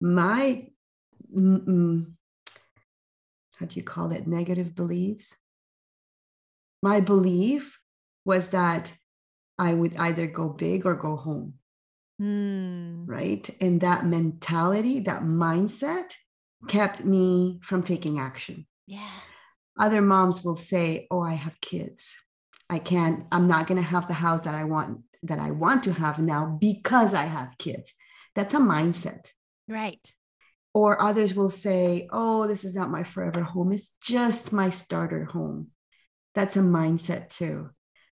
my 0.00 0.68
how 1.34 1.46
do 3.66 3.76
you 3.76 3.82
call 3.82 4.12
it 4.12 4.26
negative 4.26 4.74
beliefs? 4.74 5.34
My 6.82 7.00
belief 7.00 7.80
was 8.24 8.50
that 8.50 8.92
I 9.58 9.72
would 9.72 9.96
either 9.96 10.26
go 10.26 10.50
big 10.50 10.84
or 10.84 10.94
go 10.94 11.16
home. 11.16 11.54
Mm. 12.20 13.08
right? 13.08 13.48
And 13.60 13.80
that 13.80 14.06
mentality, 14.06 15.00
that 15.00 15.22
mindset 15.22 16.14
kept 16.68 17.04
me 17.04 17.58
from 17.62 17.82
taking 17.82 18.20
action. 18.20 18.66
Yeah. 18.86 19.10
Other 19.78 20.00
moms 20.00 20.44
will 20.44 20.54
say, 20.56 21.08
"Oh, 21.10 21.20
I 21.20 21.34
have 21.34 21.60
kids. 21.60 22.14
I 22.70 22.78
can't 22.78 23.24
I'm 23.32 23.48
not 23.48 23.66
going 23.66 23.82
to 23.82 23.88
have 23.88 24.06
the 24.06 24.14
house 24.14 24.42
that 24.44 24.54
I 24.54 24.64
want 24.64 25.00
that 25.24 25.40
I 25.40 25.50
want 25.50 25.82
to 25.84 25.92
have 25.92 26.18
now 26.20 26.56
because 26.60 27.14
I 27.14 27.24
have 27.24 27.58
kids." 27.58 27.92
That's 28.36 28.54
a 28.54 28.58
mindset. 28.58 29.30
Right. 29.68 30.06
Or 30.72 31.02
others 31.02 31.34
will 31.34 31.50
say, 31.50 32.08
"Oh, 32.12 32.46
this 32.46 32.64
is 32.64 32.74
not 32.74 32.90
my 32.90 33.02
forever 33.02 33.42
home. 33.42 33.72
It's 33.72 33.90
just 34.00 34.52
my 34.52 34.70
starter 34.70 35.24
home." 35.24 35.72
That's 36.34 36.56
a 36.56 36.60
mindset 36.60 37.30
too. 37.30 37.70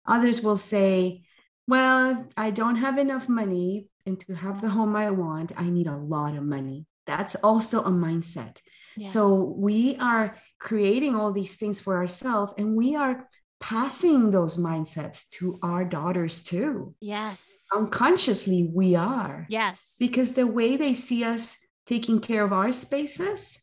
Others 0.06 0.42
will 0.42 0.58
say, 0.58 1.24
well, 1.70 2.26
I 2.36 2.50
don't 2.52 2.78
have 2.78 2.98
enough 2.98 3.30
money, 3.30 3.88
and 4.06 4.20
to 4.22 4.34
have 4.34 4.62
the 4.62 4.70
home 4.70 4.96
I 4.96 5.12
want, 5.12 5.52
I 5.56 5.70
need 5.70 5.88
a 5.88 5.96
lot 5.96 6.36
of 6.36 6.44
money. 6.44 6.88
That's 7.06 7.36
also 7.36 7.84
a 7.84 7.92
mindset. 7.92 8.58
Yeah. 8.98 9.10
So 9.10 9.34
we 9.36 9.96
are 10.00 10.36
creating 10.60 11.16
all 11.16 11.32
these 11.32 11.56
things 11.58 11.80
for 11.80 11.96
ourselves, 11.98 12.54
and 12.58 12.76
we 12.76 12.96
are 12.96 13.28
passing 13.60 14.32
those 14.32 14.58
mindsets 14.58 15.28
to 15.30 15.60
our 15.62 15.84
daughters 15.86 16.44
too. 16.44 16.96
yes. 17.00 17.66
Unconsciously, 17.76 18.70
we 18.74 18.96
are. 18.96 19.46
Yes. 19.50 19.96
Because 20.00 20.34
the 20.34 20.48
way 20.48 20.78
they 20.78 20.94
see 20.94 21.24
us 21.24 21.58
taking 21.86 22.20
care 22.20 22.44
of 22.44 22.54
our 22.54 22.72
spaces 22.72 23.60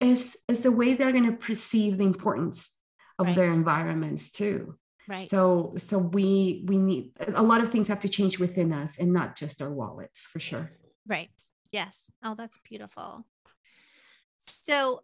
is, 0.00 0.36
is 0.48 0.60
the 0.60 0.72
way 0.72 0.94
they're 0.94 1.12
going 1.12 1.30
to 1.30 1.36
perceive 1.36 1.98
the 1.98 2.04
importance 2.04 2.74
of 3.18 3.34
their 3.34 3.48
environments 3.48 4.32
too. 4.32 4.76
Right. 5.10 5.28
So 5.28 5.74
so 5.76 5.98
we 5.98 6.62
we 6.68 6.78
need 6.78 7.10
a 7.34 7.42
lot 7.42 7.60
of 7.60 7.70
things 7.70 7.88
have 7.88 7.98
to 8.00 8.08
change 8.08 8.38
within 8.38 8.72
us 8.72 8.96
and 8.96 9.12
not 9.12 9.36
just 9.36 9.60
our 9.60 9.72
wallets 9.72 10.20
for 10.20 10.38
sure. 10.38 10.70
Right. 11.04 11.30
Yes. 11.72 12.12
Oh, 12.22 12.36
that's 12.36 12.60
beautiful. 12.62 13.24
So, 14.36 15.02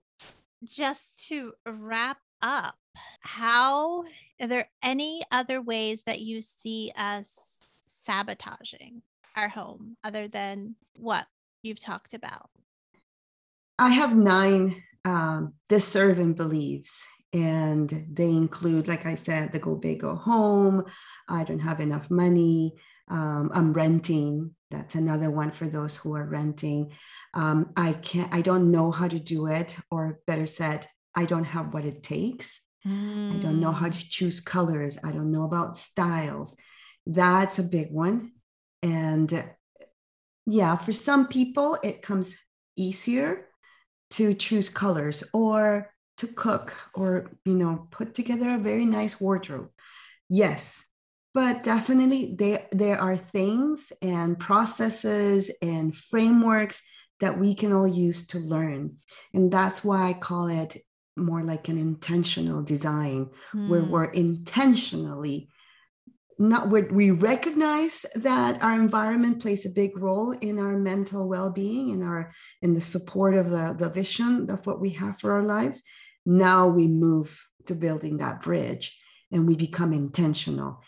just 0.64 1.26
to 1.26 1.54
wrap 1.66 2.18
up, 2.40 2.76
how 3.20 4.04
are 4.40 4.46
there 4.46 4.68
any 4.80 5.22
other 5.32 5.60
ways 5.60 6.04
that 6.06 6.20
you 6.20 6.40
see 6.40 6.92
us 6.96 7.36
sabotaging 7.80 9.02
our 9.34 9.48
home 9.48 9.96
other 10.04 10.28
than 10.28 10.76
what 10.94 11.26
you've 11.62 11.80
talked 11.80 12.14
about? 12.14 12.48
I 13.78 13.90
have 13.90 14.16
nine 14.16 14.82
um, 15.04 15.54
servant 15.78 16.36
beliefs, 16.36 17.06
and 17.36 18.06
they 18.10 18.30
include, 18.30 18.88
like 18.88 19.04
I 19.04 19.14
said, 19.14 19.52
the 19.52 19.58
go 19.58 19.76
big, 19.76 20.00
go 20.00 20.16
home. 20.16 20.84
I 21.28 21.44
don't 21.44 21.58
have 21.58 21.80
enough 21.80 22.10
money. 22.10 22.76
Um, 23.08 23.50
I'm 23.52 23.72
renting. 23.74 24.54
That's 24.70 24.94
another 24.94 25.30
one 25.30 25.50
for 25.50 25.68
those 25.68 25.96
who 25.96 26.16
are 26.16 26.26
renting. 26.26 26.92
Um, 27.34 27.72
I 27.76 27.92
can't. 27.92 28.34
I 28.34 28.40
don't 28.40 28.70
know 28.70 28.90
how 28.90 29.06
to 29.08 29.20
do 29.20 29.48
it, 29.48 29.76
or 29.90 30.20
better 30.26 30.46
said, 30.46 30.86
I 31.14 31.26
don't 31.26 31.44
have 31.44 31.74
what 31.74 31.84
it 31.84 32.02
takes. 32.02 32.60
I 33.30 33.36
don't 33.36 33.60
know 33.60 33.72
how 33.72 33.88
Mm, 33.88 33.90
to 33.90 34.08
choose 34.08 34.40
colors. 34.40 34.98
I 35.04 35.12
don't 35.12 35.30
know 35.30 35.44
about 35.44 35.76
styles. 35.76 36.56
That's 37.06 37.58
a 37.58 37.64
big 37.64 37.92
one. 37.92 38.32
And 38.82 39.44
yeah, 40.46 40.76
for 40.76 40.92
some 40.92 41.28
people, 41.28 41.78
it 41.82 42.02
comes 42.02 42.36
easier 42.76 43.48
to 44.12 44.34
choose 44.34 44.68
colors 44.68 45.24
or 45.32 45.92
to 46.18 46.26
cook 46.26 46.74
or, 46.94 47.30
you 47.44 47.54
know, 47.54 47.88
put 47.90 48.14
together 48.14 48.54
a 48.54 48.58
very 48.58 48.86
nice 48.86 49.20
wardrobe. 49.20 49.68
Yes. 50.28 50.82
But 51.34 51.62
definitely 51.62 52.34
there, 52.38 52.66
there 52.72 52.98
are 52.98 53.16
things 53.16 53.92
and 54.00 54.38
processes 54.38 55.50
and 55.60 55.94
frameworks 55.94 56.82
that 57.20 57.38
we 57.38 57.54
can 57.54 57.72
all 57.72 57.86
use 57.86 58.26
to 58.28 58.38
learn. 58.38 58.96
And 59.34 59.50
that's 59.52 59.84
why 59.84 60.08
I 60.08 60.12
call 60.14 60.48
it 60.48 60.78
more 61.16 61.42
like 61.42 61.68
an 61.68 61.78
intentional 61.78 62.62
design 62.62 63.30
where 63.52 63.82
mm, 63.82 63.88
we're 63.88 64.04
intentionally 64.04 65.48
not 66.38 66.68
where 66.68 66.86
we 66.90 67.10
recognize 67.10 68.04
that 68.14 68.62
our 68.62 68.74
environment 68.74 69.40
plays 69.40 69.64
a 69.64 69.70
big 69.70 69.96
role 69.96 70.32
in 70.32 70.58
our 70.58 70.76
mental 70.76 71.26
well-being 71.26 71.90
in 71.90 72.02
our 72.02 72.30
in 72.60 72.74
the 72.74 72.80
support 72.80 73.34
of 73.34 73.50
the, 73.50 73.74
the 73.78 73.88
vision 73.88 74.50
of 74.50 74.66
what 74.66 74.80
we 74.80 74.90
have 74.90 75.18
for 75.18 75.32
our 75.32 75.42
lives 75.42 75.82
now 76.26 76.66
we 76.68 76.88
move 76.88 77.46
to 77.66 77.74
building 77.74 78.18
that 78.18 78.42
bridge 78.42 79.00
and 79.32 79.46
we 79.46 79.56
become 79.56 79.92
intentional 79.92 80.82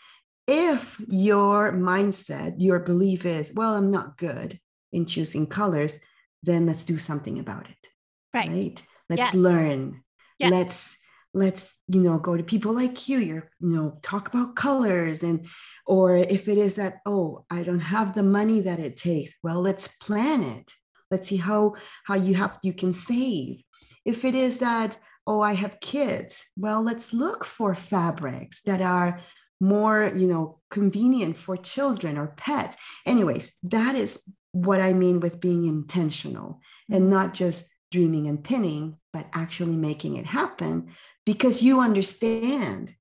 if 0.47 0.99
your 1.07 1.71
mindset 1.71 2.55
your 2.57 2.79
belief 2.79 3.25
is 3.25 3.51
well 3.53 3.75
i'm 3.75 3.89
not 3.89 4.17
good 4.17 4.59
in 4.91 5.05
choosing 5.05 5.47
colors 5.47 5.99
then 6.43 6.65
let's 6.65 6.85
do 6.85 6.97
something 6.97 7.39
about 7.39 7.69
it 7.69 7.87
right. 8.33 8.49
right 8.49 8.81
let's 9.09 9.19
Yes. 9.19 9.33
learn 9.33 10.03
Yes. 10.39 10.51
let's 10.51 10.97
let's 11.33 11.77
you 11.87 12.01
know 12.01 12.17
go 12.17 12.35
to 12.35 12.43
people 12.43 12.73
like 12.73 13.07
you 13.07 13.19
you're 13.19 13.49
you 13.59 13.69
know 13.69 13.99
talk 14.01 14.27
about 14.27 14.55
colors 14.55 15.21
and 15.21 15.45
or 15.85 16.15
if 16.15 16.47
it 16.47 16.57
is 16.57 16.75
that 16.75 16.95
oh 17.05 17.45
i 17.51 17.61
don't 17.61 17.79
have 17.79 18.15
the 18.15 18.23
money 18.23 18.61
that 18.61 18.79
it 18.79 18.97
takes 18.97 19.33
well 19.43 19.61
let's 19.61 19.95
plan 19.97 20.41
it 20.41 20.71
let's 21.11 21.27
see 21.27 21.37
how 21.37 21.75
how 22.05 22.15
you 22.15 22.33
have 22.33 22.57
you 22.63 22.73
can 22.73 22.93
save 22.93 23.61
if 24.05 24.25
it 24.25 24.33
is 24.33 24.57
that 24.57 24.97
oh 25.29 25.41
i 25.41 25.53
have 25.53 25.79
kids. 25.79 26.43
Well 26.57 26.81
let's 26.83 27.13
look 27.13 27.45
for 27.45 27.73
fabrics 27.75 28.61
that 28.63 28.81
are 28.81 29.21
more 29.61 30.11
you 30.15 30.27
know 30.27 30.59
convenient 30.69 31.37
for 31.37 31.55
children 31.57 32.17
or 32.17 32.33
pets. 32.35 32.75
Anyways 33.05 33.45
that 33.63 33.95
is 33.95 34.23
what 34.51 34.81
i 34.81 34.93
mean 34.93 35.19
with 35.19 35.39
being 35.39 35.67
intentional 35.67 36.59
and 36.89 37.03
mm-hmm. 37.03 37.11
not 37.11 37.35
just 37.35 37.69
dreaming 37.91 38.27
and 38.27 38.43
pinning, 38.43 38.97
but 39.11 39.27
actually 39.33 39.75
making 39.75 40.15
it 40.15 40.25
happen 40.25 40.89
because 41.25 41.63
you 41.63 41.79
understand 41.79 42.93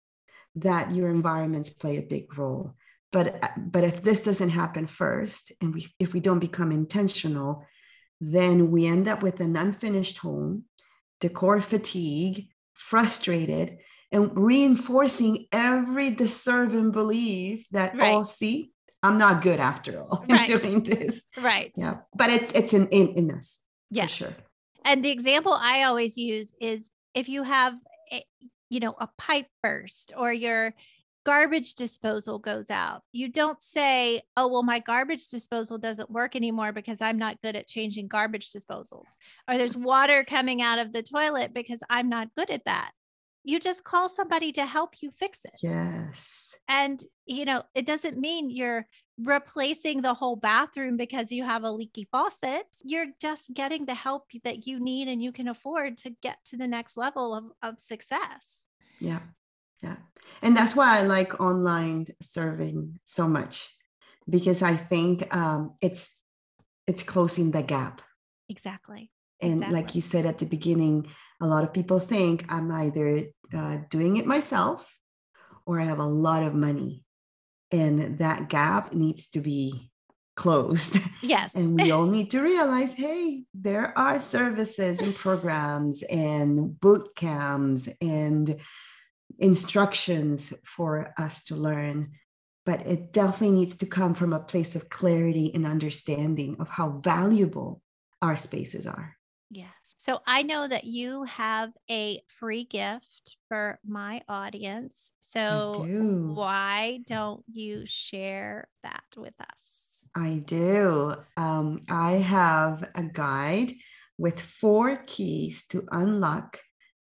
that 0.57 0.95
your 0.95 1.09
environments 1.11 1.71
play 1.71 1.99
a 1.99 2.03
big 2.03 2.37
role. 2.39 2.75
But, 3.13 3.43
uh, 3.43 3.49
but 3.57 3.85
if 3.85 4.03
this 4.03 4.21
doesn't 4.21 4.51
happen 4.51 4.87
first, 4.87 5.53
and 5.61 5.75
we, 5.75 5.95
if 5.99 6.13
we 6.13 6.21
don't 6.21 6.41
become 6.41 6.73
intentional, 6.73 7.67
then 8.21 8.71
we 8.71 8.87
end 8.87 9.09
up 9.09 9.23
with 9.23 9.41
an 9.41 9.57
unfinished 9.57 10.19
home, 10.19 10.65
decor 11.21 11.61
fatigue, 11.61 12.49
frustrated, 12.75 13.79
and 14.11 14.31
reinforcing 14.35 15.47
every 15.53 16.11
deserving 16.11 16.91
belief 16.93 17.67
that, 17.73 17.97
Right. 17.97 18.15
oh, 18.15 18.25
see, 18.25 18.73
I'm 19.03 19.19
not 19.19 19.43
good 19.43 19.61
after 19.61 20.01
all 20.03 20.25
in 20.29 20.37
Right. 20.37 20.47
doing 20.47 20.83
this. 20.83 21.23
Right. 21.41 21.73
Yeah. 21.77 21.99
But 22.15 22.31
it's 22.31 22.53
it's 22.53 22.73
in 22.73 22.89
in, 22.89 23.09
in 23.15 23.31
us 23.31 23.63
Yes. 23.91 24.11
for 24.11 24.17
sure. 24.25 24.37
And 24.85 25.05
the 25.05 25.11
example 25.11 25.53
I 25.53 25.83
always 25.85 26.17
use 26.17 26.53
is 26.61 26.91
if 27.15 27.29
you 27.29 27.43
have, 27.43 27.75
a, 28.13 28.25
you 28.71 28.81
know, 28.81 28.95
a 28.99 29.09
pipe 29.19 29.47
burst 29.63 30.13
or 30.17 30.33
your 30.33 30.75
garbage 31.29 31.75
disposal 31.75 32.39
goes 32.39 32.71
out, 32.71 33.03
you 33.13 33.29
don't 33.29 33.63
say, 33.63 34.23
oh, 34.39 34.49
well, 34.49 34.63
my 34.63 34.79
garbage 34.79 35.29
disposal 35.29 35.77
doesn't 35.77 36.11
work 36.11 36.35
anymore 36.35 36.73
because 36.73 37.03
I'm 37.03 37.19
not 37.19 37.43
good 37.43 37.55
at 37.55 37.69
changing 37.69 38.09
garbage 38.09 38.51
disposals. 38.51 39.11
Or 39.47 39.59
there's 39.59 39.77
water 39.93 40.25
coming 40.25 40.63
out 40.63 40.79
of 40.79 40.91
the 40.91 41.03
toilet 41.03 41.53
because 41.53 41.81
I'm 41.91 42.09
not 42.09 42.35
good 42.35 42.49
at 42.49 42.65
that. 42.65 42.93
You 43.45 43.61
just 43.61 43.85
call 43.85 44.09
somebody 44.09 44.53
to 44.53 44.65
help 44.65 45.03
you 45.03 45.11
fix 45.11 45.45
it. 45.45 45.53
Yes. 45.63 46.49
And, 46.67 46.99
you 47.27 47.45
know, 47.45 47.63
it 47.75 47.85
doesn't 47.85 48.17
mean 48.17 48.49
you're 48.49 48.87
replacing 49.23 50.01
the 50.01 50.15
whole 50.15 50.37
bathroom 50.37 50.97
because 50.97 51.31
you 51.31 51.45
have 51.45 51.63
a 51.63 51.71
leaky 51.71 52.09
faucet. 52.11 52.65
You're 52.83 53.09
just 53.21 53.53
getting 53.53 53.85
the 53.85 53.95
help 53.95 54.25
that 54.45 54.67
you 54.67 54.81
need 54.81 55.09
and 55.09 55.23
you 55.23 55.33
can 55.33 55.49
afford 55.49 55.99
to 55.99 56.11
get 56.23 56.39
to 56.47 56.57
the 56.57 56.67
next 56.67 56.97
level 56.97 57.35
of, 57.35 57.45
of 57.63 57.79
success. 57.79 58.63
Yeah. 58.99 59.21
Yeah. 59.83 59.97
And 60.43 60.57
that's 60.57 60.77
why 60.77 60.99
I 60.99 61.03
like 61.03 61.41
online 61.41 62.07
serving 62.21 63.01
so 63.05 63.29
much 63.29 63.75
because 64.29 64.63
I 64.63 64.75
think 64.75 65.35
um, 65.35 65.75
it's 65.81 66.15
it's 66.87 67.03
closing 67.03 67.51
the 67.51 67.63
gap. 67.63 68.03
Exactly. 68.49 69.11
And 69.41 69.61
like 69.71 69.95
you 69.95 70.03
said 70.03 70.27
at 70.27 70.39
the 70.39 70.47
beginning, 70.47 71.09
a 71.41 71.47
lot 71.47 71.63
of 71.63 71.73
people 71.73 72.01
think 72.01 72.45
I'm 72.49 72.71
either 72.73 73.25
uh, 73.55 73.79
doing 73.89 74.17
it 74.17 74.27
myself 74.27 74.99
or 75.67 75.81
I 75.81 75.85
have 75.85 76.01
a 76.01 76.05
lot 76.05 76.43
of 76.43 76.55
money. 76.55 77.05
And 77.71 78.19
that 78.19 78.49
gap 78.49 78.95
needs 78.95 79.29
to 79.29 79.41
be 79.41 79.91
closed. 80.35 80.97
Yes. 81.21 81.55
And 81.55 81.79
we 81.79 81.91
all 81.91 82.07
need 82.07 82.31
to 82.33 82.41
realize 82.41 82.95
hey, 82.95 83.45
there 83.53 83.97
are 83.99 84.19
services 84.19 85.01
and 85.01 85.15
programs 85.15 86.03
and 86.05 86.81
boot 86.81 87.15
camps 87.15 87.89
and 88.01 88.57
instructions 89.39 90.53
for 90.65 91.13
us 91.19 91.45
to 91.45 91.57
learn. 91.57 92.13
But 92.67 92.87
it 92.87 93.13
definitely 93.13 93.59
needs 93.61 93.77
to 93.77 93.87
come 93.87 94.15
from 94.15 94.33
a 94.33 94.41
place 94.41 94.77
of 94.77 94.91
clarity 94.91 95.51
and 95.55 95.67
understanding 95.67 96.57
of 96.61 96.69
how 96.69 97.01
valuable 97.03 97.81
our 98.21 98.37
spaces 98.37 98.87
are. 98.87 99.17
Yes. 99.51 99.73
So 99.97 100.21
I 100.27 100.43
know 100.43 100.69
that 100.69 100.85
you 100.85 101.25
have 101.25 101.73
a 101.91 102.23
free 102.27 102.65
gift 102.65 103.37
for 103.49 103.79
my 103.87 104.23
audience. 104.29 105.13
So 105.21 105.85
do. 105.87 106.33
why 106.35 107.01
don't 107.07 107.43
you 107.51 107.85
share 107.87 108.69
that 108.83 109.05
with 109.17 109.35
us? 109.41 110.09
I 110.15 110.43
do. 110.47 111.15
Um, 111.37 111.81
I 111.89 112.13
have 112.13 112.91
a 112.95 113.03
guide 113.03 113.73
with 114.19 114.41
four 114.41 115.03
keys 115.07 115.67
to 115.69 115.87
unlock 115.91 116.59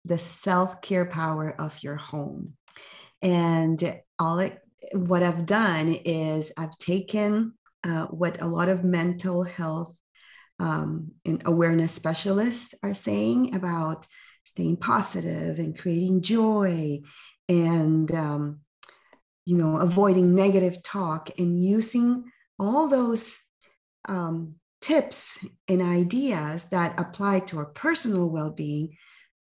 the 0.07 0.17
self 0.17 0.81
care 0.81 1.05
power 1.05 1.49
of 1.49 1.83
your 1.83 1.95
home. 1.95 2.53
And 3.21 3.99
all 4.19 4.39
it, 4.39 4.59
what 4.93 5.23
I've 5.23 5.45
done 5.45 5.89
is 6.05 6.51
I've 6.57 6.77
taken 6.77 7.53
uh, 7.83 8.05
what 8.05 8.41
a 8.41 8.45
lot 8.45 8.69
of 8.69 8.83
mental 8.83 9.43
health 9.43 9.95
um, 10.59 11.11
and 11.25 11.41
awareness 11.45 11.91
specialists 11.91 12.73
are 12.81 12.93
saying 12.93 13.55
about 13.55 14.07
staying 14.43 14.77
positive 14.77 15.59
and 15.59 15.77
creating 15.77 16.21
joy 16.21 16.99
and 17.49 18.11
um, 18.11 18.59
you 19.45 19.57
know 19.57 19.77
avoiding 19.77 20.35
negative 20.35 20.81
talk 20.83 21.29
and 21.37 21.61
using 21.61 22.23
all 22.59 22.87
those 22.87 23.39
um, 24.09 24.55
tips 24.81 25.37
and 25.67 25.81
ideas 25.81 26.65
that 26.65 26.99
apply 26.99 27.39
to 27.39 27.57
our 27.57 27.65
personal 27.65 28.29
well-being 28.29 28.95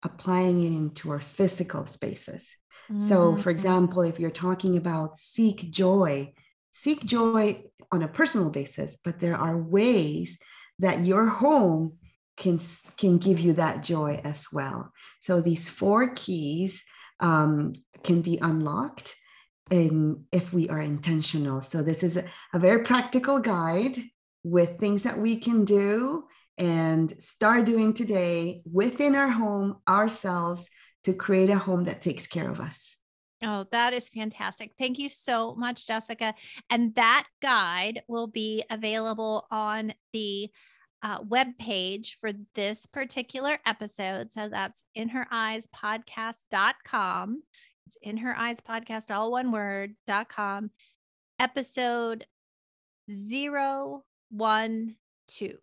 applying 0.03 0.62
it 0.62 0.76
into 0.76 1.11
our 1.11 1.20
physical 1.20 1.86
spaces. 1.86 2.55
Mm-hmm. 2.90 3.07
so 3.07 3.36
for 3.36 3.51
example 3.51 4.01
if 4.01 4.18
you're 4.18 4.30
talking 4.30 4.78
about 4.78 5.18
seek 5.18 5.70
joy 5.70 6.32
seek 6.70 7.05
joy 7.05 7.62
on 7.92 8.03
a 8.03 8.09
personal 8.09 8.49
basis 8.49 8.96
but 9.05 9.20
there 9.20 9.36
are 9.36 9.61
ways 9.61 10.38
that 10.78 11.05
your 11.05 11.26
home 11.26 11.99
can 12.38 12.61
can 12.96 13.18
give 13.18 13.40
you 13.40 13.53
that 13.55 13.82
joy 13.82 14.20
as 14.24 14.46
well. 14.53 14.92
So 15.20 15.40
these 15.40 15.68
four 15.68 16.12
keys 16.14 16.82
um, 17.20 17.74
can 18.05 18.22
be 18.22 18.38
unlocked 18.40 19.14
in 19.70 20.24
if 20.32 20.53
we 20.53 20.68
are 20.68 20.80
intentional. 20.80 21.61
So 21.62 21.82
this 21.82 22.03
is 22.03 22.16
a, 22.16 22.24
a 22.55 22.59
very 22.59 22.82
practical 22.82 23.38
guide 23.40 23.99
with 24.44 24.78
things 24.78 25.03
that 25.03 25.18
we 25.18 25.36
can 25.36 25.64
do 25.64 26.24
and 26.59 27.14
start 27.22 27.64
doing 27.64 27.92
today 27.94 28.62
within 28.70 29.14
our 29.14 29.28
home 29.28 29.76
ourselves 29.88 30.68
to 31.04 31.12
create 31.12 31.50
a 31.50 31.59
home 31.59 31.84
that 31.84 32.02
takes 32.02 32.26
care 32.26 32.50
of 32.50 32.61
us 32.61 32.98
Oh, 33.42 33.66
that 33.70 33.92
is 33.92 34.09
fantastic. 34.09 34.72
Thank 34.78 34.98
you 34.98 35.09
so 35.09 35.54
much, 35.54 35.86
Jessica. 35.86 36.34
And 36.70 36.94
that 36.96 37.26
guide 37.40 38.02
will 38.09 38.26
be 38.26 38.64
available 38.68 39.46
on 39.50 39.94
the 40.12 40.50
uh, 41.02 41.18
web 41.26 41.56
page 41.59 42.18
for 42.20 42.32
this 42.56 42.86
particular 42.86 43.59
episode. 43.64 44.32
So 44.32 44.48
that's 44.48 44.82
in 44.94 45.11
her 45.11 45.26
eyes 45.30 45.68
podcast.com. 45.74 47.42
It's 47.86 47.96
in 48.02 48.16
her 48.18 48.36
eyes 48.36 48.59
podcast, 48.68 49.14
all 49.14 49.30
one 49.30 49.52
word, 49.52 49.94
dot 50.06 50.28
com, 50.28 50.70
episode 51.38 52.26
zero 53.11 54.02
one 54.30 54.96
two. 55.28 55.59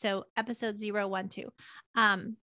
So 0.00 0.24
episode 0.36 0.78
zero 0.78 1.06
one 1.08 1.28
two. 1.28 1.48
Um, 1.94 2.36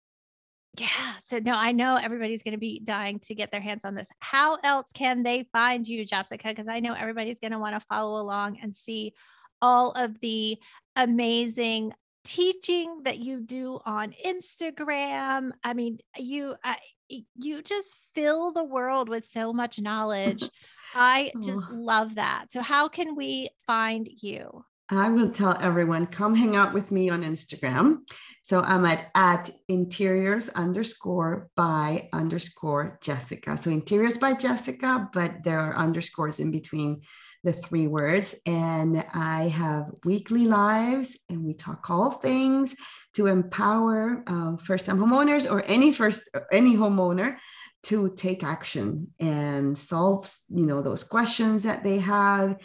yeah. 0.79 1.15
So 1.25 1.39
no, 1.39 1.55
I 1.55 1.73
know 1.73 1.97
everybody's 1.97 2.43
going 2.43 2.53
to 2.53 2.59
be 2.59 2.81
dying 2.81 3.19
to 3.21 3.35
get 3.35 3.51
their 3.51 3.61
hands 3.61 3.85
on 3.85 3.95
this. 3.95 4.09
How 4.21 4.59
else 4.63 4.91
can 4.93 5.23
they 5.23 5.49
find 5.53 5.87
you, 5.87 6.05
Jessica? 6.05 6.49
Because 6.49 6.69
I 6.69 6.81
know 6.81 6.93
everybody's 6.93 7.41
going 7.41 7.53
to 7.53 7.59
want 7.59 7.75
to 7.81 7.87
follow 7.89 8.21
along 8.21 8.59
and 8.63 8.77
see 8.77 9.15
all 9.63 9.93
of 9.93 10.21
the 10.21 10.59
amazing 10.95 11.93
teaching 12.25 13.03
that 13.05 13.19
you 13.19 13.41
do 13.41 13.79
on 13.87 14.13
Instagram. 14.25 15.53
I 15.65 15.73
mean, 15.73 15.99
you 16.19 16.57
I, 16.63 16.77
you 17.09 17.63
just 17.63 17.97
fill 18.15 18.53
the 18.53 18.65
world 18.65 19.09
with 19.09 19.25
so 19.25 19.53
much 19.53 19.81
knowledge. 19.81 20.49
I 20.95 21.31
just 21.43 21.71
love 21.71 22.17
that. 22.17 22.47
So 22.51 22.61
how 22.61 22.89
can 22.89 23.17
we 23.17 23.49
find 23.67 24.09
you? 24.21 24.65
I 24.89 25.09
will 25.09 25.30
tell 25.30 25.57
everyone 25.61 26.07
come 26.07 26.34
hang 26.34 26.55
out 26.55 26.72
with 26.72 26.93
me 26.93 27.11
on 27.11 27.24
Instagram. 27.24 27.99
So 28.43 28.61
I'm 28.61 28.84
at 28.84 29.11
at 29.16 29.51
interiors 29.68 30.49
underscore 30.51 31.49
by 31.57 32.09
underscore 32.12 32.99
Jessica. 33.03 33.57
So 33.57 33.70
interiors 33.70 34.18
by 34.18 34.34
Jessica, 34.34 35.09
but 35.12 35.43
there 35.43 35.59
are 35.59 35.76
underscores 35.76 36.39
in 36.39 36.53
between 36.53 37.03
the 37.43 37.53
three 37.53 37.89
words. 37.89 38.37
And 38.47 39.05
I 39.12 39.49
have 39.49 39.87
weekly 40.05 40.47
lives 40.47 41.18
and 41.28 41.45
we 41.45 41.55
talk 41.55 41.91
all 41.91 42.12
things 42.12 42.76
to 43.14 43.26
empower 43.26 44.22
um, 44.28 44.59
first 44.59 44.87
time 44.87 44.99
homeowners 44.99 45.51
or 45.51 45.62
any 45.62 45.93
first, 45.93 46.28
any 46.53 46.76
homeowner 46.76 47.37
to 47.84 48.12
take 48.16 48.43
action 48.43 49.09
and 49.20 49.76
solve, 49.76 50.32
you 50.49 50.66
know, 50.66 50.82
those 50.82 51.05
questions 51.05 51.62
that 51.64 51.84
they 51.84 51.99
have 51.99 52.57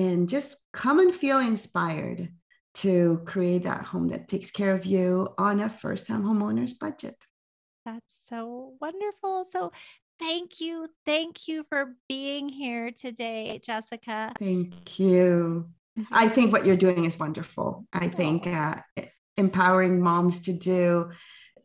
and 0.00 0.28
just 0.28 0.56
come 0.72 0.98
and 0.98 1.14
feel 1.14 1.38
inspired 1.38 2.28
to 2.72 3.20
create 3.26 3.64
that 3.64 3.84
home 3.84 4.08
that 4.08 4.28
takes 4.28 4.50
care 4.50 4.74
of 4.74 4.86
you 4.86 5.28
on 5.36 5.60
a 5.60 5.68
first 5.68 6.06
time 6.06 6.22
homeowner's 6.22 6.72
budget. 6.72 7.16
That's 7.84 8.16
so 8.28 8.74
wonderful. 8.80 9.46
So 9.50 9.72
thank 10.18 10.60
you. 10.60 10.86
Thank 11.04 11.48
you 11.48 11.64
for 11.68 11.94
being 12.08 12.48
here 12.48 12.90
today, 12.92 13.60
Jessica. 13.62 14.32
Thank 14.38 14.98
you. 14.98 15.68
I 16.10 16.28
think 16.34 16.52
what 16.52 16.64
you're 16.64 16.76
doing 16.76 17.04
is 17.04 17.18
wonderful. 17.18 17.86
I 17.92 18.08
think 18.08 18.46
uh, 18.46 18.76
empowering 19.36 20.00
moms 20.00 20.42
to 20.42 20.52
do, 20.54 21.10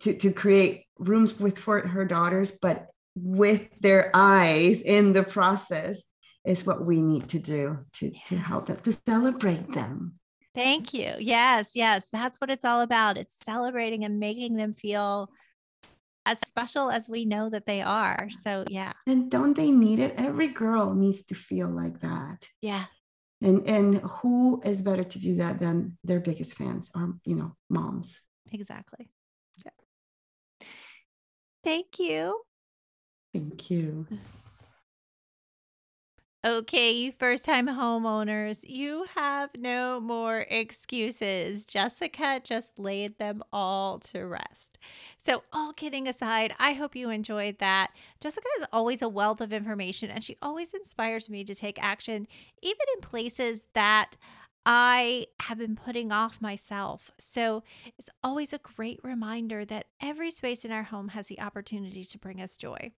to, 0.02 0.18
to 0.18 0.34
create 0.34 0.86
rooms 1.00 1.40
with 1.40 1.58
for 1.58 1.88
her 1.88 2.04
daughters, 2.04 2.52
but 2.52 2.88
with 3.16 3.70
their 3.80 4.12
eyes 4.14 4.82
in 4.82 5.14
the 5.14 5.24
process 5.24 6.04
is 6.46 6.66
what 6.66 6.86
we 6.86 7.02
need 7.02 7.28
to 7.30 7.39
do 7.39 7.80
to, 7.93 8.08
yeah. 8.14 8.20
to 8.28 8.38
help 8.38 8.68
them, 8.68 8.78
to 8.78 8.93
celebrate 8.93 9.74
them. 9.74 10.20
Thank 10.54 10.93
you. 10.93 11.14
Yes, 11.20 11.72
yes. 11.76 12.08
That's 12.14 12.38
what 12.38 12.50
it's 12.50 12.64
all 12.64 12.82
about. 12.82 13.18
It's 13.18 13.36
celebrating 13.43 14.06
and 14.06 14.20
making 14.20 14.56
them 14.56 14.74
feel 14.74 15.30
as 16.26 16.39
special 16.48 16.89
as 16.89 17.10
we 17.10 17.26
know 17.26 17.50
that 17.50 17.66
they 17.66 17.82
are. 17.82 18.30
So 18.41 18.64
yeah. 18.70 18.93
And 19.06 19.30
don't 19.30 19.56
they 19.56 19.72
need 19.72 20.00
it? 20.00 20.16
Every 20.18 20.48
girl 20.48 20.96
needs 20.96 21.26
to 21.26 21.36
feel 21.36 21.68
like 21.68 22.00
that. 22.00 22.48
Yeah. 22.62 22.86
And 23.41 23.68
and 23.68 23.96
who 23.98 24.62
is 24.64 24.82
better 24.82 25.04
to 25.04 25.20
do 25.20 25.36
that 25.36 25.60
than 25.60 25.98
their 26.04 26.22
biggest 26.22 26.56
fans 26.56 26.89
or 26.96 27.16
you 27.26 27.36
know, 27.36 27.56
moms. 27.70 28.22
Exactly. 28.52 29.10
So. 29.62 29.70
Thank 31.64 32.00
you. 32.00 32.41
Thank 33.34 33.70
you. 33.70 34.08
Okay, 36.46 36.91
you 36.91 37.12
first 37.12 37.43
time 37.43 37.68
homeowners, 37.68 38.60
you 38.62 39.08
have 39.16 39.50
no 39.58 40.00
more 40.00 40.46
excuses. 40.48 41.66
Jessica 41.66 42.39
just 42.43 42.78
laid 42.78 43.18
them 43.18 43.41
all 43.52 43.98
to 44.12 44.28
rest. 44.28 44.78
So, 45.18 45.41
all 45.52 45.74
kidding 45.74 46.08
aside, 46.08 46.54
I 46.60 46.74
hope 46.74 46.96
you 46.96 47.10
enjoyed 47.10 47.58
that. 47.58 47.93
Jessica 48.22 48.46
is 48.60 48.68
always 48.72 49.02
a 49.02 49.10
wealth 49.10 49.41
of 49.41 49.54
information 49.54 50.12
and 50.12 50.24
she 50.24 50.38
always 50.39 50.72
inspires 50.76 51.32
me 51.32 51.43
to 51.46 51.56
take 51.56 51.82
action, 51.84 52.28
even 52.62 52.86
in 52.93 53.02
places 53.02 53.62
that 53.74 54.16
I 54.68 55.26
have 55.39 55.58
been 55.58 55.76
putting 55.76 56.12
off 56.12 56.39
myself. 56.41 57.10
So, 57.18 57.64
it's 57.98 58.12
always 58.24 58.54
a 58.54 58.60
great 58.60 59.00
reminder 59.02 59.66
that 59.66 59.86
every 60.00 60.30
space 60.30 60.64
in 60.64 60.72
our 60.72 60.84
home 60.84 61.08
has 61.08 61.26
the 61.26 61.39
opportunity 61.41 62.04
to 62.04 62.20
bring 62.20 62.39
us 62.39 62.56
joy 62.56 62.91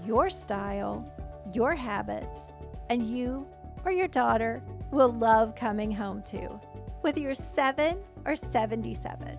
your 0.05 0.31
style, 0.31 1.09
your 1.53 1.75
habits, 1.75 2.49
and 2.89 3.09
you 3.09 3.47
or 3.85 3.93
your 3.93 4.09
daughter 4.09 4.63
will 4.91 5.13
love 5.13 5.55
coming 5.55 5.91
home 5.91 6.23
to, 6.23 6.61
whether 7.01 7.21
you're 7.21 7.35
seven 7.35 7.99
or 8.25 8.35
77. 8.37 9.39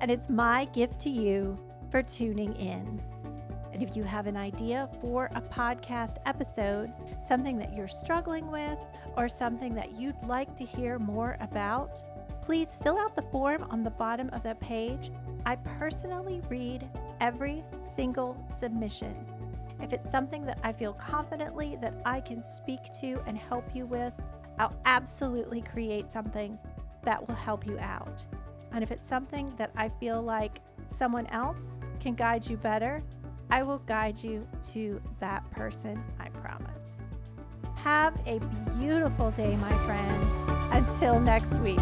And 0.00 0.10
it's 0.10 0.28
my 0.28 0.64
gift 0.66 0.98
to 1.00 1.10
you 1.10 1.58
for 1.90 2.02
tuning 2.02 2.54
in. 2.56 3.00
And 3.80 3.88
if 3.88 3.96
you 3.96 4.02
have 4.02 4.26
an 4.26 4.36
idea 4.36 4.90
for 5.00 5.30
a 5.34 5.40
podcast 5.40 6.16
episode, 6.26 6.92
something 7.22 7.56
that 7.56 7.74
you're 7.74 7.88
struggling 7.88 8.50
with, 8.50 8.78
or 9.16 9.26
something 9.26 9.74
that 9.74 9.92
you'd 9.92 10.22
like 10.26 10.54
to 10.56 10.66
hear 10.66 10.98
more 10.98 11.38
about, 11.40 12.04
please 12.42 12.76
fill 12.76 12.98
out 12.98 13.16
the 13.16 13.22
form 13.32 13.66
on 13.70 13.82
the 13.82 13.88
bottom 13.88 14.28
of 14.34 14.42
the 14.42 14.54
page. 14.56 15.10
I 15.46 15.56
personally 15.56 16.42
read 16.50 16.86
every 17.22 17.64
single 17.94 18.36
submission. 18.54 19.14
If 19.80 19.94
it's 19.94 20.10
something 20.10 20.44
that 20.44 20.58
I 20.62 20.72
feel 20.72 20.92
confidently 20.92 21.78
that 21.80 21.94
I 22.04 22.20
can 22.20 22.42
speak 22.42 22.82
to 23.00 23.22
and 23.26 23.38
help 23.38 23.74
you 23.74 23.86
with, 23.86 24.12
I'll 24.58 24.76
absolutely 24.84 25.62
create 25.62 26.12
something 26.12 26.58
that 27.04 27.26
will 27.26 27.34
help 27.34 27.64
you 27.64 27.78
out. 27.78 28.26
And 28.72 28.84
if 28.84 28.90
it's 28.90 29.08
something 29.08 29.54
that 29.56 29.70
I 29.74 29.88
feel 29.88 30.20
like 30.20 30.60
someone 30.88 31.28
else 31.28 31.78
can 31.98 32.14
guide 32.14 32.46
you 32.46 32.58
better, 32.58 33.02
I 33.50 33.62
will 33.62 33.78
guide 33.78 34.22
you 34.22 34.46
to 34.72 35.00
that 35.18 35.48
person, 35.50 36.02
I 36.18 36.28
promise. 36.28 36.98
Have 37.76 38.14
a 38.26 38.38
beautiful 38.78 39.30
day, 39.32 39.56
my 39.56 39.72
friend. 39.86 40.34
Until 40.72 41.18
next 41.18 41.58
week. 41.60 41.78